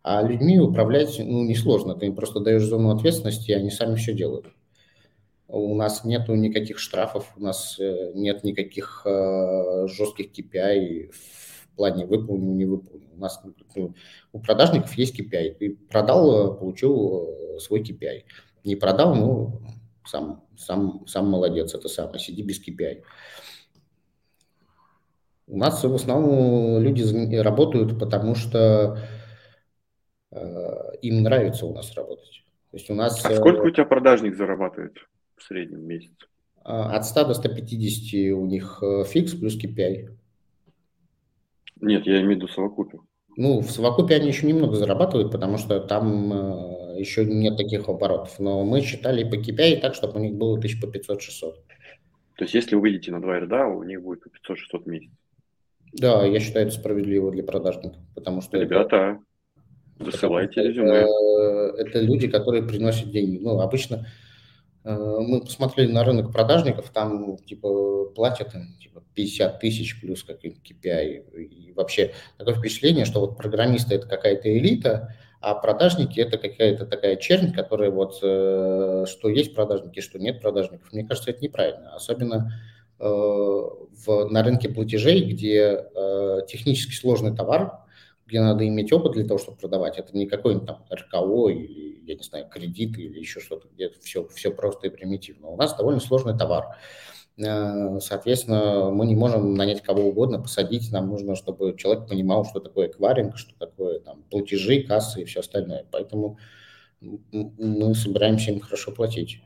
А 0.04 0.22
людьми 0.22 0.58
управлять, 0.58 1.18
ну, 1.18 1.44
несложно, 1.44 1.94
ты 1.94 2.04
им 2.04 2.14
просто 2.14 2.38
даешь 2.38 2.62
зону 2.62 2.90
ответственности, 2.90 3.50
и 3.50 3.54
они 3.54 3.70
сами 3.70 3.96
все 3.96 4.12
делают. 4.12 4.46
У 5.48 5.74
нас 5.74 6.04
нет 6.04 6.28
никаких 6.28 6.78
штрафов, 6.78 7.32
у 7.38 7.40
нас 7.40 7.80
э, 7.80 8.12
нет 8.14 8.44
никаких 8.44 9.00
э, 9.06 9.86
жестких 9.88 10.26
KPI 10.30 11.10
в 11.10 11.74
плане 11.74 12.04
выполнил, 12.04 12.52
не 12.52 12.66
выполнил. 12.66 13.08
У 13.16 13.18
нас 13.18 13.40
ну, 13.74 13.94
у 14.32 14.40
продажников 14.40 14.92
есть 14.92 15.18
KPI. 15.18 15.54
Ты 15.54 15.78
продал, 15.88 16.54
получил 16.54 17.26
э, 17.56 17.58
свой 17.60 17.80
KPI. 17.80 18.24
Не 18.64 18.76
продал, 18.76 19.14
ну, 19.14 19.62
сам, 20.04 20.44
сам, 20.58 21.06
сам 21.06 21.30
молодец, 21.30 21.72
это 21.72 21.88
самое, 21.88 22.18
сиди 22.18 22.42
без 22.42 22.60
KPI. 22.60 23.04
У 25.46 25.56
нас 25.56 25.82
в 25.82 25.94
основном 25.94 26.82
люди 26.82 27.36
работают, 27.36 27.98
потому 27.98 28.34
что 28.34 28.98
им 31.02 31.22
нравится 31.22 31.66
у 31.66 31.74
нас 31.74 31.94
работать. 31.94 32.44
То 32.70 32.76
есть 32.76 32.90
у 32.90 32.94
нас... 32.94 33.24
А 33.24 33.34
сколько 33.34 33.62
у 33.62 33.70
тебя 33.70 33.84
продажник 33.84 34.36
зарабатывает 34.36 34.96
в 35.36 35.42
среднем 35.42 35.80
в 35.80 35.84
месяц? 35.84 36.12
От 36.64 37.04
100 37.04 37.24
до 37.26 37.34
150 37.34 38.36
у 38.36 38.46
них 38.46 38.82
фикс 39.06 39.34
плюс 39.34 39.56
KPI. 39.62 40.08
Нет, 41.80 42.06
я 42.06 42.16
имею 42.20 42.28
в 42.28 42.36
виду 42.36 42.48
совокупе. 42.48 42.98
Ну, 43.36 43.60
в 43.60 43.70
совокупе 43.70 44.14
они 44.14 44.28
еще 44.28 44.46
немного 44.46 44.76
зарабатывают, 44.76 45.32
потому 45.32 45.58
что 45.58 45.80
там 45.80 46.32
э, 46.32 47.00
еще 47.00 47.24
нет 47.24 47.56
таких 47.56 47.88
оборотов. 47.88 48.38
Но 48.38 48.64
мы 48.64 48.80
считали 48.80 49.28
по 49.28 49.34
KPI 49.34 49.80
так, 49.80 49.94
чтобы 49.94 50.20
у 50.20 50.22
них 50.22 50.34
было 50.34 50.60
тысяч 50.60 50.80
по 50.80 50.86
500-600. 50.86 51.54
То 52.36 52.44
есть, 52.44 52.54
если 52.54 52.76
вы 52.76 52.82
выйдете 52.82 53.10
на 53.10 53.20
2 53.20 53.40
ряда, 53.40 53.66
у 53.66 53.82
них 53.82 54.02
будет 54.02 54.22
по 54.22 54.28
500-600 54.28 54.82
в 54.84 54.86
месяц? 54.86 55.10
Да, 55.92 56.24
я 56.24 56.40
считаю 56.40 56.66
это 56.66 56.74
справедливо 56.74 57.30
для 57.30 57.42
продажников, 57.42 58.02
потому 58.14 58.40
что... 58.40 58.58
Ребята, 58.58 58.96
это, 58.96 59.18
засылайте 59.98 60.62
резюме. 60.62 60.90
Это, 60.90 61.74
это 61.78 62.00
люди, 62.00 62.28
которые 62.28 62.62
приносят 62.62 63.10
деньги. 63.10 63.38
Ну, 63.38 63.60
обычно 63.60 64.06
э, 64.84 64.94
мы 64.94 65.40
посмотрели 65.40 65.90
на 65.92 66.04
рынок 66.04 66.32
продажников, 66.32 66.90
там 66.90 67.36
типа 67.38 68.06
платят 68.14 68.54
им 68.54 68.76
типа 68.80 69.02
50 69.14 69.60
тысяч 69.60 70.00
плюс 70.00 70.22
какой-то 70.22 70.58
KPI. 70.60 71.36
И 71.46 71.72
вообще 71.72 72.12
такое 72.38 72.54
впечатление, 72.54 73.04
что 73.04 73.20
вот 73.20 73.36
программисты 73.36 73.94
это 73.94 74.06
какая-то 74.06 74.56
элита, 74.56 75.14
а 75.40 75.54
продажники 75.54 76.18
это 76.20 76.38
какая-то 76.38 76.86
такая 76.86 77.16
чернь, 77.16 77.52
которая 77.52 77.90
вот 77.90 78.18
э, 78.22 79.04
что 79.06 79.28
есть 79.28 79.54
продажники, 79.54 80.00
что 80.00 80.18
нет 80.18 80.40
продажников. 80.40 80.92
Мне 80.92 81.04
кажется, 81.04 81.30
это 81.30 81.42
неправильно. 81.42 81.94
Особенно 81.94 82.52
э, 82.98 83.04
в, 83.04 84.28
на 84.30 84.42
рынке 84.42 84.70
платежей, 84.70 85.22
где 85.22 85.84
э, 85.94 86.38
технически 86.48 86.94
сложный 86.94 87.36
товар, 87.36 87.83
где 88.26 88.40
надо 88.40 88.66
иметь 88.66 88.92
опыт 88.92 89.12
для 89.12 89.26
того, 89.26 89.38
чтобы 89.38 89.58
продавать. 89.58 89.98
Это 89.98 90.16
не 90.16 90.26
какой-нибудь 90.26 90.66
там 90.66 90.84
РКО 90.90 91.48
или, 91.48 92.02
я 92.06 92.14
не 92.14 92.22
знаю, 92.22 92.48
кредиты 92.48 93.02
или 93.02 93.18
еще 93.18 93.40
что-то, 93.40 93.68
где 93.68 93.90
все, 94.02 94.26
все 94.28 94.50
просто 94.50 94.86
и 94.86 94.90
примитивно. 94.90 95.48
У 95.48 95.56
нас 95.56 95.76
довольно 95.76 96.00
сложный 96.00 96.36
товар. 96.36 96.76
Э, 97.36 97.98
соответственно, 98.00 98.90
мы 98.90 99.06
не 99.06 99.14
можем 99.14 99.54
нанять 99.54 99.82
кого 99.82 100.08
угодно, 100.08 100.40
посадить. 100.40 100.90
Нам 100.92 101.08
нужно, 101.08 101.34
чтобы 101.34 101.76
человек 101.76 102.08
понимал, 102.08 102.44
что 102.44 102.60
такое 102.60 102.88
эквайринг, 102.88 103.36
что 103.36 103.54
такое 103.58 104.00
там, 104.00 104.22
платежи, 104.30 104.82
кассы 104.82 105.22
и 105.22 105.24
все 105.24 105.40
остальное. 105.40 105.86
Поэтому 105.90 106.38
мы 107.00 107.94
собираемся 107.94 108.52
им 108.52 108.60
хорошо 108.60 108.92
платить. 108.92 109.42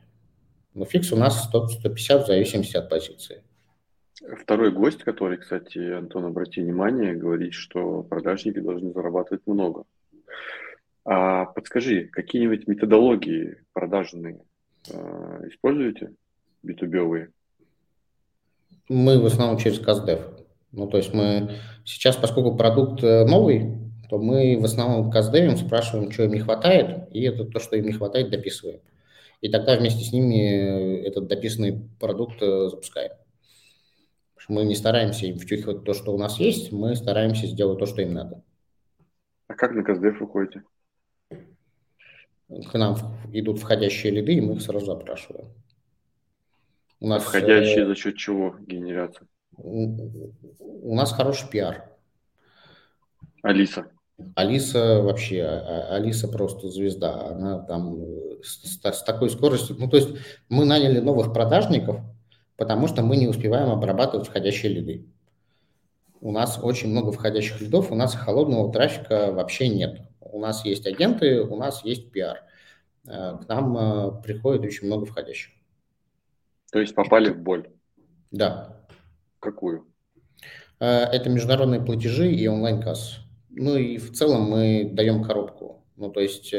Но 0.73 0.85
фикс 0.85 1.11
у 1.11 1.17
нас 1.17 1.49
100-150 1.53 2.23
в 2.23 2.27
зависимости 2.27 2.77
от 2.77 2.89
позиции. 2.89 3.43
Второй 4.41 4.71
гость, 4.71 5.03
который, 5.03 5.37
кстати, 5.37 5.77
Антон, 5.91 6.25
обрати 6.25 6.61
внимание, 6.61 7.15
говорит, 7.15 7.53
что 7.53 8.03
продажники 8.03 8.59
должны 8.59 8.91
зарабатывать 8.91 9.45
много. 9.45 9.85
А 11.05 11.45
подскажи, 11.45 12.05
какие-нибудь 12.05 12.67
методологии 12.67 13.63
продажные 13.73 14.41
э, 14.91 15.47
используете, 15.47 16.13
B2B? 16.65 17.29
Мы 18.89 19.19
в 19.21 19.25
основном 19.25 19.57
через 19.57 19.79
Каздев. 19.79 20.19
Ну, 20.71 20.87
то 20.87 20.97
есть 20.97 21.13
мы 21.13 21.55
сейчас, 21.85 22.17
поскольку 22.17 22.57
продукт 22.57 23.03
э, 23.03 23.25
новый, 23.25 23.77
то 24.09 24.17
мы 24.17 24.57
в 24.59 24.65
основном 24.65 25.09
Каздевим 25.11 25.55
спрашиваем, 25.55 26.11
что 26.11 26.23
им 26.23 26.33
не 26.33 26.39
хватает, 26.39 27.07
и 27.11 27.23
это 27.23 27.45
то, 27.45 27.59
что 27.59 27.77
им 27.77 27.85
не 27.85 27.93
хватает, 27.93 28.31
дописываем. 28.31 28.81
И 29.41 29.49
тогда 29.49 29.77
вместе 29.77 30.03
с 30.03 30.11
ними 30.11 31.01
этот 31.05 31.27
дописанный 31.27 31.89
продукт 31.99 32.41
э, 32.41 32.69
запускаем. 32.69 33.11
Мы 34.49 34.65
не 34.65 34.73
стараемся 34.73 35.27
им 35.27 35.37
втюхивать 35.37 35.83
то, 35.83 35.93
что 35.93 36.11
у 36.11 36.17
нас 36.17 36.39
есть, 36.39 36.71
мы 36.71 36.95
стараемся 36.95 37.45
сделать 37.45 37.77
то, 37.77 37.85
что 37.85 38.01
им 38.01 38.15
надо. 38.15 38.43
А 39.47 39.53
как 39.53 39.73
на 39.73 39.83
Каздев 39.83 40.19
выходите? 40.19 40.63
К 41.29 42.73
нам 42.73 42.95
идут 43.31 43.59
входящие 43.59 44.11
лиды, 44.11 44.33
и 44.33 44.41
мы 44.41 44.55
их 44.55 44.61
сразу 44.63 44.87
запрашиваем. 44.87 45.49
У 46.99 47.07
нас, 47.07 47.23
Входящие 47.23 47.83
э, 47.83 47.85
за 47.85 47.95
счет 47.95 48.17
чего 48.17 48.55
генерятся? 48.59 49.27
У, 49.55 50.31
у 50.59 50.95
нас 50.95 51.13
хороший 51.13 51.47
пиар. 51.47 51.91
Алиса. 53.43 53.91
Алиса 54.35 55.01
вообще, 55.01 55.43
а, 55.43 55.91
а, 55.91 55.95
Алиса 55.95 56.27
просто 56.27 56.69
звезда. 56.69 57.27
Она 57.27 57.59
там 57.59 57.99
с, 58.41 58.81
с 58.81 59.03
такой 59.03 59.29
скоростью. 59.29 59.75
Ну, 59.79 59.87
то 59.87 59.97
есть 59.97 60.09
мы 60.49 60.65
наняли 60.65 60.99
новых 60.99 61.33
продажников, 61.33 62.01
потому 62.59 62.87
что 62.87 63.01
мы 63.01 63.15
не 63.15 63.27
успеваем 63.27 63.69
обрабатывать 63.69 64.27
входящие 64.27 64.73
лиды. 64.73 65.05
У 66.19 66.33
нас 66.33 66.59
очень 66.61 66.89
много 66.89 67.13
входящих 67.13 67.61
лидов, 67.61 67.89
у 67.89 67.95
нас 67.95 68.13
холодного 68.13 68.71
трафика 68.71 69.31
вообще 69.31 69.69
нет. 69.69 70.01
У 70.19 70.39
нас 70.39 70.65
есть 70.65 70.85
агенты, 70.85 71.41
у 71.41 71.55
нас 71.55 71.85
есть 71.85 72.11
пиар. 72.11 72.43
Э, 73.07 73.37
к 73.41 73.47
нам 73.47 73.77
э, 73.77 74.21
приходит 74.21 74.65
очень 74.65 74.87
много 74.87 75.05
входящих. 75.05 75.53
То 76.73 76.79
есть 76.79 76.93
попали 76.93 77.29
в 77.29 77.39
боль? 77.39 77.69
Да. 78.29 78.85
Какую? 79.39 79.87
Э, 80.81 81.03
это 81.05 81.29
международные 81.29 81.79
платежи 81.79 82.29
и 82.29 82.45
онлайн-касс. 82.45 83.19
Ну 83.51 83.77
и 83.77 83.97
в 83.97 84.11
целом 84.11 84.41
мы 84.43 84.89
даем 84.91 85.23
коробку. 85.23 85.85
Ну 85.95 86.11
то 86.11 86.19
есть 86.19 86.53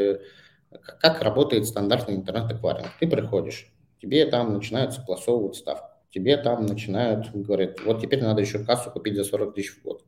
как 0.99 1.21
работает 1.21 1.67
стандартный 1.67 2.17
интернет-эквайринг. 2.17 2.89
Ты 2.99 3.07
приходишь, 3.07 3.71
тебе 4.01 4.25
там 4.25 4.55
начинают 4.55 4.95
согласовывать 4.95 5.57
ставку. 5.57 5.90
Тебе 6.11 6.37
там 6.37 6.67
начинают, 6.67 7.31
говорят, 7.33 7.81
вот 7.85 8.01
теперь 8.01 8.23
надо 8.23 8.41
еще 8.41 8.65
кассу 8.65 8.91
купить 8.91 9.15
за 9.15 9.25
40 9.25 9.55
тысяч 9.55 9.71
в 9.71 9.83
год. 9.83 10.05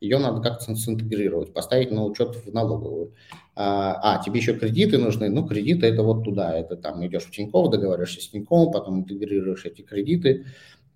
Ее 0.00 0.18
надо 0.18 0.40
как-то 0.40 0.74
синтегрировать, 0.74 1.52
поставить 1.52 1.92
на 1.92 2.04
учет 2.04 2.34
в 2.34 2.52
налоговую. 2.52 3.14
А, 3.54 4.16
а, 4.16 4.24
тебе 4.24 4.40
еще 4.40 4.58
кредиты 4.58 4.98
нужны, 4.98 5.28
ну, 5.28 5.46
кредиты 5.46 5.86
это 5.86 6.02
вот 6.02 6.24
туда, 6.24 6.58
это 6.58 6.76
там 6.76 7.06
идешь 7.06 7.24
в 7.24 7.30
Тинькофф, 7.30 7.70
договариваешься 7.70 8.20
с 8.22 8.28
Тиньковым, 8.28 8.72
потом 8.72 9.00
интегрируешь 9.00 9.64
эти 9.66 9.82
кредиты, 9.82 10.46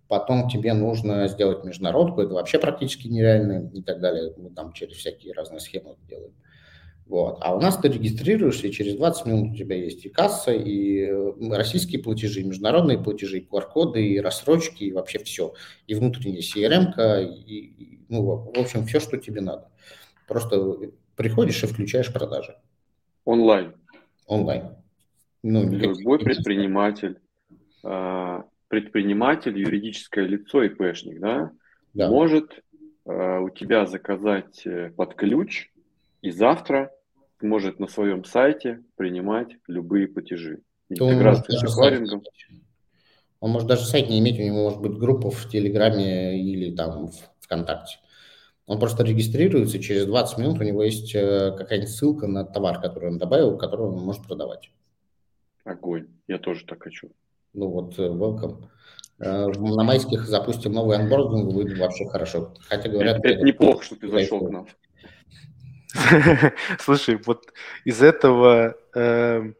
потом 0.09 0.49
тебе 0.49 0.73
нужно 0.73 1.29
сделать 1.29 1.63
международку, 1.65 2.23
это 2.23 2.35
вообще 2.35 2.59
практически 2.59 3.09
нереально 3.09 3.71
и 3.75 3.83
так 3.83 4.01
далее. 4.01 4.33
Мы 4.39 4.51
там 4.51 4.73
через 4.73 4.97
всякие 4.97 5.35
разные 5.35 5.61
схемы 5.61 5.97
делаем. 6.09 6.33
Вот. 7.09 7.39
А 7.41 7.55
у 7.55 7.61
нас 7.61 7.77
ты 7.77 7.89
регистрируешься, 7.89 8.67
и 8.67 8.73
через 8.73 8.97
20 8.97 9.27
минут 9.27 9.53
у 9.53 9.57
тебя 9.57 9.77
есть 9.77 10.05
и 10.05 10.09
касса, 10.09 10.53
и 10.53 11.03
э, 11.03 11.33
российские 11.51 12.03
платежи, 12.03 12.41
и 12.41 12.45
международные 12.45 12.99
платежи, 12.99 13.39
и 13.39 13.47
QR-коды, 13.47 14.05
и 14.05 14.21
рассрочки, 14.21 14.85
и 14.85 14.93
вообще 14.93 15.21
все. 15.21 15.55
И 15.87 15.95
внутренняя 15.95 16.41
CRM, 16.41 17.25
и, 17.47 17.55
и, 17.55 18.01
ну, 18.09 18.51
в 18.53 18.59
общем, 18.59 18.87
все, 18.87 18.99
что 18.99 19.19
тебе 19.19 19.41
надо. 19.41 19.71
Просто 20.27 20.91
приходишь 21.15 21.63
и 21.63 21.67
включаешь 21.67 22.13
продажи. 22.13 22.57
Онлайн. 23.25 23.75
Онлайн. 24.27 24.71
Ну, 25.45 25.63
Любой 25.71 26.19
предприниматель, 26.19 27.21
а, 27.85 28.47
предприниматель, 28.67 29.57
юридическое 29.57 30.27
лицо, 30.27 30.65
и 30.65 30.69
ИПшник, 30.69 31.21
да, 31.21 31.53
да. 31.95 32.09
может 32.09 32.65
у 33.05 33.51
тебя 33.51 33.87
заказать 33.87 34.67
э, 34.67 34.91
под 34.91 35.15
ключ 35.15 35.71
и 36.23 36.33
завтра 36.33 36.91
может 37.43 37.79
на 37.79 37.87
своем 37.89 38.25
сайте 38.25 38.83
принимать 38.97 39.57
любые 39.67 40.09
платежи. 40.09 40.61
Интеграция 40.89 41.59
с 41.59 41.65
эквайрингом. 41.65 42.23
Он 43.41 43.51
может 43.51 43.69
даже 43.69 43.85
сайт 43.85 44.09
не 44.09 44.19
иметь, 44.19 44.39
у 44.39 44.43
него 44.43 44.65
может 44.65 44.81
быть 44.81 44.99
группа 44.99 45.31
в 45.31 45.49
Телеграме 45.49 46.41
или 46.41 46.75
там 46.75 47.09
в 47.09 47.15
ВКонтакте. 47.41 47.99
Он 48.67 48.81
просто 48.81 49.05
регистрируется, 49.05 49.79
через 49.79 50.07
20 50.07 50.39
минут 50.39 50.59
у 50.59 50.65
него 50.65 50.83
есть 50.83 51.15
э, 51.15 51.55
какая-нибудь 51.57 51.91
ссылка 51.91 52.27
на 52.27 52.45
товар, 52.45 52.81
который 52.81 53.11
он 53.11 53.19
добавил, 53.19 53.57
который 53.57 53.87
он 53.87 54.03
может 54.03 54.27
продавать. 54.27 54.73
Огонь. 55.65 56.09
Я 56.27 56.39
тоже 56.39 56.65
так 56.65 56.83
хочу. 56.83 57.11
Ну 57.53 57.69
вот, 57.69 57.99
э, 57.99 58.09
welcome. 58.09 58.65
Э, 59.19 59.47
на 59.47 59.85
майских 59.85 60.27
запустим 60.27 60.73
новый 60.73 60.97
анбординг, 60.99 61.53
будет 61.53 61.79
вообще 61.79 62.07
хорошо. 62.07 62.55
Хотя 62.69 62.89
говорят... 62.89 63.19
Это, 63.19 63.29
это 63.29 63.43
неплохо, 63.45 63.85
что 63.85 63.97
ты 63.97 64.09
зашел 64.09 64.45
к 64.45 64.51
нам. 64.51 64.67
Слушай, 66.79 67.17
вот 67.25 67.53
из 67.85 68.03
этого 68.03 68.77
э, 68.95 69.53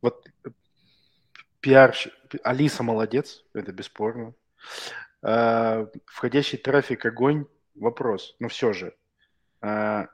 вот 0.00 0.28
пиар 1.60 1.94
Алиса 2.42 2.82
молодец, 2.82 3.44
это 3.52 3.72
бесспорно. 3.72 4.34
Э, 5.22 5.86
входящий 6.06 6.58
трафик 6.58 7.04
огонь, 7.06 7.46
вопрос. 7.74 8.36
Но 8.38 8.48
все 8.48 8.72
же, 8.72 8.94
э, 9.62 10.06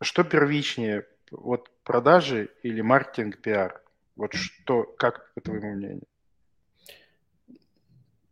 что 0.00 0.24
первичнее, 0.24 1.06
вот 1.30 1.70
продажи 1.84 2.50
или 2.62 2.80
маркетинг, 2.80 3.38
пиар? 3.38 3.82
Вот 4.16 4.34
что, 4.34 4.84
как 4.84 5.32
по 5.34 5.40
твоему 5.40 5.72
мнению? 5.74 6.06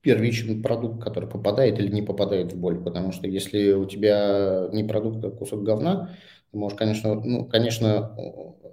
Первичный 0.02 0.62
продукт, 0.62 1.02
который 1.02 1.28
попадает 1.28 1.78
или 1.78 1.92
не 1.92 2.02
попадает 2.02 2.52
в 2.52 2.58
боль, 2.58 2.82
потому 2.82 3.12
что 3.12 3.26
если 3.26 3.72
у 3.72 3.84
тебя 3.86 4.68
не 4.72 4.84
продукт, 4.84 5.24
а 5.24 5.30
кусок 5.30 5.62
говна, 5.62 6.10
ты 6.50 6.58
можешь, 6.58 6.78
конечно, 6.78 7.14
ну, 7.14 7.46
конечно, 7.46 8.16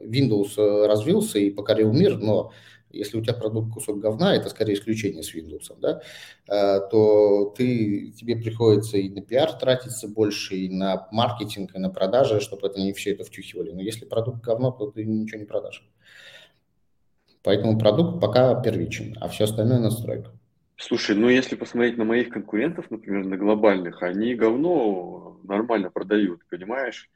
Windows 0.02 0.56
развился 0.88 1.40
и 1.40 1.52
покорил 1.52 1.92
мир, 1.94 2.18
но 2.18 2.52
Если 2.90 3.18
у 3.18 3.22
тебя 3.22 3.34
продукт 3.34 3.74
кусок 3.74 4.00
говна, 4.00 4.36
это 4.36 4.50
скорее 4.50 4.74
исключение 4.74 5.22
с 5.22 5.36
Windows, 5.36 5.76
да, 5.80 6.02
э, 6.48 6.80
то 6.90 7.54
ты, 7.58 8.12
тебе 8.14 8.38
приходится 8.38 8.98
и 8.98 9.10
на 9.10 9.22
пиар 9.22 9.52
тратиться 9.54 10.08
больше, 10.08 10.56
и 10.56 10.70
на 10.70 11.08
маркетинг, 11.12 11.76
и 11.76 11.80
на 11.80 11.90
продажи, 11.90 12.40
чтобы 12.40 12.68
это 12.68 12.80
не 12.80 12.94
все 12.94 13.12
это 13.12 13.24
втюхивали. 13.26 13.72
Но 13.74 13.82
если 13.82 14.06
продукт 14.06 14.42
говно, 14.44 14.72
то 14.72 14.88
ты 14.92 15.04
ничего 15.06 15.40
не 15.40 15.46
продашь. 15.46 15.84
Поэтому 17.42 17.80
продукт 17.80 18.22
пока 18.22 18.54
первичен, 18.62 19.16
а 19.20 19.28
все 19.28 19.46
остальное 19.46 19.80
настройка. 19.80 20.32
Слушай, 20.78 21.16
ну 21.16 21.28
если 21.28 21.56
посмотреть 21.56 21.98
на 21.98 22.06
моих 22.06 22.30
конкурентов, 22.30 22.90
например, 22.92 23.26
на 23.26 23.36
глобальных, 23.36 24.04
они 24.04 24.36
говно 24.36 25.40
нормально 25.44 25.90
продают, 25.90 26.42
понимаешь? 26.50 27.10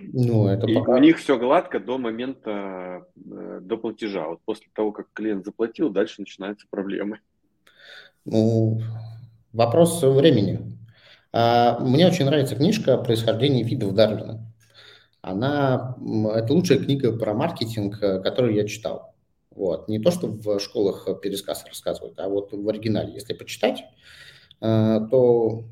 Ну, 0.00 0.46
это 0.46 0.66
и 0.66 0.74
пока... 0.74 0.92
у 0.92 0.98
них 0.98 1.18
все 1.18 1.38
гладко 1.38 1.78
до 1.78 1.98
момента, 1.98 3.04
э, 3.16 3.60
до 3.62 3.76
платежа. 3.76 4.28
Вот 4.28 4.40
после 4.44 4.68
того, 4.72 4.92
как 4.92 5.08
клиент 5.12 5.44
заплатил, 5.44 5.90
дальше 5.90 6.20
начинаются 6.20 6.66
проблемы. 6.70 7.20
Ну, 8.24 8.80
вопрос 9.52 10.02
времени. 10.02 10.78
А, 11.32 11.78
мне 11.80 12.06
очень 12.06 12.24
нравится 12.24 12.56
книжка 12.56 12.96
«Происхождение 12.98 13.64
видов 13.64 13.94
Дарвина». 13.94 14.40
Она, 15.20 15.96
это 16.34 16.52
лучшая 16.52 16.78
книга 16.78 17.12
про 17.16 17.34
маркетинг, 17.34 18.02
э, 18.02 18.20
которую 18.22 18.54
я 18.54 18.66
читал. 18.66 19.14
Вот. 19.50 19.88
Не 19.88 19.98
то, 19.98 20.10
что 20.10 20.28
в 20.28 20.60
школах 20.60 21.08
пересказ 21.20 21.64
рассказывают, 21.66 22.18
а 22.20 22.28
вот 22.28 22.52
в 22.52 22.68
оригинале, 22.68 23.14
если 23.14 23.34
почитать, 23.34 23.84
э, 24.60 25.00
то 25.10 25.64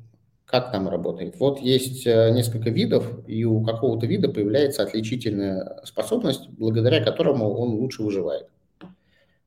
как 0.44 0.72
там 0.72 0.88
работает? 0.88 1.38
Вот 1.38 1.60
есть 1.60 2.06
э, 2.06 2.30
несколько 2.30 2.70
видов, 2.70 3.20
и 3.26 3.44
у 3.44 3.62
какого-то 3.62 4.06
вида 4.06 4.28
появляется 4.28 4.82
отличительная 4.82 5.80
способность, 5.84 6.48
благодаря 6.50 7.04
которому 7.04 7.52
он 7.54 7.74
лучше 7.74 8.02
выживает. 8.02 8.48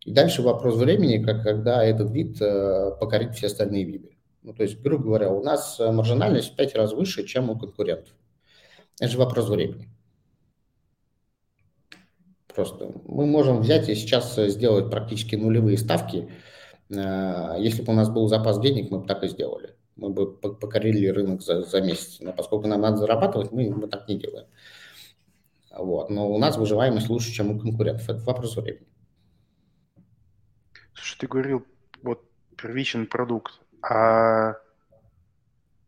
И 0.05 0.11
дальше 0.11 0.41
вопрос 0.41 0.75
времени, 0.75 1.23
как, 1.23 1.43
когда 1.43 1.83
этот 1.83 2.11
вид 2.11 2.41
э, 2.41 2.91
покорит 2.99 3.35
все 3.35 3.47
остальные 3.47 3.85
виды. 3.85 4.15
Ну, 4.43 4.53
то 4.53 4.63
есть, 4.63 4.79
грубо 4.81 5.03
говоря, 5.03 5.31
у 5.31 5.43
нас 5.43 5.79
маржинальность 5.79 6.53
в 6.53 6.55
5 6.55 6.75
раз 6.75 6.93
выше, 6.93 7.25
чем 7.25 7.49
у 7.49 7.59
конкурентов. 7.59 8.13
Это 8.99 9.11
же 9.11 9.17
вопрос 9.17 9.49
времени. 9.49 9.89
Просто 12.53 12.91
мы 13.05 13.25
можем 13.25 13.61
взять 13.61 13.89
и 13.89 13.95
сейчас 13.95 14.35
сделать 14.35 14.89
практически 14.89 15.35
нулевые 15.35 15.77
ставки. 15.77 16.29
Э, 16.89 17.55
если 17.59 17.83
бы 17.83 17.93
у 17.93 17.95
нас 17.95 18.09
был 18.09 18.27
запас 18.27 18.59
денег, 18.59 18.91
мы 18.91 18.99
бы 18.99 19.07
так 19.07 19.23
и 19.23 19.27
сделали 19.27 19.75
мы 19.99 20.09
бы 20.09 20.33
покорили 20.35 21.07
рынок 21.07 21.41
за, 21.41 21.63
за 21.63 21.81
месяц. 21.81 22.19
Но 22.19 22.33
поскольку 22.33 22.67
нам 22.67 22.81
надо 22.81 22.97
зарабатывать, 22.97 23.51
мы, 23.51 23.69
мы 23.69 23.87
так 23.87 24.07
не 24.07 24.17
делаем. 24.17 24.47
Вот. 25.71 26.09
Но 26.09 26.29
у 26.29 26.37
нас 26.37 26.57
выживаемость 26.57 27.09
лучше, 27.09 27.31
чем 27.31 27.51
у 27.51 27.59
конкурентов. 27.59 28.09
Это 28.09 28.23
вопрос 28.23 28.55
времени. 28.55 28.87
Слушай, 30.93 31.19
ты 31.19 31.27
говорил, 31.27 31.65
вот 32.01 32.23
первичный 32.57 33.05
продукт. 33.05 33.59
А 33.81 34.55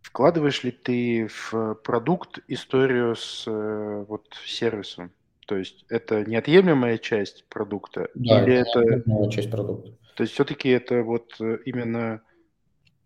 вкладываешь 0.01 0.63
ли 0.63 0.71
ты 0.71 1.27
в 1.27 1.75
продукт 1.75 2.39
историю 2.47 3.15
с 3.15 3.45
э, 3.47 4.05
вот, 4.07 4.33
сервисом? 4.45 5.11
То 5.51 5.57
есть 5.57 5.83
это 5.89 6.23
неотъемлемая 6.23 6.97
часть 6.97 7.43
продукта? 7.49 8.07
Да, 8.15 8.41
или 8.41 8.53
это 8.53 8.79
неотъемлемая 8.79 9.29
часть 9.29 9.51
продукта. 9.51 9.91
То 10.15 10.23
есть 10.23 10.31
все-таки 10.31 10.69
это 10.69 11.03
вот 11.03 11.35
э, 11.41 11.57
именно 11.65 12.21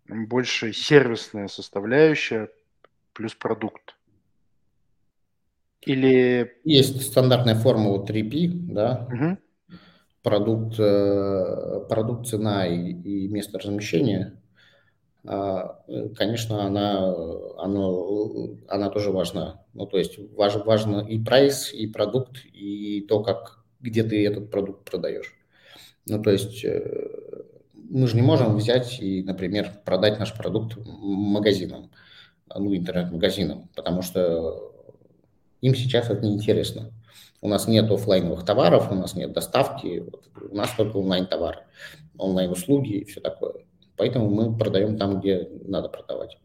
больше 0.06 0.72
сервисная 0.72 1.48
составляющая 1.48 2.48
плюс 3.14 3.34
продукт? 3.34 3.96
Или... 5.80 6.56
Есть 6.62 7.02
стандартная 7.02 7.56
формула 7.56 8.06
3P, 8.06 8.48
да, 8.72 9.08
угу. 9.12 9.78
продукт, 10.22 10.76
э, 10.78 11.80
продукт, 11.88 12.28
цена 12.28 12.64
и, 12.68 12.92
и 12.92 13.26
место 13.26 13.58
размещения. 13.58 14.40
А, 15.26 15.82
конечно, 16.16 16.64
она, 16.64 17.14
она, 17.58 17.88
она 18.68 18.90
тоже 18.90 19.10
важна. 19.10 19.62
Ну, 19.74 19.86
то 19.86 19.98
есть 19.98 20.18
важ, 20.34 20.56
важно 20.64 21.00
и 21.00 21.18
прайс, 21.18 21.72
и 21.72 21.86
продукт, 21.86 22.44
и 22.52 23.04
то, 23.08 23.22
как, 23.22 23.64
где 23.80 24.04
ты 24.04 24.24
этот 24.24 24.50
продукт 24.50 24.88
продаешь. 24.88 25.34
Ну, 26.06 26.22
то 26.22 26.30
есть 26.30 26.64
э, 26.64 27.08
мы 27.74 28.06
же 28.06 28.16
не 28.16 28.22
можем 28.22 28.56
взять 28.56 29.00
и, 29.00 29.22
например, 29.24 29.72
продать 29.84 30.20
наш 30.20 30.32
продукт 30.32 30.76
магазинам, 30.76 31.90
ну, 32.54 32.74
интернет-магазинам, 32.76 33.68
потому 33.74 34.02
что 34.02 34.72
им 35.60 35.74
сейчас 35.74 36.08
это 36.08 36.24
неинтересно. 36.24 36.92
У 37.40 37.48
нас 37.48 37.66
нет 37.66 37.90
офлайновых 37.90 38.44
товаров, 38.44 38.92
у 38.92 38.94
нас 38.94 39.14
нет 39.14 39.32
доставки, 39.32 40.04
у 40.50 40.54
нас 40.54 40.70
только 40.76 40.98
онлайн-товары, 40.98 41.60
онлайн-услуги 42.16 42.92
и 42.92 43.04
все 43.04 43.20
такое. 43.20 43.66
Поэтому 43.96 44.30
мы 44.30 44.56
продаем 44.56 44.96
там, 44.96 45.20
где 45.20 45.48
надо 45.64 45.88
продавать. 45.88 46.38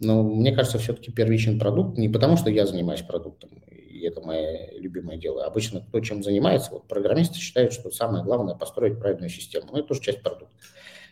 Но 0.00 0.22
мне 0.22 0.52
кажется, 0.52 0.78
все-таки 0.78 1.10
первичный 1.10 1.58
продукт 1.58 1.98
не 1.98 2.08
потому, 2.08 2.36
что 2.36 2.50
я 2.50 2.66
занимаюсь 2.66 3.02
продуктом, 3.02 3.50
и 3.66 4.00
это 4.06 4.20
мое 4.20 4.70
любимое 4.72 5.16
дело. 5.16 5.44
Обычно 5.44 5.80
кто 5.80 6.00
чем 6.00 6.22
занимается, 6.22 6.70
вот 6.70 6.86
программисты 6.86 7.38
считают, 7.38 7.72
что 7.72 7.90
самое 7.90 8.22
главное 8.22 8.54
построить 8.54 9.00
правильную 9.00 9.30
систему. 9.30 9.66
Но 9.72 9.78
это 9.78 9.88
тоже 9.88 10.00
часть 10.00 10.22
продукта. 10.22 10.54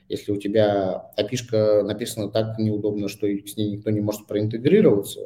Если 0.08 0.30
у 0.30 0.36
тебя 0.36 1.10
api 1.18 1.82
написана 1.82 2.30
так 2.30 2.58
неудобно, 2.58 3.08
что 3.08 3.26
с 3.26 3.56
ней 3.56 3.72
никто 3.72 3.90
не 3.90 4.00
может 4.00 4.28
проинтегрироваться, 4.28 5.20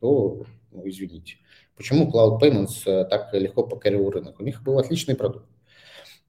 то, 0.00 0.44
ну, 0.72 0.82
извините. 0.84 1.36
Почему 1.76 2.10
Cloud 2.10 2.40
Payments 2.40 2.82
э, 2.86 3.04
так 3.04 3.32
легко 3.34 3.62
покорил 3.62 4.10
рынок? 4.10 4.40
У 4.40 4.42
них 4.42 4.62
был 4.62 4.78
отличный 4.78 5.14
продукт. 5.14 5.46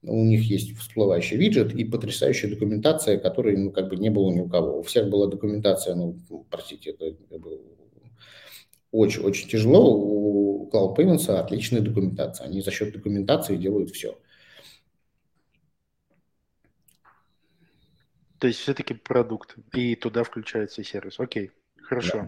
У 0.07 0.23
них 0.23 0.43
есть 0.43 0.77
всплывающий 0.77 1.37
виджет 1.37 1.73
и 1.73 1.83
потрясающая 1.83 2.49
документация, 2.49 3.17
которой 3.17 3.57
ну, 3.57 3.71
как 3.71 3.89
бы 3.89 3.97
не 3.97 4.09
было 4.09 4.31
ни 4.31 4.39
у 4.39 4.49
кого. 4.49 4.79
У 4.79 4.83
всех 4.83 5.09
была 5.09 5.27
документация, 5.27 5.95
ну, 5.95 6.17
простите, 6.49 6.91
это 6.91 7.15
очень-очень 8.91 9.49
тяжело. 9.49 9.95
У 9.97 10.69
Cloud 10.71 10.95
Payments 10.97 11.29
отличная 11.29 11.81
документация. 11.81 12.47
Они 12.47 12.61
за 12.61 12.71
счет 12.71 12.93
документации 12.93 13.57
делают 13.57 13.91
все. 13.91 14.17
То 18.39 18.47
есть 18.47 18.59
все-таки 18.59 18.93
продукт, 18.93 19.55
и 19.73 19.95
туда 19.95 20.23
включается 20.23 20.83
сервис. 20.83 21.19
Окей, 21.19 21.51
хорошо. 21.81 22.27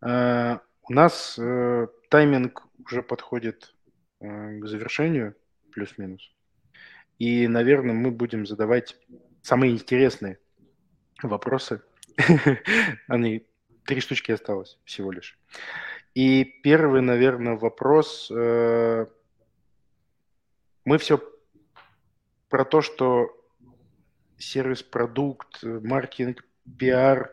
Да. 0.00 0.60
А, 0.60 0.60
у 0.88 0.92
нас 0.92 1.38
э, 1.38 1.86
тайминг 2.10 2.66
уже 2.84 3.02
подходит 3.02 3.74
э, 4.20 4.58
к 4.60 4.66
завершению, 4.66 5.34
плюс-минус. 5.72 6.33
И, 7.18 7.46
наверное, 7.48 7.94
мы 7.94 8.10
будем 8.10 8.46
задавать 8.46 8.96
самые 9.42 9.72
интересные 9.72 10.38
вопросы. 11.22 11.82
Они 13.08 13.46
три 13.84 14.00
штучки 14.00 14.32
осталось 14.32 14.78
всего 14.84 15.12
лишь. 15.12 15.38
И 16.14 16.44
первый, 16.62 17.02
наверное, 17.02 17.56
вопрос. 17.56 18.30
Э, 18.30 19.06
мы 20.84 20.98
все 20.98 21.20
про 22.48 22.64
то, 22.64 22.82
что 22.82 23.30
сервис-продукт, 24.38 25.62
маркетинг, 25.62 26.44
пиар, 26.78 27.32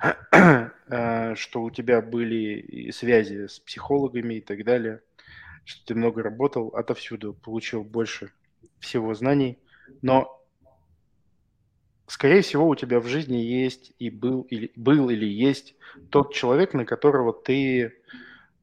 э, 0.32 1.34
что 1.34 1.62
у 1.62 1.70
тебя 1.70 2.02
были 2.02 2.90
связи 2.90 3.46
с 3.46 3.60
психологами 3.60 4.34
и 4.34 4.40
так 4.40 4.64
далее, 4.64 5.02
что 5.64 5.86
ты 5.86 5.94
много 5.94 6.22
работал, 6.22 6.68
отовсюду 6.68 7.34
получил 7.34 7.82
больше 7.84 8.32
всего 8.78 9.14
знаний, 9.14 9.58
но 10.02 10.36
скорее 12.06 12.42
всего 12.42 12.68
у 12.68 12.74
тебя 12.74 13.00
в 13.00 13.06
жизни 13.06 13.36
есть 13.36 13.92
и 13.98 14.10
был 14.10 14.42
или 14.42 14.72
был 14.76 15.10
или 15.10 15.26
есть 15.26 15.74
тот 16.10 16.34
человек, 16.34 16.74
на 16.74 16.84
которого 16.84 17.32
ты 17.32 17.92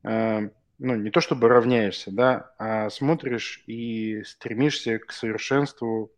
э, 0.04 0.50
ну 0.80 0.96
не 0.96 1.10
то 1.10 1.22
чтобы 1.22 1.48
равняешься, 1.48 2.12
да, 2.12 2.52
а 2.58 2.90
смотришь 2.90 3.64
и 3.68 4.24
стремишься 4.24 5.00
к 5.00 5.12
совершенству, 5.12 6.12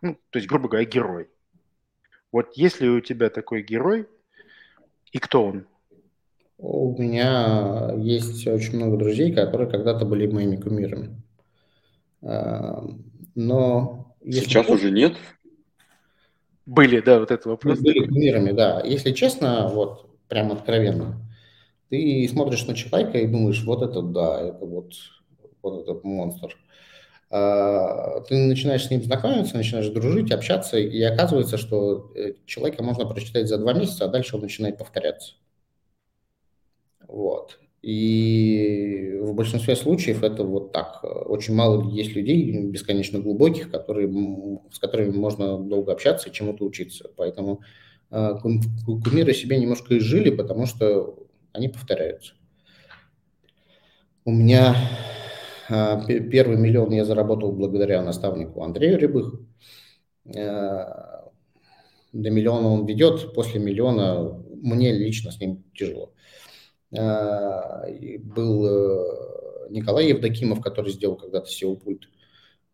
ну 0.00 0.18
то 0.30 0.38
есть 0.38 0.48
грубо 0.48 0.68
говоря 0.68 0.84
герой. 0.86 1.28
Вот 2.30 2.56
есть 2.56 2.80
ли 2.80 2.88
у 2.88 3.00
тебя 3.00 3.28
такой 3.28 3.62
герой 3.62 4.08
и 5.12 5.18
кто 5.18 5.44
он? 5.44 5.66
У 6.58 6.96
меня 6.96 7.92
есть 7.96 8.46
очень 8.46 8.76
много 8.76 8.96
друзей, 8.96 9.34
которые 9.34 9.68
когда-то 9.68 10.06
были 10.06 10.26
моими 10.26 10.56
кумирами. 10.56 11.21
Эм, 12.22 13.04
но... 13.34 14.14
Сейчас 14.24 14.68
если... 14.68 14.72
уже 14.72 14.90
нет? 14.90 15.16
Были, 16.66 17.00
да, 17.00 17.18
вот 17.18 17.30
этот 17.30 17.46
вопрос. 17.46 17.80
Были 17.80 18.06
кумирами, 18.06 18.52
да. 18.52 18.80
Если 18.84 19.12
честно, 19.12 19.68
вот 19.68 20.08
прям 20.28 20.52
откровенно, 20.52 21.20
ты 21.90 22.28
смотришь 22.30 22.66
на 22.66 22.74
человека 22.74 23.18
и 23.18 23.26
думаешь, 23.26 23.62
вот 23.64 23.82
это 23.82 24.00
да, 24.00 24.40
это 24.40 24.64
вот, 24.64 24.94
вот 25.60 25.82
этот 25.82 26.04
монстр. 26.04 26.56
А, 27.30 28.20
ты 28.20 28.36
начинаешь 28.36 28.86
с 28.86 28.90
ним 28.90 29.02
знакомиться, 29.02 29.56
начинаешь 29.56 29.88
дружить, 29.88 30.30
общаться, 30.30 30.78
и 30.78 31.02
оказывается, 31.02 31.56
что 31.56 32.12
э, 32.14 32.34
человека 32.46 32.82
можно 32.82 33.06
прочитать 33.06 33.48
за 33.48 33.58
два 33.58 33.72
месяца, 33.72 34.04
а 34.04 34.08
дальше 34.08 34.36
он 34.36 34.42
начинает 34.42 34.78
повторяться. 34.78 35.34
Вот. 37.08 37.58
И 37.82 39.18
в 39.20 39.34
большинстве 39.34 39.74
случаев 39.74 40.22
это 40.22 40.44
вот 40.44 40.70
так. 40.70 41.00
Очень 41.02 41.54
мало 41.54 41.90
есть 41.90 42.14
людей 42.14 42.56
бесконечно 42.68 43.18
глубоких, 43.18 43.72
которые, 43.72 44.08
с 44.70 44.78
которыми 44.78 45.10
можно 45.10 45.58
долго 45.58 45.92
общаться 45.92 46.28
и 46.28 46.32
чему-то 46.32 46.64
учиться. 46.64 47.10
Поэтому 47.16 47.60
э, 48.10 48.34
кумиры 48.40 49.34
себе 49.34 49.58
немножко 49.58 49.98
изжили, 49.98 50.30
потому 50.30 50.66
что 50.66 51.26
они 51.52 51.68
повторяются. 51.68 52.34
У 54.24 54.30
меня 54.30 54.76
э, 55.68 56.20
первый 56.30 56.58
миллион 56.58 56.92
я 56.92 57.04
заработал 57.04 57.50
благодаря 57.50 58.00
наставнику 58.00 58.62
Андрею 58.62 58.96
Рябых. 58.96 59.40
Э, 60.32 60.84
до 62.12 62.30
миллиона 62.30 62.68
он 62.68 62.86
ведет, 62.86 63.34
после 63.34 63.58
миллиона 63.58 64.40
мне 64.54 64.92
лично 64.92 65.32
с 65.32 65.40
ним 65.40 65.64
тяжело. 65.74 66.12
А, 66.12 66.12
был 66.92 68.66
э, 68.66 69.68
Николай 69.70 70.08
Евдокимов, 70.08 70.60
который 70.60 70.92
сделал 70.92 71.16
когда-то 71.16 71.48
SEO 71.48 71.76
пульт, 71.76 72.08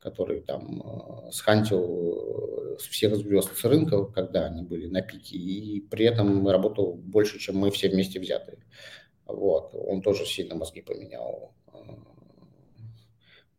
который 0.01 0.41
там 0.41 0.83
э, 0.83 1.31
схантил 1.31 2.75
э, 2.75 2.77
всех 2.79 3.17
звезд 3.17 3.57
с 3.57 3.65
рынка, 3.65 4.05
когда 4.07 4.47
они 4.47 4.63
были 4.63 4.89
на 4.89 5.03
пике, 5.03 5.37
и 5.37 5.81
при 5.81 6.07
этом 6.07 6.49
работал 6.49 6.95
больше, 6.95 7.39
чем 7.39 7.57
мы 7.59 7.71
все 7.71 7.89
вместе 7.89 8.19
взятые. 8.19 8.59
Вот. 9.27 9.71
Он 9.75 10.03
тоже 10.03 10.27
сильно 10.27 10.55
мозги 10.57 10.81
поменял. 10.81 11.53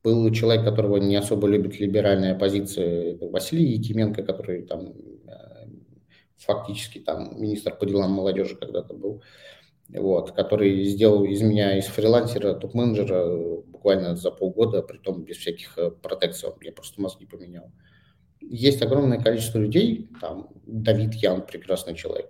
Был 0.04 0.32
человек, 0.32 0.64
которого 0.64 0.98
не 0.98 1.16
особо 1.16 1.48
любит 1.48 1.80
либеральная 1.80 2.34
оппозиция, 2.34 3.14
это 3.14 3.28
Василий 3.28 3.74
Якименко, 3.74 4.24
который 4.24 4.64
там 4.64 4.94
фактически 6.38 7.00
там 7.00 7.40
министр 7.40 7.76
по 7.76 7.86
делам 7.86 8.12
молодежи 8.12 8.56
когда-то 8.56 8.94
был 8.94 9.22
вот, 9.94 10.32
который 10.32 10.84
сделал 10.84 11.24
из 11.24 11.42
меня 11.42 11.78
из 11.78 11.86
фрилансера 11.86 12.54
топ-менеджера 12.54 13.62
буквально 13.80 14.16
за 14.16 14.30
полгода, 14.32 14.82
при 14.84 14.98
том 14.98 15.24
без 15.24 15.38
всяких 15.38 15.78
э, 15.78 15.90
протекций, 15.90 16.50
я 16.62 16.72
просто 16.72 17.02
мозги 17.02 17.26
поменял. 17.26 17.72
Есть 18.42 18.82
огромное 18.82 19.20
количество 19.20 19.58
людей, 19.58 20.10
там 20.22 20.50
Давид 20.66 21.14
Ян, 21.16 21.46
прекрасный 21.46 21.96
человек, 21.96 22.30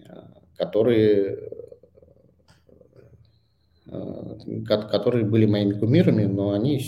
э, 0.00 0.08
которые, 0.56 1.50
э, 3.86 4.38
которые 4.66 5.24
были 5.26 5.46
моими 5.46 5.78
кумирами, 5.78 6.24
но 6.24 6.50
они, 6.50 6.80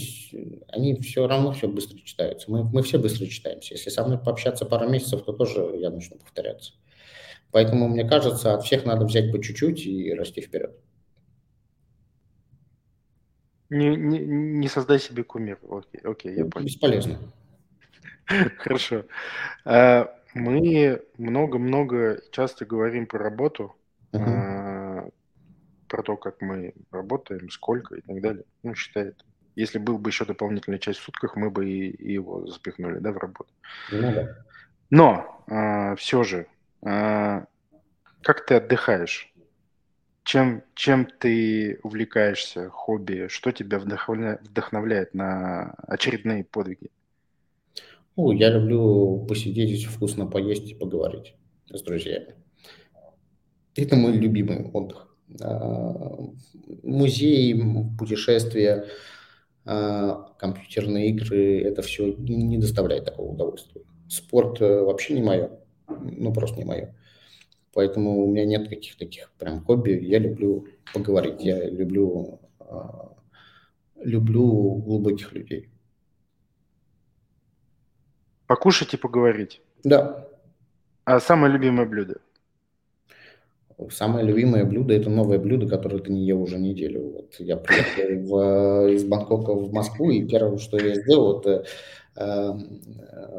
они 0.69 0.97
все 1.01 1.29
равно 1.29 1.53
все 1.53 1.69
быстро 1.69 1.99
читаются. 1.99 2.51
Мы, 2.51 2.65
мы 2.65 2.83
все 2.83 2.99
быстро 2.99 3.27
читаемся. 3.27 3.75
Если 3.75 3.91
со 3.91 4.05
мной 4.05 4.19
пообщаться 4.19 4.67
пару 4.67 4.89
месяцев, 4.89 5.23
то 5.25 5.33
тоже 5.33 5.77
я 5.77 5.91
начну 5.91 6.17
повторяться. 6.19 6.73
Поэтому, 7.53 7.89
мне 7.89 8.09
кажется, 8.09 8.55
от 8.55 8.63
всех 8.63 8.85
надо 8.85 9.05
взять 9.07 9.33
по 9.33 9.43
чуть-чуть 9.43 9.85
и 9.87 10.15
расти 10.15 10.41
вперед. 10.41 10.77
Не, 13.71 13.95
не, 13.97 14.19
не 14.19 14.69
создай 14.69 14.99
себе 14.99 15.23
кумир. 15.23 15.59
Окей, 15.69 16.01
окей, 16.03 16.35
я 16.37 16.45
понял. 16.45 16.67
Бесполезно. 16.67 17.19
Хорошо. 18.59 19.05
А, 19.65 20.13
мы 20.35 21.03
много-много 21.19 22.21
часто 22.33 22.65
говорим 22.65 23.07
про 23.07 23.19
работу, 23.19 23.75
uh-huh. 24.13 25.13
про 25.89 26.03
то, 26.03 26.17
как 26.17 26.41
мы 26.41 26.75
работаем, 26.91 27.49
сколько 27.51 27.97
и 27.97 28.01
так 28.01 28.21
далее. 28.21 28.45
Ну, 28.63 28.75
считает. 28.75 29.25
Если 29.57 29.79
был 29.79 29.99
бы 29.99 30.11
еще 30.11 30.25
дополнительная 30.25 30.79
часть 30.79 31.01
в 31.01 31.03
сутках, 31.03 31.37
мы 31.37 31.51
бы 31.51 31.69
и, 31.69 32.13
его 32.13 32.47
запихнули, 32.47 32.99
да, 32.99 33.13
в 33.13 33.19
работу. 33.19 33.53
Ну, 33.93 34.01
да. 34.01 34.37
Но 34.91 35.45
а, 35.49 35.97
все 35.97 36.23
же 36.23 36.47
как 36.83 38.47
ты 38.47 38.55
отдыхаешь? 38.55 39.33
Чем, 40.25 40.63
чем 40.75 41.09
ты 41.19 41.81
увлекаешься, 41.83 42.69
хобби? 42.69 43.27
Что 43.29 43.53
тебя 43.53 43.79
вдохновляет, 43.79 44.43
вдохновляет 44.43 45.15
на 45.15 45.75
очередные 45.87 46.45
подвиги? 46.45 46.91
Ну, 48.17 48.33
я 48.33 48.51
люблю 48.51 49.25
посидеть, 49.27 49.87
вкусно 49.87 50.27
поесть 50.27 50.71
и 50.71 50.75
поговорить 50.75 51.35
с 51.73 51.83
друзьями. 51.83 52.35
Это 53.75 53.97
мой 53.97 54.13
любимый 54.13 54.71
отдых. 54.73 55.09
А, 55.41 56.19
музей, 56.83 57.61
путешествия, 57.99 58.87
а, 59.65 60.35
компьютерные 60.39 61.11
игры, 61.11 61.63
это 61.63 61.83
все 61.83 62.15
не 62.19 62.59
доставляет 62.59 63.07
такого 63.07 63.33
удовольствия. 63.33 63.83
Спорт 64.09 64.61
э, 64.61 64.83
вообще 64.83 65.15
не 65.15 65.23
мое 65.23 65.60
ну, 66.01 66.33
просто 66.33 66.59
не 66.59 66.65
мое. 66.65 66.95
Поэтому 67.73 68.25
у 68.25 68.31
меня 68.31 68.45
нет 68.45 68.69
каких-то 68.69 69.01
таких 69.01 69.31
прям 69.39 69.65
хобби. 69.65 69.93
Я 70.03 70.19
люблю 70.19 70.67
поговорить, 70.93 71.43
я 71.43 71.69
люблю, 71.69 72.41
э, 72.61 72.65
люблю 74.03 74.75
глубоких 74.75 75.33
людей. 75.33 75.69
Покушать 78.47 78.95
и 78.95 78.97
поговорить? 78.97 79.61
Да. 79.85 80.27
А 81.05 81.21
самое 81.21 81.53
любимое 81.53 81.87
блюдо? 81.87 82.21
Самое 83.89 84.27
любимое 84.27 84.65
блюдо– 84.65 84.93
это 84.97 85.09
новое 85.09 85.39
блюдо, 85.39 85.67
которое 85.67 86.01
ты 86.01 86.13
не 86.13 86.27
ел 86.27 86.43
уже 86.43 86.59
неделю. 86.59 87.13
Вот 87.13 87.37
я 87.39 87.57
приехал 87.57 88.27
в, 88.27 88.89
из 88.93 89.05
Бангкока 89.05 89.55
в 89.55 89.73
Москву, 89.73 90.11
и 90.11 90.27
первое, 90.27 90.59
что 90.59 90.79
я 90.79 90.95
сделал, 90.97 91.41
это 91.41 91.51
э, 91.51 91.65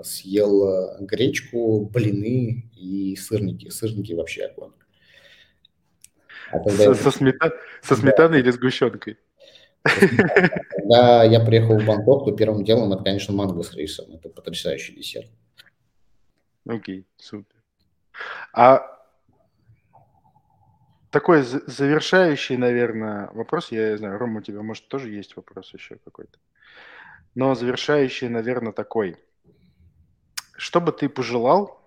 съел 0.03 0.97
гречку, 1.01 1.85
блины 1.85 2.69
и 2.75 3.15
сырники. 3.15 3.69
Сырники 3.69 4.13
вообще 4.13 4.45
огонь. 4.45 4.71
А 6.51 6.69
со, 6.69 6.93
со, 6.93 7.11
смета... 7.11 7.53
со 7.81 7.95
сметаной 7.95 8.41
да. 8.41 8.43
или 8.43 8.51
сгущенкой? 8.51 9.17
Когда 9.83 11.23
я 11.23 11.39
приехал 11.39 11.79
в 11.79 11.85
Бангкок, 11.85 12.25
то 12.25 12.31
первым 12.35 12.63
делом 12.63 12.93
это, 12.93 13.03
конечно, 13.03 13.33
манго 13.33 13.63
с 13.63 13.73
рисом. 13.73 14.13
Это 14.13 14.29
потрясающий 14.29 14.95
десерт. 14.95 15.29
Окей, 16.67 16.99
okay, 16.99 17.05
супер. 17.17 17.55
А 18.53 18.81
такой 21.09 21.41
завершающий, 21.41 22.57
наверное, 22.57 23.29
вопрос. 23.33 23.71
Я 23.71 23.97
знаю, 23.97 24.17
Рома, 24.17 24.39
у 24.39 24.43
тебя, 24.43 24.61
может, 24.61 24.87
тоже 24.87 25.09
есть 25.09 25.35
вопрос 25.35 25.73
еще 25.73 25.97
какой-то? 26.03 26.37
Но 27.35 27.55
завершающий, 27.55 28.29
наверное, 28.29 28.73
такой. 28.73 29.17
Что 30.55 30.81
бы 30.81 30.91
ты 30.91 31.09
пожелал 31.09 31.81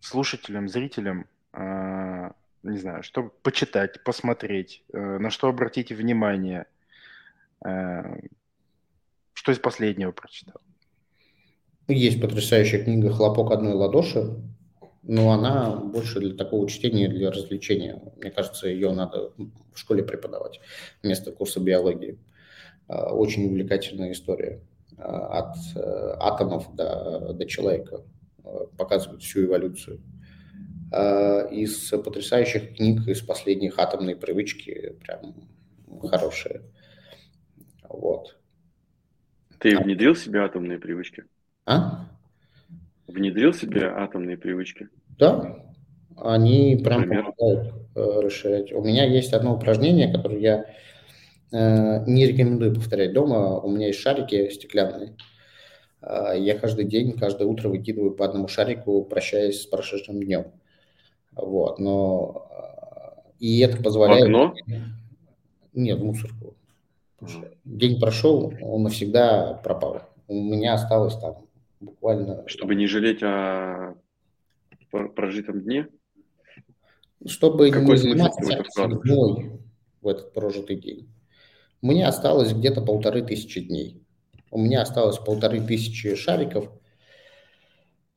слушателям, 0.00 0.68
зрителям, 0.68 1.26
э, 1.52 2.30
не 2.62 2.78
знаю, 2.78 3.02
чтобы 3.02 3.30
почитать, 3.42 4.02
посмотреть, 4.04 4.82
э, 4.92 5.18
на 5.18 5.30
что 5.30 5.48
обратить 5.48 5.90
внимание, 5.92 6.66
э, 7.64 8.20
что 9.32 9.52
из 9.52 9.58
последнего 9.58 10.12
прочитал? 10.12 10.60
Есть 11.88 12.20
потрясающая 12.20 12.82
книга 12.82 13.10
«Хлопок 13.10 13.52
одной 13.52 13.74
ладоши», 13.74 14.36
но 15.02 15.32
она 15.32 15.76
больше 15.76 16.18
для 16.20 16.34
такого 16.34 16.68
чтения, 16.68 17.08
для 17.08 17.30
развлечения. 17.30 18.00
Мне 18.16 18.30
кажется, 18.30 18.68
ее 18.68 18.92
надо 18.92 19.32
в 19.36 19.78
школе 19.78 20.02
преподавать 20.02 20.60
вместо 21.02 21.30
курса 21.30 21.60
биологии. 21.60 22.18
Очень 22.88 23.46
увлекательная 23.46 24.12
история. 24.12 24.60
Э, 24.96 25.02
от 25.02 25.56
э, 25.74 26.16
атомов 26.20 26.74
до, 26.74 27.32
до 27.32 27.46
человека. 27.46 28.02
Показывает 28.76 29.22
всю 29.22 29.46
эволюцию. 29.46 30.00
Из 31.50 31.90
потрясающих 31.90 32.76
книг, 32.76 33.08
из 33.08 33.20
последних 33.22 33.78
атомной 33.80 34.14
привычки, 34.14 34.94
прям 35.02 35.48
хорошие. 36.08 36.62
Вот. 37.88 38.36
Ты 39.58 39.76
внедрил 39.76 40.14
себе 40.14 40.40
атомные 40.40 40.78
привычки? 40.78 41.24
А? 41.66 42.06
Внедрил 43.08 43.52
себе 43.54 43.86
атомные 43.86 44.36
привычки? 44.36 44.88
Да, 45.18 45.64
они 46.16 46.80
прям 46.84 47.00
Например? 47.00 47.32
помогают 47.32 47.74
расширять. 47.96 48.72
У 48.72 48.84
меня 48.84 49.04
есть 49.04 49.32
одно 49.32 49.56
упражнение, 49.56 50.12
которое 50.12 50.38
я 50.38 50.66
Э, 50.66 50.70
не 51.50 52.26
рекомендую 52.26 52.74
повторять 52.74 53.12
дома. 53.12 53.60
У 53.60 53.70
меня 53.70 53.88
есть 53.88 54.00
шарики 54.00 54.48
стеклянные. 54.50 55.16
Э, 56.04 56.34
я 56.38 56.58
каждый 56.58 56.84
день, 56.84 57.12
каждое 57.12 57.46
утро 57.46 57.68
выкидываю 57.68 58.12
по 58.12 58.24
одному 58.24 58.48
шарику, 58.48 59.04
прощаясь 59.04 59.62
с 59.62 59.66
прошедшим 59.66 60.22
днем. 60.22 60.46
Вот, 61.32 61.78
но 61.78 62.48
э, 62.50 63.32
и 63.40 63.60
это 63.60 63.82
позволяет... 63.82 64.24
Окно? 64.24 64.54
Нет, 65.72 65.98
в 65.98 66.04
мусорку. 66.04 66.54
День 67.64 67.98
прошел, 67.98 68.52
он 68.60 68.82
навсегда 68.82 69.54
пропал. 69.64 70.02
У 70.28 70.34
меня 70.34 70.74
осталось 70.74 71.16
там 71.16 71.46
буквально... 71.80 72.46
Чтобы 72.48 72.74
не 72.74 72.86
жалеть 72.86 73.22
о 73.22 73.94
прожитом 74.90 75.62
дне? 75.62 75.88
Чтобы 77.26 77.70
Какой 77.70 77.92
не 77.92 77.96
заниматься 77.96 78.42
в 80.02 80.08
этот 80.08 80.34
прожитый 80.34 80.76
день. 80.76 81.08
Мне 81.84 82.06
осталось 82.06 82.54
где-то 82.54 82.80
полторы 82.80 83.20
тысячи 83.20 83.60
дней. 83.60 84.02
У 84.50 84.58
меня 84.58 84.80
осталось 84.80 85.18
полторы 85.18 85.60
тысячи 85.60 86.14
шариков 86.14 86.72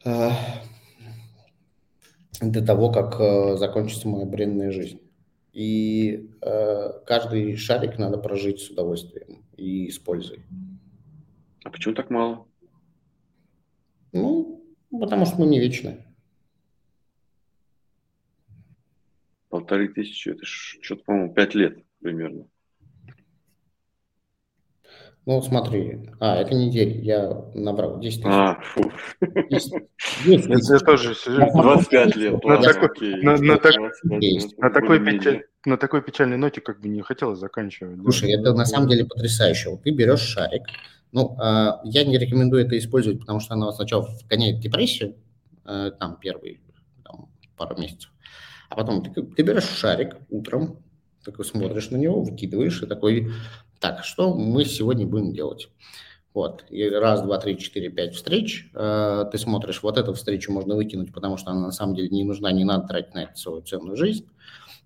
э, 0.05 0.29
до 2.39 2.65
того, 2.65 2.93
как 2.93 3.19
э, 3.19 3.57
закончится 3.57 4.07
моя 4.07 4.25
бренная 4.25 4.71
жизнь. 4.71 5.01
И 5.51 6.29
э, 6.41 6.91
каждый 7.05 7.57
шарик 7.57 7.97
надо 7.97 8.17
прожить 8.17 8.61
с 8.61 8.69
удовольствием 8.69 9.45
и 9.57 9.89
с 9.89 9.99
пользой. 9.99 10.45
А 11.65 11.69
почему 11.69 11.93
так 11.93 12.09
мало? 12.09 12.47
Ну, 14.13 14.63
потому 14.97 15.25
что 15.25 15.41
мы 15.41 15.47
не 15.47 15.59
вечны. 15.59 16.05
Полторы 19.49 19.89
тысячи, 19.89 20.29
это 20.29 20.45
что-то, 20.45 21.03
по-моему, 21.03 21.33
пять 21.33 21.53
лет 21.53 21.83
примерно. 21.99 22.47
Ну, 25.27 25.41
смотри. 25.41 26.09
А, 26.21 26.37
это 26.37 26.55
неделя. 26.55 27.01
Я 27.01 27.45
набрал 27.53 27.99
10 27.99 28.21
тысяч. 28.23 28.33
А, 28.33 28.61
фу. 28.61 28.89
10, 29.49 29.71
10 30.25 30.47
тысяч. 30.47 30.69
Я 30.69 30.79
тоже 30.79 31.13
сижу. 31.15 31.41
25 31.53 32.15
лет. 32.15 32.43
На 32.45 32.61
такой- 32.61 33.21
на- 33.21 33.37
на 33.37 33.57
так- 33.57 33.75
25 33.75 34.23
есть. 34.23 34.51
лет, 34.53 34.57
На 34.59 34.69
такой, 34.69 34.99
печаль- 35.03 35.43
на 35.65 35.77
такой 35.77 36.01
печальной 36.01 36.37
ноте 36.37 36.61
как 36.61 36.79
бы 36.79 36.87
не 36.87 37.01
хотелось 37.01 37.39
заканчивать. 37.39 37.99
Слушай, 38.01 38.31
это 38.39 38.53
на 38.53 38.65
самом 38.65 38.87
деле 38.87 39.03
потрясающе. 39.03 39.71
Вот 39.71 39.83
ты 39.83 39.91
берешь 39.91 40.21
шарик. 40.21 40.63
Ну, 41.11 41.35
а, 41.41 41.81
я 41.83 42.05
не 42.05 42.17
рекомендую 42.17 42.65
это 42.65 42.77
использовать, 42.77 43.19
потому 43.19 43.41
что 43.41 43.55
оно 43.55 43.73
сначала 43.73 44.07
вгоняет 44.23 44.59
в 44.59 44.61
депрессию, 44.61 45.15
э, 45.65 45.91
там, 45.99 46.17
первые 46.21 46.61
там, 47.03 47.27
пару 47.57 47.77
месяцев. 47.77 48.11
А 48.69 48.75
потом 48.77 49.03
ты, 49.03 49.21
ты 49.21 49.43
берешь 49.43 49.65
шарик 49.65 50.15
утром, 50.29 50.79
такой 51.25 51.43
смотришь 51.43 51.89
на 51.89 51.97
него, 51.97 52.21
выкидываешь 52.23 52.81
и 52.81 52.85
такой, 52.85 53.29
так, 53.79 54.03
что 54.03 54.33
мы 54.33 54.65
сегодня 54.65 55.05
будем 55.05 55.33
делать? 55.33 55.69
Вот, 56.33 56.65
и 56.69 56.87
раз, 56.87 57.23
два, 57.23 57.39
три, 57.39 57.57
четыре, 57.57 57.89
пять 57.89 58.13
встреч, 58.13 58.69
э, 58.75 59.25
ты 59.31 59.37
смотришь, 59.39 59.81
вот 59.81 59.97
эту 59.97 60.13
встречу 60.13 60.51
можно 60.51 60.75
выкинуть, 60.75 61.11
потому 61.11 61.35
что 61.37 61.49
она 61.49 61.61
на 61.61 61.71
самом 61.71 61.95
деле 61.95 62.09
не 62.09 62.23
нужна, 62.23 62.51
не 62.51 62.63
надо 62.63 62.87
тратить 62.87 63.15
на 63.15 63.23
это 63.23 63.35
свою 63.35 63.61
ценную 63.61 63.97
жизнь. 63.97 64.29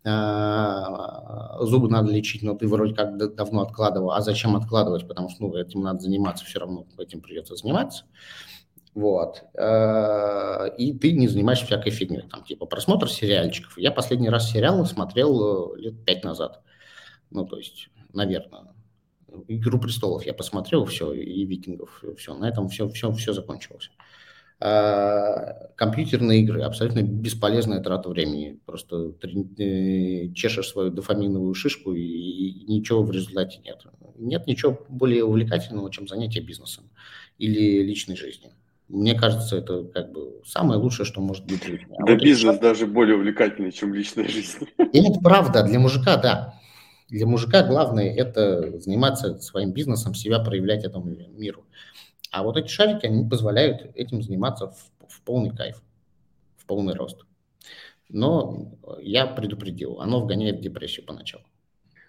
А, 0.04 1.64
зубы 1.64 1.90
надо 1.90 2.12
лечить, 2.12 2.42
но 2.42 2.56
ты 2.56 2.68
вроде 2.68 2.96
как 2.96 3.18
давно 3.36 3.62
откладывал. 3.62 4.12
А 4.12 4.22
зачем 4.22 4.56
откладывать? 4.56 5.08
Потому 5.08 5.30
что 5.30 5.44
ну, 5.44 5.56
этим 5.56 5.82
надо 5.82 6.00
заниматься, 6.00 6.46
все 6.46 6.60
равно 6.60 6.88
этим 6.98 7.22
придется 7.22 7.56
заниматься. 7.56 8.06
Вот. 8.96 9.44
А, 9.58 10.66
И 10.78 10.94
ты 10.98 11.12
не 11.12 11.28
занимаешься 11.28 11.66
всякой 11.66 11.92
фигней. 11.92 12.24
Там, 12.30 12.44
типа 12.44 12.66
просмотр 12.66 13.10
сериальчиков. 13.10 13.78
Я 13.78 13.92
последний 13.92 14.30
раз 14.30 14.50
сериал 14.50 14.86
смотрел 14.86 15.76
э, 15.76 15.80
лет 15.82 16.04
пять 16.04 16.24
назад. 16.24 16.62
Ну, 17.30 17.46
то 17.46 17.58
есть, 17.58 17.90
наверное. 18.14 18.74
Игру 19.48 19.80
престолов 19.80 20.26
я 20.26 20.34
посмотрел, 20.34 20.86
все, 20.86 21.14
и 21.14 21.46
викингов, 21.46 22.04
все. 22.18 22.36
На 22.36 22.50
этом 22.50 22.70
все, 22.70 22.88
все, 22.90 23.12
все 23.14 23.34
закончилось. 23.34 23.92
А, 24.64 25.70
компьютерные 25.76 26.42
игры 26.42 26.62
абсолютно 26.62 27.02
бесполезная 27.02 27.82
трата 27.82 28.10
времени. 28.10 28.60
Просто 28.66 29.12
трени- 29.14 30.28
э, 30.30 30.34
чешешь 30.34 30.68
свою 30.68 30.92
дофаминовую 30.92 31.54
шишку 31.56 31.94
и, 31.94 32.02
и 32.04 32.72
ничего 32.72 33.02
в 33.02 33.12
результате 33.12 33.60
нет. 33.66 33.84
Нет 34.20 34.46
ничего 34.46 34.78
более 34.88 35.24
увлекательного, 35.24 35.92
чем 35.92 36.08
занятие 36.08 36.42
бизнесом 36.42 36.92
или 37.40 37.82
личной 37.82 38.16
жизнью. 38.16 38.52
Мне 38.88 39.16
кажется, 39.16 39.56
это 39.58 39.84
как 39.86 40.12
бы 40.12 40.42
самое 40.46 40.80
лучшее, 40.80 41.08
что 41.08 41.22
может 41.22 41.46
быть 41.46 41.62
Да 41.98 42.14
вот 42.14 42.22
бизнес 42.22 42.60
даже 42.60 42.86
более 42.86 43.16
увлекательный, 43.16 43.72
чем 43.72 43.96
личная 43.96 44.28
жизнь. 44.28 44.68
это 44.78 45.20
правда, 45.24 45.64
для 45.64 45.80
мужика, 45.80 46.18
да. 46.18 46.61
Для 47.12 47.28
мужика 47.28 47.62
главное 47.62 48.16
это 48.16 48.80
заниматься 48.80 49.38
своим 49.40 49.74
бизнесом, 49.74 50.14
себя 50.14 50.40
проявлять 50.40 50.86
этому 50.86 51.08
миру. 51.08 51.66
А 52.32 52.42
вот 52.42 52.56
эти 52.56 52.70
шарики, 52.70 53.06
они 53.06 53.30
позволяют 53.30 53.92
этим 53.96 54.22
заниматься 54.22 54.68
в, 54.68 55.10
в 55.10 55.22
полный 55.24 55.54
кайф, 55.54 55.84
в 56.56 56.66
полный 56.66 56.94
рост. 56.94 57.26
Но 58.08 58.78
я 59.02 59.28
предупредил, 59.28 60.00
оно 60.00 60.22
вгоняет 60.22 60.60
в 60.60 60.62
депрессию 60.62 61.06
поначалу. 61.06 61.44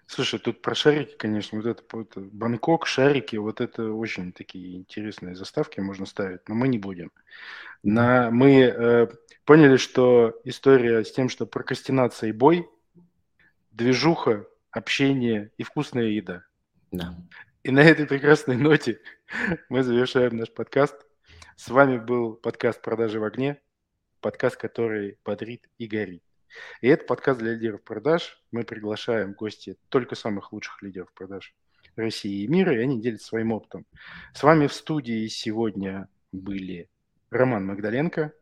Слушай, 0.05 0.39
тут 0.39 0.61
про 0.61 0.73
шарики, 0.73 1.15
конечно, 1.17 1.59
вот 1.59 1.67
это, 1.67 1.83
это 1.99 2.21
Бангкок, 2.21 2.85
шарики, 2.87 3.35
вот 3.35 3.59
это 3.59 3.91
очень 3.91 4.31
такие 4.31 4.77
интересные 4.77 5.35
заставки 5.35 5.81
можно 5.81 6.05
ставить, 6.05 6.47
но 6.47 6.55
мы 6.55 6.69
не 6.69 6.77
будем. 6.77 7.11
На, 7.83 8.31
мы 8.31 8.61
э, 8.61 9.07
поняли, 9.43 9.75
что 9.75 10.39
история 10.45 11.03
с 11.03 11.11
тем, 11.11 11.27
что 11.27 11.45
прокрастинация 11.45 12.29
и 12.29 12.33
бой, 12.33 12.69
движуха, 13.71 14.45
общение 14.73 15.51
и 15.57 15.63
вкусная 15.63 16.07
еда. 16.07 16.43
Да. 16.91 17.15
И 17.63 17.71
на 17.71 17.79
этой 17.79 18.05
прекрасной 18.05 18.57
ноте 18.57 18.99
мы 19.69 19.83
завершаем 19.83 20.35
наш 20.35 20.51
подкаст. 20.51 20.95
С 21.55 21.69
вами 21.69 21.97
был 21.97 22.33
подкаст 22.33 22.81
«Продажи 22.81 23.19
в 23.19 23.23
огне», 23.23 23.61
подкаст, 24.19 24.57
который 24.57 25.19
бодрит 25.23 25.69
и 25.77 25.85
горит. 25.85 26.23
И 26.81 26.87
это 26.87 27.05
подкаст 27.05 27.39
для 27.39 27.53
лидеров 27.53 27.83
продаж. 27.83 28.41
Мы 28.51 28.63
приглашаем 28.63 29.33
в 29.33 29.37
гости 29.37 29.77
только 29.89 30.15
самых 30.15 30.51
лучших 30.51 30.81
лидеров 30.81 31.13
продаж 31.13 31.55
России 31.95 32.43
и 32.43 32.47
мира, 32.47 32.73
и 32.73 32.79
они 32.79 32.99
делятся 32.99 33.27
своим 33.27 33.51
опытом. 33.51 33.85
С 34.33 34.41
вами 34.41 34.65
в 34.65 34.73
студии 34.73 35.27
сегодня 35.27 36.09
были 36.31 36.89
Роман 37.29 37.67
Магдаленко, 37.67 38.33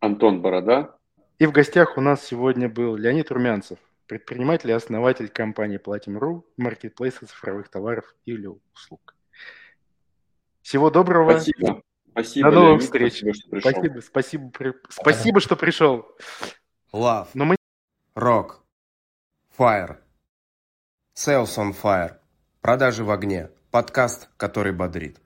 Антон 0.00 0.40
Борода. 0.40 0.96
и 1.40 1.46
в 1.46 1.52
гостях 1.52 1.98
у 1.98 2.00
нас 2.00 2.24
сегодня 2.24 2.68
был 2.68 2.94
Леонид 2.94 3.32
Румянцев, 3.32 3.78
предприниматель 4.08 4.70
и 4.70 4.72
основатель 4.72 5.28
компании 5.28 5.78
Platinum.ru, 5.78 6.42
маркетплейса 6.56 7.26
цифровых 7.26 7.68
товаров 7.68 8.14
или 8.24 8.48
услуг. 8.74 9.14
Всего 10.62 10.90
доброго. 10.90 11.38
Спасибо. 11.38 11.82
Спасибо, 12.10 12.50
До 12.50 12.54
новых 12.56 12.68
Леонид, 12.70 12.84
встреч. 12.84 13.12
Спасибо, 13.12 13.34
что 13.34 13.50
пришел. 13.50 13.70
Спасибо, 13.70 14.00
спасибо, 14.00 14.50
при- 14.50 14.74
спасибо, 14.88 15.40
что 15.40 15.56
пришел. 15.56 16.08
Love, 16.92 17.28
Но 17.34 17.44
мы 17.44 17.56
Rock, 18.16 18.56
Fire, 19.56 19.98
Sales 21.14 21.56
on 21.56 21.76
Fire, 21.80 22.16
Продажи 22.60 23.04
в 23.04 23.10
огне, 23.10 23.50
подкаст, 23.70 24.30
который 24.36 24.72
бодрит. 24.72 25.20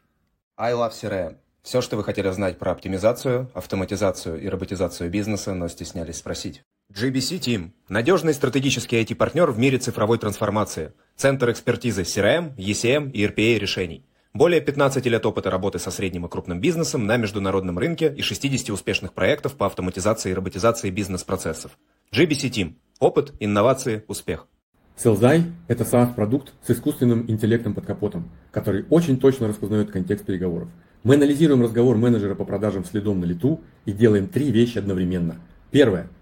I 0.59 0.75
Love 0.75 0.91
CRM. 0.91 1.39
Все, 1.63 1.81
что 1.81 1.97
вы 1.97 2.05
хотели 2.05 2.29
знать 2.31 2.59
про 2.59 2.73
оптимизацию, 2.73 3.51
автоматизацию 3.55 4.41
и 4.41 4.49
роботизацию 4.49 5.09
бизнеса, 5.11 5.55
но 5.55 5.69
стеснялись 5.69 6.19
спросить. 6.19 6.63
GBC 6.93 7.39
Team– 7.39 7.71
надежный 7.89 8.35
стратегический 8.35 9.01
IT-партнер 9.01 9.51
в 9.51 9.59
мире 9.59 9.79
цифровой 9.79 10.19
трансформации. 10.19 10.93
Центр 11.17 11.51
экспертизы 11.51 12.03
CRM, 12.03 12.55
ECM 12.57 13.11
и 13.13 13.25
RPA 13.25 13.59
решений. 13.59 14.05
Более 14.35 14.61
15 14.61 15.07
лет 15.07 15.25
опыта 15.25 15.51
работы 15.51 15.79
со 15.79 15.91
средним 15.91 16.27
и 16.27 16.29
крупным 16.29 16.61
бизнесом 16.61 17.07
на 17.07 17.17
международном 17.17 17.79
рынке 17.79 18.13
и 18.15 18.21
60 18.21 18.69
успешных 18.69 19.15
проектов 19.15 19.57
по 19.57 19.65
автоматизации 19.65 20.33
и 20.33 20.35
роботизации 20.35 20.91
бизнес-процессов. 20.91 21.79
GBC 22.13 22.51
Team. 22.51 22.75
Опыт, 22.99 23.33
инновации, 23.41 24.05
успех. 24.07 24.47
Селзай– 24.95 25.45
это 25.69 25.85
SaaS-продукт 25.85 26.53
с 26.63 26.73
искусственным 26.73 27.25
интеллектом 27.31 27.73
под 27.73 27.87
капотом, 27.87 28.31
который 28.51 28.85
очень 28.91 29.19
точно 29.19 29.49
распознает 29.49 29.91
контекст 29.91 30.27
переговоров. 30.27 30.69
Мы 31.05 31.15
анализируем 31.15 31.63
разговор 31.63 31.97
менеджера 31.97 32.35
по 32.35 32.45
продажам 32.45 32.85
следом 32.85 33.19
на 33.21 33.25
лету 33.25 33.63
и 33.87 33.93
делаем 33.93 34.29
три 34.29 34.51
вещи 34.51 34.77
одновременно. 34.77 35.41
Первое– 35.71 36.11